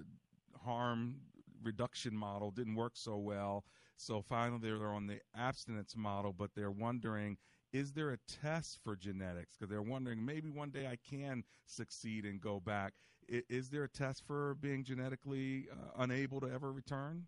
harm 0.64 1.16
reduction 1.64 2.16
model, 2.16 2.52
didn't 2.52 2.76
work 2.76 2.92
so 2.94 3.16
well. 3.16 3.64
So 3.96 4.22
finally 4.22 4.60
they're 4.62 4.94
on 4.94 5.08
the 5.08 5.18
abstinence 5.36 5.96
model, 5.96 6.32
but 6.32 6.50
they're 6.54 6.70
wondering, 6.70 7.36
is 7.72 7.92
there 7.92 8.10
a 8.10 8.18
test 8.42 8.78
for 8.84 8.94
genetics? 8.94 9.56
Because 9.56 9.70
they're 9.70 9.82
wondering 9.82 10.24
maybe 10.24 10.50
one 10.50 10.70
day 10.70 10.86
I 10.86 10.98
can 11.08 11.42
succeed 11.66 12.26
and 12.26 12.40
go 12.40 12.60
back. 12.60 12.92
Is 13.28 13.70
there 13.70 13.84
a 13.84 13.88
test 13.88 14.22
for 14.24 14.54
being 14.60 14.84
genetically 14.84 15.66
uh, 15.72 16.02
unable 16.02 16.40
to 16.40 16.48
ever 16.48 16.72
return? 16.72 17.26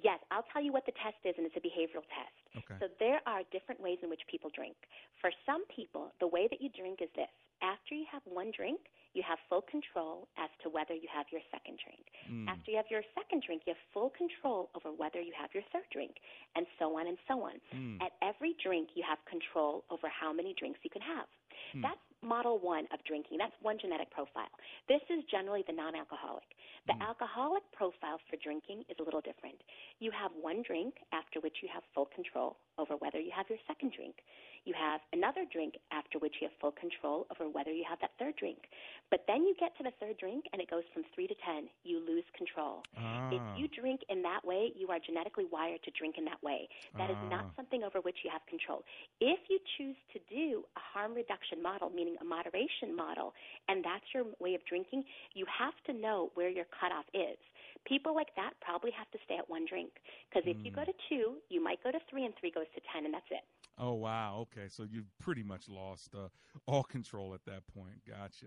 Yes, 0.00 0.18
I'll 0.30 0.46
tell 0.52 0.62
you 0.62 0.72
what 0.72 0.86
the 0.86 0.96
test 0.98 1.20
is, 1.24 1.34
and 1.36 1.46
it's 1.46 1.56
a 1.56 1.64
behavioral 1.64 2.06
test. 2.10 2.36
Okay. 2.56 2.76
So 2.80 2.86
there 2.98 3.20
are 3.26 3.42
different 3.52 3.80
ways 3.80 3.98
in 4.02 4.10
which 4.10 4.22
people 4.30 4.50
drink. 4.54 4.76
For 5.20 5.30
some 5.46 5.64
people, 5.68 6.12
the 6.20 6.26
way 6.26 6.48
that 6.50 6.60
you 6.60 6.70
drink 6.70 7.00
is 7.02 7.10
this. 7.14 7.30
After 7.62 7.94
you 7.94 8.04
have 8.10 8.22
one 8.26 8.50
drink, 8.50 8.80
you 9.14 9.22
have 9.22 9.38
full 9.46 9.62
control 9.62 10.26
as 10.34 10.50
to 10.64 10.72
whether 10.72 10.94
you 10.96 11.06
have 11.06 11.30
your 11.30 11.40
second 11.52 11.78
drink. 11.78 12.02
Mm. 12.26 12.50
After 12.50 12.72
you 12.72 12.76
have 12.80 12.90
your 12.90 13.06
second 13.14 13.44
drink, 13.46 13.62
you 13.68 13.76
have 13.76 13.84
full 13.94 14.10
control 14.10 14.72
over 14.74 14.90
whether 14.90 15.20
you 15.20 15.30
have 15.38 15.54
your 15.54 15.62
third 15.70 15.86
drink, 15.92 16.18
and 16.56 16.66
so 16.80 16.98
on 16.98 17.06
and 17.06 17.18
so 17.28 17.38
on. 17.44 17.62
Mm. 17.70 18.02
At 18.02 18.18
every 18.24 18.56
drink, 18.58 18.98
you 18.98 19.04
have 19.06 19.22
control 19.28 19.84
over 19.92 20.08
how 20.08 20.32
many 20.32 20.56
drinks 20.58 20.80
you 20.82 20.90
can 20.90 21.04
have. 21.04 21.28
Hmm. 21.72 21.82
That's 21.82 22.06
model 22.22 22.58
one 22.58 22.86
of 22.92 23.02
drinking. 23.04 23.38
That's 23.38 23.54
one 23.62 23.78
genetic 23.80 24.10
profile. 24.10 24.50
This 24.88 25.02
is 25.10 25.24
generally 25.30 25.64
the 25.66 25.72
non 25.72 25.94
alcoholic. 25.94 26.44
The 26.86 26.94
alcoholic 27.02 27.62
profile 27.72 28.18
for 28.30 28.36
drinking 28.42 28.82
is 28.90 28.96
a 28.98 29.04
little 29.04 29.20
different. 29.20 29.62
You 30.00 30.10
have 30.10 30.32
one 30.40 30.62
drink 30.66 30.94
after 31.12 31.38
which 31.40 31.58
you 31.62 31.68
have 31.72 31.82
full 31.94 32.06
control 32.14 32.56
over 32.78 32.94
whether 32.98 33.20
you 33.20 33.30
have 33.34 33.46
your 33.48 33.58
second 33.68 33.92
drink. 33.94 34.16
You 34.64 34.74
have 34.78 35.00
another 35.12 35.42
drink 35.50 35.74
after 35.90 36.18
which 36.18 36.34
you 36.40 36.46
have 36.48 36.56
full 36.60 36.70
control 36.72 37.26
over 37.34 37.50
whether 37.50 37.70
you 37.72 37.82
have 37.88 37.98
that 38.00 38.14
third 38.18 38.34
drink. 38.38 38.70
But 39.10 39.24
then 39.26 39.42
you 39.42 39.54
get 39.58 39.76
to 39.78 39.82
the 39.82 39.90
third 39.98 40.18
drink 40.18 40.46
and 40.52 40.62
it 40.62 40.70
goes 40.70 40.86
from 40.94 41.02
three 41.14 41.26
to 41.26 41.34
ten. 41.44 41.66
You 41.82 41.98
lose 41.98 42.24
control. 42.36 42.82
If 43.30 43.42
Ah. 43.42 43.56
you 43.56 43.66
drink 43.68 44.02
in 44.08 44.22
that 44.22 44.44
way, 44.44 44.72
you 44.76 44.88
are 44.88 44.98
genetically 44.98 45.46
wired 45.46 45.82
to 45.82 45.90
drink 45.92 46.16
in 46.18 46.24
that 46.26 46.42
way. 46.42 46.68
That 46.96 47.10
is 47.10 47.16
not 47.30 47.46
Ah. 47.46 47.50
something 47.56 47.82
over 47.82 48.00
which 48.00 48.22
you 48.24 48.30
have 48.30 48.44
control. 48.46 48.84
If 49.20 49.38
you 49.50 49.58
choose 49.76 49.96
to 50.12 50.18
do 50.30 50.64
a 50.76 50.80
harm 50.80 51.14
reduction 51.14 51.60
model, 51.62 51.90
meaning 51.90 52.11
a 52.20 52.24
moderation 52.24 52.96
model, 52.96 53.32
and 53.68 53.84
that's 53.84 54.04
your 54.14 54.24
way 54.40 54.54
of 54.54 54.64
drinking, 54.68 55.04
you 55.34 55.44
have 55.46 55.74
to 55.86 55.92
know 55.92 56.30
where 56.34 56.48
your 56.48 56.66
cutoff 56.78 57.04
is. 57.14 57.38
People 57.86 58.14
like 58.14 58.34
that 58.36 58.52
probably 58.60 58.90
have 58.96 59.10
to 59.10 59.18
stay 59.24 59.36
at 59.38 59.48
one 59.48 59.64
drink 59.68 59.90
because 60.28 60.44
if 60.46 60.56
you 60.64 60.70
go 60.70 60.84
to 60.84 60.92
two, 61.08 61.36
you 61.48 61.62
might 61.62 61.82
go 61.82 61.90
to 61.90 61.98
three, 62.10 62.24
and 62.24 62.34
three 62.38 62.50
goes 62.50 62.66
to 62.74 62.80
ten, 62.92 63.04
and 63.04 63.14
that's 63.14 63.26
it. 63.30 63.44
Oh 63.78 63.94
wow. 63.94 64.46
Okay, 64.46 64.68
so 64.68 64.84
you've 64.88 65.10
pretty 65.18 65.42
much 65.42 65.68
lost 65.68 66.14
uh, 66.14 66.28
all 66.66 66.84
control 66.84 67.34
at 67.34 67.44
that 67.46 67.66
point. 67.66 68.04
Gotcha. 68.06 68.46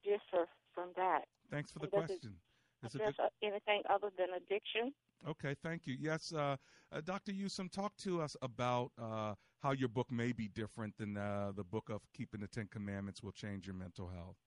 differ 0.04 0.48
from 0.74 0.90
that? 0.96 1.26
Thanks 1.50 1.72
for 1.72 1.80
the 1.80 1.86
And 1.86 1.92
does 1.94 2.04
it 2.04 2.08
question. 2.22 2.40
It's 2.84 2.96
a 2.96 2.98
address 2.98 3.16
good- 3.18 3.24
uh, 3.26 3.30
anything 3.42 3.82
other 3.90 4.10
than 4.18 4.34
addiction? 4.34 4.94
Okay, 5.28 5.54
thank 5.56 5.86
you. 5.86 5.96
Yes, 6.00 6.32
uh, 6.32 6.56
uh, 6.94 7.02
Dr. 7.02 7.34
Yusim, 7.34 7.70
talk 7.70 7.94
to 7.98 8.22
us 8.22 8.38
about 8.42 8.92
uh, 8.98 9.36
how 9.60 9.72
your 9.74 9.90
book 9.90 10.10
may 10.12 10.32
be 10.32 10.48
different 10.48 10.96
than 10.98 11.18
uh, 11.18 11.52
the 11.54 11.64
book 11.66 11.90
of 11.90 12.02
Keeping 12.14 12.40
the 12.40 12.48
Ten 12.48 12.68
Commandments 12.68 13.22
will 13.22 13.34
change 13.34 13.68
your 13.68 13.76
mental 13.76 14.08
health. 14.08 14.38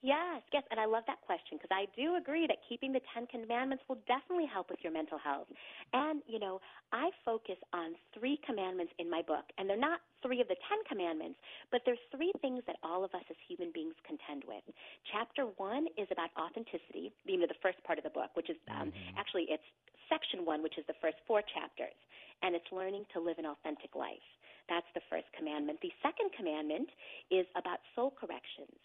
Yes, 0.00 0.40
yes, 0.48 0.64
and 0.72 0.80
I 0.80 0.88
love 0.88 1.04
that 1.12 1.20
question 1.28 1.60
because 1.60 1.68
I 1.68 1.84
do 1.92 2.16
agree 2.16 2.48
that 2.48 2.64
keeping 2.64 2.88
the 2.88 3.04
Ten 3.12 3.28
Commandments 3.28 3.84
will 3.84 4.00
definitely 4.08 4.48
help 4.48 4.72
with 4.72 4.80
your 4.80 4.96
mental 4.96 5.20
health. 5.20 5.44
And, 5.92 6.24
you 6.24 6.40
know, 6.40 6.56
I 6.88 7.12
focus 7.20 7.60
on 7.76 7.92
three 8.16 8.40
commandments 8.48 8.96
in 8.96 9.12
my 9.12 9.20
book, 9.20 9.44
and 9.60 9.68
they're 9.68 9.76
not 9.76 10.00
three 10.24 10.40
of 10.40 10.48
the 10.48 10.56
Ten 10.72 10.80
Commandments, 10.88 11.36
but 11.68 11.84
there's 11.84 12.00
three 12.16 12.32
things 12.40 12.64
that 12.64 12.80
all 12.82 13.04
of 13.04 13.12
us 13.12 13.28
as 13.28 13.36
human 13.44 13.76
beings 13.76 13.92
contend 14.08 14.48
with. 14.48 14.64
Chapter 15.12 15.52
one 15.60 15.84
is 16.00 16.08
about 16.08 16.32
authenticity, 16.32 17.12
you 17.28 17.36
know, 17.36 17.44
the 17.44 17.60
first 17.60 17.76
part 17.84 18.00
of 18.00 18.04
the 18.04 18.14
book, 18.16 18.32
which 18.40 18.48
is 18.48 18.56
um, 18.72 18.88
mm-hmm. 18.88 19.20
actually 19.20 19.52
it's 19.52 19.68
section 20.08 20.48
one, 20.48 20.64
which 20.64 20.80
is 20.80 20.84
the 20.88 20.96
first 21.04 21.20
four 21.28 21.44
chapters, 21.44 21.96
and 22.40 22.56
it's 22.56 22.72
learning 22.72 23.04
to 23.12 23.20
live 23.20 23.36
an 23.36 23.44
authentic 23.44 23.92
life. 23.92 24.24
That's 24.72 24.88
the 24.96 25.04
first 25.12 25.28
commandment. 25.36 25.84
The 25.84 25.92
second 26.00 26.32
commandment 26.32 26.88
is 27.28 27.44
about 27.52 27.84
soul 27.92 28.16
corrections 28.16 28.80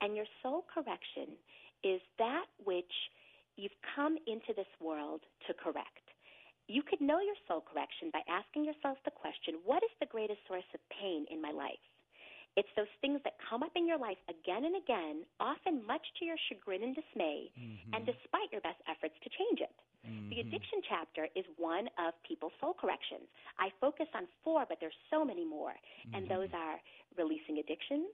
and 0.00 0.16
your 0.16 0.26
soul 0.42 0.64
correction 0.72 1.36
is 1.84 2.00
that 2.18 2.46
which 2.64 2.92
you've 3.56 3.76
come 3.94 4.16
into 4.26 4.52
this 4.56 4.70
world 4.80 5.20
to 5.46 5.54
correct. 5.54 6.04
You 6.68 6.82
could 6.82 7.00
know 7.00 7.20
your 7.20 7.36
soul 7.48 7.64
correction 7.66 8.10
by 8.12 8.22
asking 8.30 8.64
yourself 8.64 8.98
the 9.04 9.10
question 9.10 9.58
what 9.64 9.82
is 9.82 9.90
the 10.00 10.06
greatest 10.06 10.40
source 10.46 10.68
of 10.72 10.80
pain 10.88 11.26
in 11.30 11.42
my 11.42 11.50
life? 11.50 11.82
It's 12.56 12.70
those 12.74 12.90
things 13.00 13.20
that 13.22 13.38
come 13.46 13.62
up 13.62 13.70
in 13.78 13.86
your 13.86 13.98
life 13.98 14.18
again 14.26 14.66
and 14.66 14.74
again, 14.74 15.22
often 15.38 15.86
much 15.86 16.02
to 16.18 16.24
your 16.24 16.36
chagrin 16.50 16.82
and 16.82 16.94
dismay, 16.98 17.46
mm-hmm. 17.54 17.94
and 17.94 18.02
despite 18.02 18.50
your 18.50 18.60
best 18.60 18.82
efforts 18.90 19.14
to 19.22 19.30
change 19.30 19.62
it. 19.62 19.70
Mm-hmm. 20.02 20.30
The 20.34 20.40
addiction 20.42 20.82
chapter 20.82 21.28
is 21.38 21.46
one 21.58 21.86
of 21.94 22.18
people's 22.26 22.54
soul 22.58 22.74
corrections. 22.74 23.30
I 23.58 23.70
focus 23.78 24.10
on 24.18 24.26
four, 24.42 24.66
but 24.66 24.82
there's 24.82 24.98
so 25.14 25.22
many 25.22 25.46
more. 25.46 25.78
Mm-hmm. 25.78 26.14
And 26.14 26.22
those 26.26 26.50
are 26.50 26.82
releasing 27.14 27.62
addictions, 27.62 28.10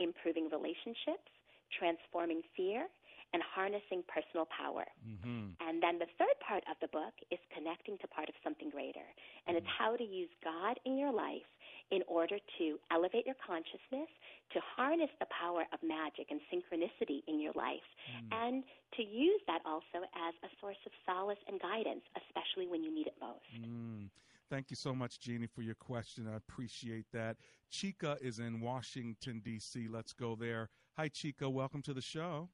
improving 0.00 0.48
relationships, 0.50 1.30
transforming 1.78 2.42
fear, 2.56 2.86
and 3.34 3.42
harnessing 3.42 4.06
personal 4.06 4.46
power. 4.46 4.86
Mm-hmm. 5.02 5.58
And 5.58 5.82
then 5.82 5.98
the 5.98 6.06
third 6.22 6.38
part 6.38 6.62
of 6.70 6.78
the 6.78 6.86
book 6.94 7.18
is 7.34 7.42
connecting 7.50 7.98
to 7.98 8.06
part 8.06 8.30
of 8.30 8.34
something 8.46 8.70
greater. 8.70 9.02
And 9.46 9.58
mm-hmm. 9.58 9.66
it's 9.66 9.72
how 9.74 9.98
to 9.98 10.06
use 10.06 10.30
God 10.46 10.78
in 10.86 10.94
your 10.96 11.10
life 11.10 11.42
in 11.90 12.00
order 12.08 12.38
to 12.58 12.78
elevate 12.90 13.26
your 13.26 13.36
consciousness, 13.44 14.08
to 14.54 14.58
harness 14.62 15.10
the 15.20 15.26
power 15.28 15.66
of 15.74 15.78
magic 15.82 16.30
and 16.30 16.40
synchronicity 16.48 17.20
in 17.28 17.38
your 17.40 17.52
life, 17.52 17.84
mm. 18.08 18.24
and 18.32 18.64
to 18.96 19.02
use 19.02 19.40
that 19.46 19.60
also 19.66 20.00
as 20.16 20.32
a 20.42 20.50
source 20.60 20.80
of 20.86 20.92
solace 21.04 21.38
and 21.46 21.60
guidance, 21.60 22.00
especially 22.16 22.66
when 22.66 22.82
you 22.82 22.88
need 22.88 23.06
it 23.06 23.14
most. 23.20 23.52
Thank 24.54 24.70
you 24.70 24.78
so 24.78 24.94
much, 24.94 25.18
Jeannie, 25.18 25.50
for 25.50 25.62
your 25.62 25.74
question. 25.74 26.30
I 26.32 26.36
appreciate 26.36 27.06
that. 27.12 27.38
Chica 27.72 28.16
is 28.22 28.38
in 28.38 28.60
Washington, 28.60 29.42
D.C. 29.42 29.88
Let's 29.90 30.12
go 30.12 30.36
there. 30.38 30.70
Hi, 30.96 31.08
Chica. 31.08 31.50
Welcome 31.50 31.82
to 31.82 31.92
the 31.92 32.00
show. 32.00 32.50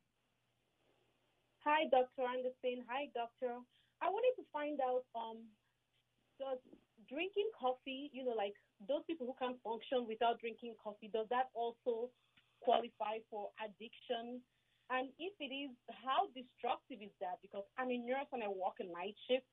Hi, 1.60 1.92
Dr. 1.92 2.24
Anderson. 2.24 2.88
Hi, 2.88 3.12
Doctor. 3.12 3.60
I 4.00 4.08
wanted 4.08 4.32
to 4.40 4.48
find 4.50 4.80
out 4.80 5.04
um, 5.12 5.44
does 6.40 6.56
drinking 7.06 7.52
coffee, 7.52 8.08
you 8.14 8.24
know, 8.24 8.32
like 8.32 8.56
those 8.88 9.04
people 9.06 9.28
who 9.28 9.36
can't 9.36 9.60
function 9.60 10.08
without 10.08 10.40
drinking 10.40 10.80
coffee, 10.82 11.12
does 11.12 11.28
that 11.28 11.52
also 11.52 12.08
qualify 12.64 13.20
for 13.28 13.52
addiction? 13.60 14.40
And 14.88 15.12
if 15.20 15.36
it 15.36 15.52
is, 15.52 15.68
how 16.00 16.32
destructive 16.32 17.04
is 17.04 17.12
that? 17.20 17.44
Because 17.44 17.68
I'm 17.76 17.92
a 17.92 18.00
nurse 18.00 18.32
and 18.32 18.40
I 18.40 18.48
work 18.48 18.80
a 18.80 18.88
night 18.88 19.20
shift. 19.28 19.44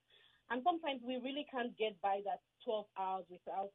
And 0.49 0.63
sometimes 0.63 1.03
we 1.03 1.19
really 1.19 1.45
can't 1.51 1.75
get 1.75 1.99
by 1.99 2.23
that 2.23 2.39
12 2.63 2.85
hours 2.95 3.25
without, 3.27 3.71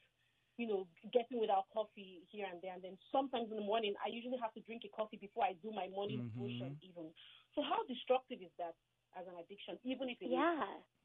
you 0.57 0.67
know, 0.69 0.89
getting 1.13 1.37
without 1.37 1.69
coffee 1.73 2.25
here 2.33 2.49
and 2.49 2.61
there. 2.65 2.73
And 2.73 2.83
then 2.83 2.97
sometimes 3.13 3.53
in 3.53 3.57
the 3.61 3.67
morning, 3.67 3.93
I 4.01 4.09
usually 4.09 4.41
have 4.41 4.57
to 4.57 4.63
drink 4.65 4.89
a 4.89 4.93
coffee 4.93 5.21
before 5.21 5.45
I 5.45 5.53
do 5.61 5.69
my 5.73 5.93
morning 5.93 6.33
mm-hmm. 6.33 6.81
even. 6.81 7.13
So 7.53 7.61
how 7.61 7.85
destructive 7.85 8.41
is 8.41 8.53
that 8.57 8.73
as 9.13 9.29
an 9.29 9.37
addiction, 9.37 9.77
even 9.85 10.09
if 10.09 10.17
it 10.25 10.33
yeah. 10.33 10.65
Is? 10.65 11.02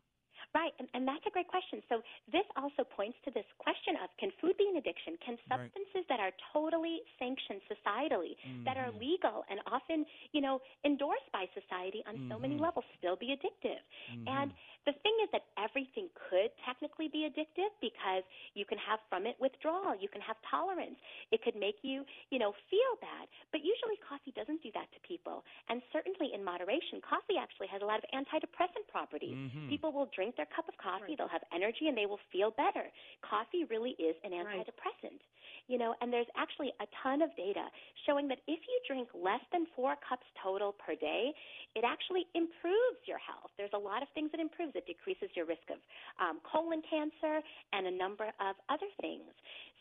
Right, 0.55 0.73
and, 0.79 0.87
and 0.93 1.07
that's 1.07 1.23
a 1.27 1.33
great 1.33 1.47
question. 1.47 1.81
So 1.89 2.01
this 2.31 2.45
also 2.55 2.83
points 2.83 3.17
to 3.25 3.31
this 3.31 3.45
question 3.57 3.99
of 4.01 4.09
can 4.17 4.31
food 4.41 4.57
be 4.57 4.65
an 4.69 4.77
addiction? 4.77 5.17
Can 5.21 5.37
substances 5.45 6.05
right. 6.07 6.09
that 6.09 6.19
are 6.19 6.33
totally 6.53 7.03
sanctioned 7.19 7.61
societally, 7.67 8.39
mm-hmm. 8.41 8.63
that 8.65 8.77
are 8.77 8.89
mm-hmm. 8.89 9.05
legal 9.05 9.45
and 9.49 9.59
often, 9.67 10.05
you 10.31 10.41
know, 10.41 10.59
endorsed 10.85 11.29
by 11.31 11.45
society 11.53 12.01
on 12.07 12.15
mm-hmm. 12.15 12.31
so 12.31 12.35
many 12.39 12.55
mm-hmm. 12.55 12.69
levels 12.69 12.85
still 12.97 13.15
be 13.15 13.35
addictive? 13.35 13.81
Mm-hmm. 14.09 14.27
And 14.27 14.49
the 14.87 14.95
thing 15.03 15.13
is 15.19 15.29
that 15.35 15.43
everything 15.59 16.07
could 16.15 16.47
technically 16.63 17.11
be 17.11 17.27
addictive 17.27 17.75
because 17.83 18.23
you 18.55 18.63
can 18.63 18.79
have 18.79 19.03
from 19.11 19.27
it 19.27 19.35
withdrawal, 19.37 19.91
you 19.99 20.07
can 20.07 20.23
have 20.23 20.39
tolerance. 20.47 20.95
It 21.35 21.43
could 21.43 21.59
make 21.59 21.83
you, 21.83 22.07
you 22.31 22.39
know, 22.39 22.55
feel 22.71 22.93
bad. 23.03 23.27
But 23.51 23.67
usually 23.67 23.99
coffee 23.99 24.31
doesn't 24.31 24.63
do 24.63 24.71
that 24.73 24.87
to 24.95 24.99
people. 25.03 25.43
And 25.67 25.83
certainly 25.91 26.31
in 26.31 26.39
moderation, 26.39 27.03
coffee 27.03 27.35
actually 27.35 27.67
has 27.67 27.83
a 27.83 27.87
lot 27.87 27.99
of 27.99 28.07
antidepressant 28.15 28.87
properties. 28.87 29.35
Mm-hmm. 29.35 29.67
People 29.67 29.91
will 29.91 30.07
drink 30.15 30.26
their 30.35 30.49
cup 30.51 30.67
of 30.67 30.75
coffee, 30.81 31.13
right. 31.13 31.17
they'll 31.17 31.31
have 31.31 31.45
energy 31.55 31.87
and 31.87 31.95
they 31.95 32.05
will 32.05 32.19
feel 32.31 32.51
better. 32.51 32.89
Coffee 33.23 33.63
really 33.69 33.95
is 33.95 34.15
an 34.23 34.31
antidepressant. 34.35 35.21
Right. 35.21 35.35
You 35.67 35.77
know, 35.77 35.95
and 35.99 36.11
there's 36.11 36.27
actually 36.39 36.71
a 36.79 36.87
ton 37.03 37.21
of 37.21 37.29
data 37.35 37.67
showing 38.07 38.27
that 38.31 38.39
if 38.47 38.59
you 38.63 38.77
drink 38.87 39.09
less 39.11 39.43
than 39.51 39.67
4 39.75 39.95
cups 39.99 40.23
total 40.41 40.71
per 40.79 40.95
day, 40.95 41.35
it 41.75 41.83
actually 41.83 42.23
improves 42.35 43.03
your 43.03 43.19
health. 43.19 43.51
There's 43.59 43.75
a 43.75 43.77
lot 43.77 44.01
of 44.01 44.07
things 44.15 44.31
that 44.31 44.39
improves 44.39 44.71
it 44.75 44.87
decreases 44.87 45.27
your 45.35 45.45
risk 45.45 45.67
of 45.67 45.79
um, 46.23 46.39
colon 46.47 46.81
cancer 46.87 47.43
and 47.75 47.85
a 47.85 47.91
number 47.91 48.31
of 48.39 48.55
other 48.71 48.87
things. 49.03 49.27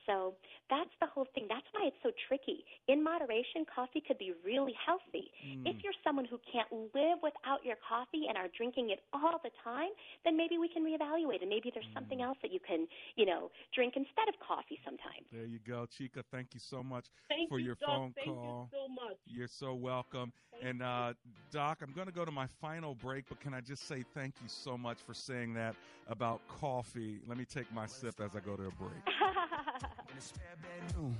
So 0.06 0.34
that's 0.70 0.90
the 1.00 1.06
whole 1.06 1.26
thing. 1.34 1.46
That's 1.48 1.66
why 1.72 1.90
it's 1.90 2.00
so 2.02 2.10
tricky. 2.28 2.64
In 2.88 3.02
moderation, 3.02 3.66
coffee 3.66 4.02
could 4.06 4.18
be 4.18 4.32
really 4.44 4.74
healthy. 4.78 5.30
Mm. 5.42 5.66
If 5.66 5.82
you're 5.82 5.96
someone 6.02 6.24
who 6.24 6.38
can't 6.50 6.70
live 6.94 7.18
without 7.22 7.64
your 7.64 7.76
coffee 7.82 8.26
and 8.28 8.38
are 8.38 8.48
drinking 8.56 8.90
it 8.90 9.00
all 9.12 9.40
the 9.42 9.50
time, 9.62 9.90
then 10.24 10.36
maybe 10.36 10.58
we 10.58 10.68
can 10.68 10.82
reevaluate 10.82 11.42
and 11.42 11.50
maybe 11.50 11.70
there's 11.74 11.86
mm. 11.86 11.94
something 11.94 12.22
else 12.22 12.38
that 12.42 12.52
you 12.52 12.60
can, 12.62 12.86
you 13.16 13.26
know, 13.26 13.50
drink 13.74 13.94
instead 13.96 14.28
of 14.28 14.34
coffee 14.40 14.78
sometimes. 14.84 15.26
There 15.32 15.44
you 15.44 15.58
go, 15.66 15.86
Chica. 15.86 16.24
Thank 16.30 16.54
you 16.54 16.60
so 16.60 16.82
much 16.82 17.06
thank 17.28 17.48
for 17.48 17.58
you, 17.58 17.66
your 17.66 17.76
Doc. 17.76 17.88
phone 17.88 18.14
thank 18.14 18.28
call. 18.28 18.70
You 18.72 18.78
so 18.78 18.88
much. 18.88 19.16
You're 19.26 19.48
so 19.48 19.74
welcome. 19.74 20.32
Thank 20.52 20.64
and 20.64 20.82
uh, 20.82 21.14
Doc, 21.50 21.78
I'm 21.82 21.92
going 21.92 22.06
to 22.06 22.12
go 22.12 22.24
to 22.24 22.30
my 22.30 22.46
final 22.60 22.94
break, 22.94 23.24
but 23.28 23.40
can 23.40 23.54
I 23.54 23.60
just 23.60 23.86
say 23.86 24.04
thank 24.14 24.34
you 24.42 24.48
so 24.48 24.78
much 24.78 24.98
for 25.06 25.14
saying 25.14 25.54
that 25.54 25.74
about 26.08 26.40
coffee? 26.48 27.20
Let 27.26 27.38
me 27.38 27.44
take 27.44 27.72
my 27.74 27.86
sip 27.86 28.20
as 28.20 28.34
I 28.34 28.40
go 28.40 28.56
to 28.56 28.64
a 28.64 28.70
break. 28.70 29.02
in 30.10 30.18
a 30.18 30.20
spare 30.20 30.56
bedroom. 30.62 31.16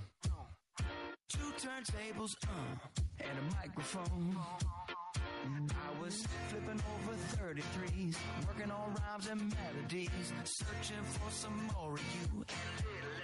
Two 1.28 1.52
turntables, 1.58 2.34
uh, 2.44 3.02
and 3.20 3.38
a 3.38 3.54
microphone. 3.56 4.36
I 5.46 6.02
was 6.02 6.26
flipping 6.48 6.80
over 6.92 7.16
33s, 7.36 8.16
working 8.46 8.70
on 8.70 8.94
rhymes 8.94 9.28
and 9.28 9.54
melodies, 9.54 10.32
searching 10.44 11.02
for 11.04 11.30
some 11.30 11.70
more 11.72 11.94
of 11.94 12.00
you. 12.00 12.44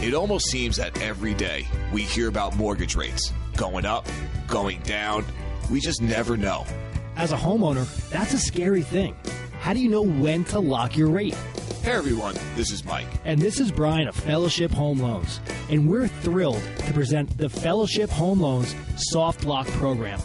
It 0.00 0.14
almost 0.14 0.46
seems 0.46 0.76
that 0.76 0.98
every 1.02 1.34
day 1.34 1.66
we 1.92 2.02
hear 2.02 2.28
about 2.28 2.56
mortgage 2.56 2.96
rates 2.96 3.32
going 3.58 3.84
up, 3.84 4.06
going 4.46 4.80
down. 4.80 5.26
We 5.70 5.78
just 5.78 6.00
never 6.00 6.38
know. 6.38 6.64
As 7.16 7.32
a 7.32 7.36
homeowner, 7.36 7.86
that's 8.08 8.32
a 8.32 8.38
scary 8.38 8.82
thing. 8.82 9.14
How 9.60 9.74
do 9.74 9.80
you 9.80 9.90
know 9.90 10.02
when 10.02 10.44
to 10.44 10.58
lock 10.58 10.96
your 10.96 11.08
rate? 11.10 11.34
Hey 11.82 11.92
everyone, 11.92 12.34
this 12.54 12.72
is 12.72 12.82
Mike. 12.84 13.08
And 13.26 13.40
this 13.42 13.60
is 13.60 13.70
Brian 13.70 14.08
of 14.08 14.16
Fellowship 14.16 14.70
Home 14.70 15.00
Loans. 15.00 15.40
And 15.68 15.86
we're 15.86 16.08
thrilled 16.08 16.62
to 16.78 16.92
present 16.94 17.36
the 17.36 17.50
Fellowship 17.50 18.08
Home 18.08 18.40
Loans 18.40 18.74
Soft 18.96 19.44
Lock 19.44 19.66
Program. 19.68 20.18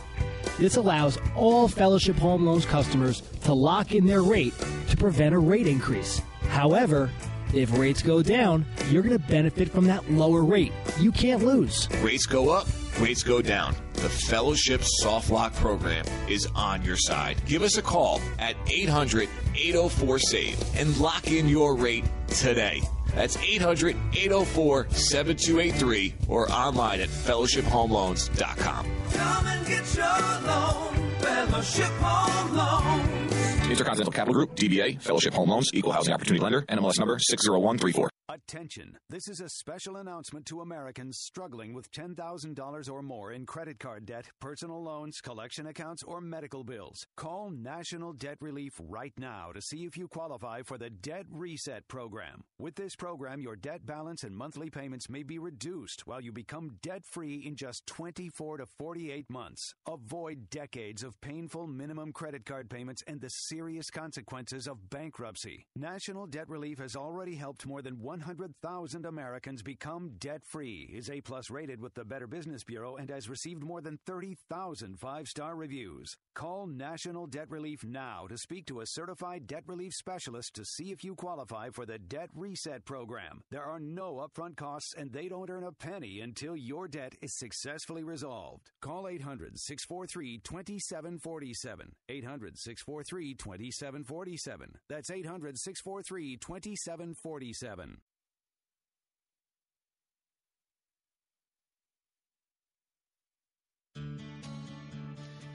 This 0.58 0.76
allows 0.76 1.18
all 1.36 1.68
Fellowship 1.68 2.16
Home 2.18 2.46
Loans 2.46 2.66
customers 2.66 3.22
to 3.44 3.54
lock 3.54 3.94
in 3.94 4.06
their 4.06 4.22
rate 4.22 4.54
to 4.90 4.98
prevent 4.98 5.34
a 5.34 5.40
rate 5.40 5.68
increase. 5.68 6.22
However, 6.50 7.10
if 7.54 7.78
rates 7.78 8.02
go 8.02 8.22
down, 8.22 8.66
you're 8.90 9.04
going 9.04 9.18
to 9.18 9.28
benefit 9.28 9.70
from 9.70 9.86
that 9.88 10.10
lower 10.10 10.44
rate. 10.44 10.72
You 11.00 11.12
can't 11.12 11.44
lose. 11.44 11.90
Rates 12.02 12.26
go 12.26 12.50
up, 12.50 12.68
rates 13.00 13.24
go 13.24 13.42
down. 13.42 13.76
The 13.94 14.10
Fellowship 14.10 14.82
Soft 14.84 15.30
Lock 15.30 15.54
program 15.56 16.06
is 16.28 16.48
on 16.56 16.82
your 16.84 16.98
side. 16.98 17.42
Give 17.46 17.62
us 17.62 17.78
a 17.78 17.82
call 17.82 18.22
at 18.40 18.56
800 18.68 19.28
804 19.56 20.20
SAVE 20.20 20.76
and 20.78 20.98
lock 20.98 21.28
in 21.28 21.48
your 21.48 21.76
rate 21.76 22.06
today. 22.28 22.82
That's 23.16 23.38
800 23.38 23.96
804 24.14 24.88
7283 24.90 26.14
or 26.28 26.52
online 26.52 27.02
at 27.02 27.10
fellowshiphomeloans.com. 27.10 28.86
Come 29.12 29.48
and 29.48 29.68
get 29.68 29.96
your 29.96 30.06
loan, 30.48 31.12
Fellowship 31.20 31.92
Home 32.00 32.56
Loans. 32.56 33.70
Intercontinental 33.70 34.12
Capital 34.12 34.34
Group, 34.34 34.56
DBA, 34.56 35.02
Fellowship 35.02 35.34
Home 35.34 35.50
Loans, 35.50 35.70
Equal 35.74 35.94
Housing 35.94 36.14
Opportunity 36.14 36.44
Lender, 36.44 36.62
NMLS 36.64 37.00
number 37.00 37.18
60134. 37.20 38.11
Attention! 38.34 38.98
This 39.10 39.28
is 39.28 39.42
a 39.42 39.50
special 39.50 39.98
announcement 39.98 40.46
to 40.46 40.62
Americans 40.62 41.18
struggling 41.18 41.74
with 41.74 41.92
$10,000 41.92 42.90
or 42.90 43.02
more 43.02 43.34
in 43.34 43.46
credit 43.46 43.78
card 43.78 44.06
debt, 44.06 44.26
personal 44.40 44.82
loans, 44.82 45.20
collection 45.20 45.68
accounts, 45.68 46.02
or 46.02 46.22
medical 46.22 46.64
bills. 46.64 47.06
Call 47.18 47.50
National 47.50 48.14
Debt 48.14 48.38
Relief 48.40 48.80
right 48.88 49.12
now 49.18 49.52
to 49.54 49.62
see 49.62 49.84
if 49.84 49.98
you 49.98 50.08
qualify 50.08 50.62
for 50.62 50.78
the 50.78 50.90
Debt 50.90 51.26
Reset 51.30 51.86
Program. 51.90 52.46
With 52.58 52.76
this 52.76 52.96
program, 52.96 53.42
your 53.42 53.58
debt 53.58 53.86
balance 53.86 54.24
and 54.24 54.34
monthly 54.34 54.70
payments 54.70 55.10
may 55.10 55.24
be 55.24 55.38
reduced 55.38 56.08
while 56.08 56.22
you 56.22 56.32
become 56.32 56.78
debt 56.82 57.04
free 57.04 57.44
in 57.46 57.58
just 57.58 57.86
24 57.88 58.60
to 58.60 58.66
48 58.66 59.30
months. 59.30 59.76
Avoid 59.86 60.50
decades 60.50 61.04
of 61.04 61.20
painful 61.20 61.68
minimum 61.68 62.14
credit 62.14 62.46
card 62.46 62.70
payments 62.70 63.04
and 63.08 63.20
the 63.20 63.30
serious 63.30 63.90
consequences 63.90 64.68
of 64.68 64.90
bankruptcy. 64.90 65.66
National 65.76 66.28
Debt 66.28 66.48
Relief 66.48 66.80
has 66.80 66.96
already 66.96 67.36
helped 67.36 67.68
more 67.68 67.82
than 67.82 68.00
100,000 68.22 69.06
Americans 69.08 69.64
become 69.64 70.12
debt 70.20 70.46
free, 70.46 70.88
is 70.94 71.10
A 71.10 71.22
plus 71.22 71.50
rated 71.50 71.82
with 71.82 71.96
the 71.96 72.06
Better 72.06 72.28
Business 72.28 72.64
Bureau, 72.64 72.96
and 72.96 73.10
has 73.10 73.28
received 73.28 73.64
more 73.64 73.82
than 73.82 73.98
30,000 74.06 75.00
five 75.00 75.28
star 75.28 75.56
reviews. 75.56 76.16
Call 76.36 76.68
National 76.68 77.26
Debt 77.26 77.50
Relief 77.50 77.84
now 77.84 78.28
to 78.30 78.38
speak 78.38 78.68
to 78.68 78.82
a 78.82 78.86
certified 78.86 79.48
debt 79.48 79.64
relief 79.66 79.94
specialist 79.94 80.54
to 80.54 80.64
see 80.64 80.92
if 80.92 81.04
you 81.04 81.16
qualify 81.16 81.70
for 81.72 81.88
the 81.88 81.98
Debt 81.98 82.30
Reset 82.36 82.86
Program. 82.86 83.42
There 83.50 83.66
are 83.66 83.80
no 83.80 84.26
upfront 84.26 84.56
costs, 84.56 84.94
and 84.96 85.12
they 85.12 85.28
don't 85.28 85.50
earn 85.50 85.64
a 85.64 85.72
penny 85.72 86.22
until 86.22 86.56
your 86.56 86.88
debt 86.88 87.16
is 87.22 87.36
successfully 87.36 88.04
resolved. 88.04 88.70
Call 88.82 89.08
800 89.08 89.58
643 89.58 90.40
2747. 90.44 91.92
800 92.08 92.58
643 92.58 93.34
2747. 93.34 94.76
That's 94.88 95.10
800 95.10 95.58
643 95.58 96.38
2747. 96.38 97.98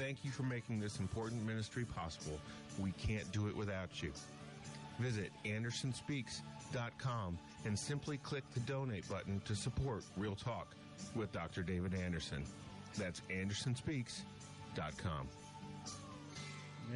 Thank 0.00 0.24
you 0.24 0.30
for 0.30 0.44
making 0.44 0.80
this 0.80 0.98
important 0.98 1.46
ministry 1.46 1.84
possible. 1.84 2.40
We 2.78 2.92
can't 2.92 3.30
do 3.32 3.48
it 3.48 3.56
without 3.56 4.02
you. 4.02 4.12
Visit 4.98 5.30
AndersonSpeaks.com 5.44 7.38
and 7.66 7.78
simply 7.78 8.16
click 8.16 8.44
the 8.54 8.60
donate 8.60 9.06
button 9.10 9.42
to 9.44 9.54
support 9.54 10.04
Real 10.16 10.34
Talk 10.34 10.74
with 11.14 11.30
Dr. 11.32 11.62
David 11.62 11.94
Anderson. 11.94 12.44
That's 12.96 13.20
AndersonSpeaks.com. 13.30 15.28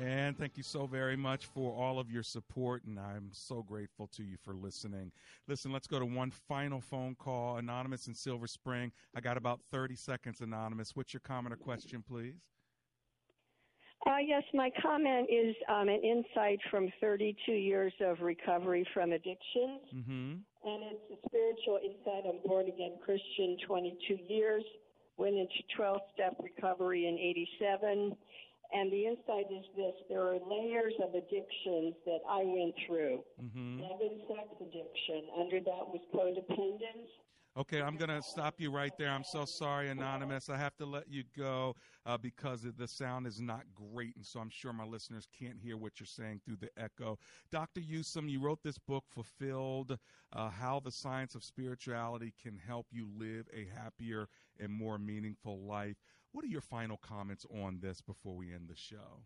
And 0.00 0.38
thank 0.38 0.56
you 0.56 0.62
so 0.62 0.86
very 0.86 1.16
much 1.16 1.44
for 1.44 1.74
all 1.74 1.98
of 1.98 2.10
your 2.10 2.22
support, 2.22 2.84
and 2.84 2.98
I'm 2.98 3.28
so 3.32 3.62
grateful 3.62 4.06
to 4.16 4.22
you 4.22 4.38
for 4.42 4.54
listening. 4.54 5.12
Listen, 5.46 5.72
let's 5.72 5.86
go 5.86 5.98
to 5.98 6.06
one 6.06 6.32
final 6.48 6.80
phone 6.80 7.16
call. 7.16 7.58
Anonymous 7.58 8.06
in 8.06 8.14
Silver 8.14 8.46
Spring. 8.46 8.92
I 9.14 9.20
got 9.20 9.36
about 9.36 9.60
30 9.70 9.94
seconds, 9.94 10.40
Anonymous. 10.40 10.96
What's 10.96 11.12
your 11.12 11.20
comment 11.20 11.52
or 11.52 11.58
question, 11.58 12.02
please? 12.02 12.53
Uh, 14.06 14.18
yes, 14.20 14.42
my 14.52 14.70
comment 14.82 15.28
is 15.30 15.56
um, 15.68 15.88
an 15.88 16.00
insight 16.04 16.60
from 16.70 16.92
32 17.00 17.52
years 17.52 17.92
of 18.00 18.20
recovery 18.20 18.86
from 18.92 19.12
addictions. 19.12 19.80
Mm-hmm. 19.94 20.32
And 20.64 20.82
it's 20.92 21.10
a 21.12 21.28
spiritual 21.28 21.78
insight. 21.82 22.24
I'm 22.28 22.40
born 22.46 22.66
again 22.66 22.96
Christian 23.04 23.56
22 23.66 24.18
years, 24.28 24.64
went 25.16 25.36
into 25.36 25.60
12 25.76 26.00
step 26.12 26.36
recovery 26.42 27.06
in 27.06 27.18
87. 27.18 28.16
And 28.72 28.90
the 28.90 29.06
insight 29.06 29.46
is 29.52 29.64
this 29.76 29.94
there 30.08 30.22
are 30.22 30.38
layers 30.50 30.94
of 31.00 31.14
addictions 31.14 31.94
that 32.04 32.20
I 32.28 32.42
went 32.44 32.74
through. 32.86 33.20
Mm-hmm. 33.40 33.78
And 33.78 34.20
sex 34.28 34.48
addiction. 34.60 35.30
Under 35.40 35.60
that 35.60 35.84
was 35.88 36.00
codependence. 36.12 37.08
Okay, 37.56 37.80
I'm 37.80 37.96
going 37.96 38.10
to 38.10 38.20
stop 38.20 38.56
you 38.58 38.72
right 38.72 38.90
there. 38.98 39.10
I'm 39.10 39.22
so 39.22 39.44
sorry, 39.44 39.88
Anonymous. 39.88 40.50
I 40.50 40.56
have 40.56 40.76
to 40.78 40.86
let 40.86 41.08
you 41.08 41.22
go 41.38 41.76
uh, 42.04 42.18
because 42.18 42.66
the 42.76 42.88
sound 42.88 43.28
is 43.28 43.40
not 43.40 43.62
great, 43.72 44.16
and 44.16 44.26
so 44.26 44.40
I'm 44.40 44.50
sure 44.50 44.72
my 44.72 44.84
listeners 44.84 45.28
can't 45.38 45.56
hear 45.56 45.76
what 45.76 46.00
you're 46.00 46.06
saying 46.08 46.40
through 46.44 46.56
the 46.56 46.70
echo. 46.76 47.16
Dr. 47.52 47.80
Yusim, 47.80 48.28
you 48.28 48.40
wrote 48.40 48.64
this 48.64 48.78
book, 48.78 49.04
Fulfilled 49.08 49.96
uh, 50.32 50.50
How 50.50 50.80
the 50.80 50.90
Science 50.90 51.36
of 51.36 51.44
Spirituality 51.44 52.34
Can 52.42 52.58
Help 52.58 52.88
You 52.90 53.08
Live 53.16 53.46
a 53.54 53.68
Happier 53.80 54.26
and 54.58 54.72
More 54.72 54.98
Meaningful 54.98 55.60
Life. 55.60 55.98
What 56.32 56.44
are 56.44 56.48
your 56.48 56.60
final 56.60 56.96
comments 56.96 57.46
on 57.54 57.78
this 57.80 58.00
before 58.00 58.34
we 58.34 58.52
end 58.52 58.66
the 58.68 58.74
show? 58.74 59.22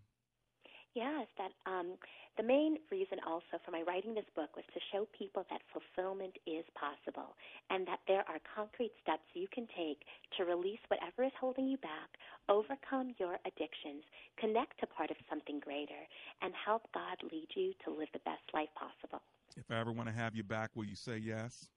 Yes, 0.99 1.31
that 1.39 1.55
um, 1.71 1.95
the 2.37 2.43
main 2.43 2.79
reason 2.91 3.23
also 3.25 3.63
for 3.65 3.71
my 3.71 3.83
writing 3.87 4.15
this 4.19 4.27
book 4.35 4.51
was 4.59 4.67
to 4.75 4.81
show 4.91 5.07
people 5.17 5.47
that 5.47 5.63
fulfillment 5.71 6.35
is 6.43 6.67
possible 6.75 7.39
and 7.71 7.87
that 7.87 8.03
there 8.11 8.27
are 8.27 8.43
concrete 8.43 8.91
steps 9.01 9.23
you 9.33 9.47
can 9.55 9.69
take 9.79 10.03
to 10.37 10.43
release 10.43 10.83
whatever 10.91 11.23
is 11.23 11.31
holding 11.39 11.69
you 11.69 11.79
back, 11.79 12.19
overcome 12.49 13.15
your 13.23 13.39
addictions, 13.47 14.03
connect 14.43 14.75
to 14.81 14.91
part 14.91 15.13
of 15.13 15.17
something 15.31 15.63
greater, 15.63 16.03
and 16.43 16.51
help 16.59 16.83
God 16.91 17.15
lead 17.31 17.47
you 17.55 17.75
to 17.87 17.95
live 17.95 18.11
the 18.13 18.27
best 18.27 18.43
life 18.53 18.75
possible. 18.75 19.23
If 19.55 19.71
I 19.71 19.79
ever 19.79 19.93
want 19.93 20.09
to 20.09 20.15
have 20.15 20.35
you 20.35 20.43
back, 20.43 20.71
will 20.75 20.91
you 20.91 20.99
say 20.99 21.19
yes? 21.19 21.71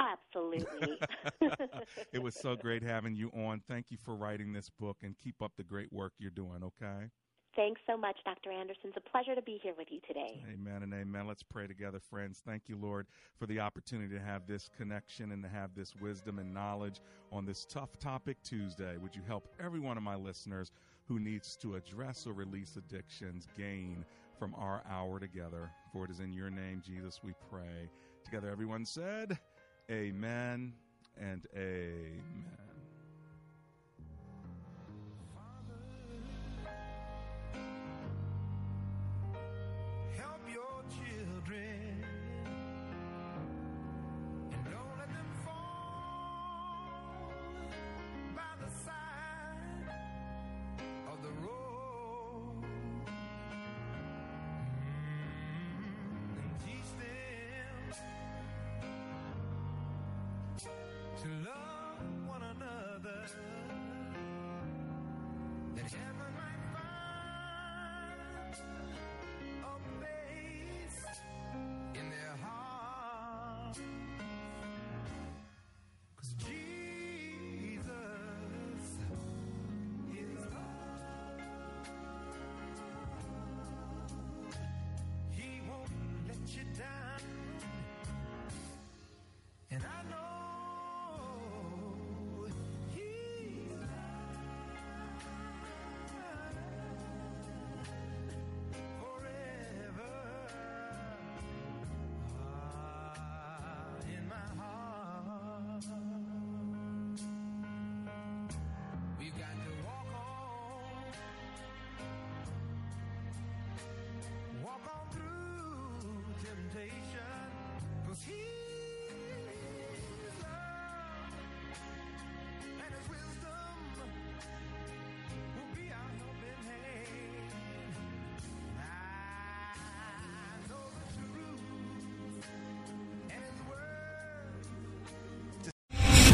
Absolutely. 0.00 0.96
it 2.12 2.22
was 2.22 2.34
so 2.34 2.56
great 2.56 2.82
having 2.82 3.16
you 3.16 3.28
on. 3.36 3.60
Thank 3.68 3.90
you 3.90 3.98
for 3.98 4.16
writing 4.16 4.54
this 4.54 4.70
book 4.80 4.96
and 5.02 5.14
keep 5.22 5.42
up 5.42 5.52
the 5.58 5.64
great 5.64 5.92
work 5.92 6.14
you're 6.18 6.30
doing, 6.30 6.64
okay? 6.64 7.12
Thanks 7.54 7.80
so 7.86 7.96
much, 7.98 8.16
Dr. 8.24 8.50
Anderson. 8.50 8.84
It's 8.84 8.96
a 8.96 9.10
pleasure 9.10 9.34
to 9.34 9.42
be 9.42 9.60
here 9.62 9.74
with 9.76 9.88
you 9.90 10.00
today. 10.06 10.42
Amen 10.50 10.82
and 10.82 10.94
amen. 10.94 11.26
Let's 11.26 11.42
pray 11.42 11.66
together, 11.66 12.00
friends. 12.00 12.40
Thank 12.44 12.68
you, 12.68 12.76
Lord, 12.76 13.06
for 13.38 13.46
the 13.46 13.60
opportunity 13.60 14.14
to 14.14 14.20
have 14.20 14.46
this 14.46 14.70
connection 14.78 15.32
and 15.32 15.42
to 15.42 15.48
have 15.50 15.74
this 15.74 15.94
wisdom 16.00 16.38
and 16.38 16.54
knowledge 16.54 17.00
on 17.30 17.44
this 17.44 17.66
tough 17.66 17.98
topic 17.98 18.38
Tuesday. 18.42 18.96
Would 18.96 19.14
you 19.14 19.22
help 19.26 19.48
every 19.62 19.80
one 19.80 19.98
of 19.98 20.02
my 20.02 20.14
listeners 20.14 20.72
who 21.06 21.18
needs 21.18 21.56
to 21.56 21.74
address 21.74 22.26
or 22.26 22.32
release 22.32 22.76
addictions 22.76 23.46
gain 23.56 24.04
from 24.38 24.54
our 24.54 24.82
hour 24.90 25.20
together? 25.20 25.70
For 25.92 26.06
it 26.06 26.10
is 26.10 26.20
in 26.20 26.32
your 26.32 26.48
name, 26.48 26.82
Jesus, 26.84 27.20
we 27.22 27.34
pray. 27.50 27.90
Together, 28.24 28.48
everyone 28.48 28.86
said, 28.86 29.38
Amen 29.90 30.72
and 31.20 31.46
amen. 31.54 32.71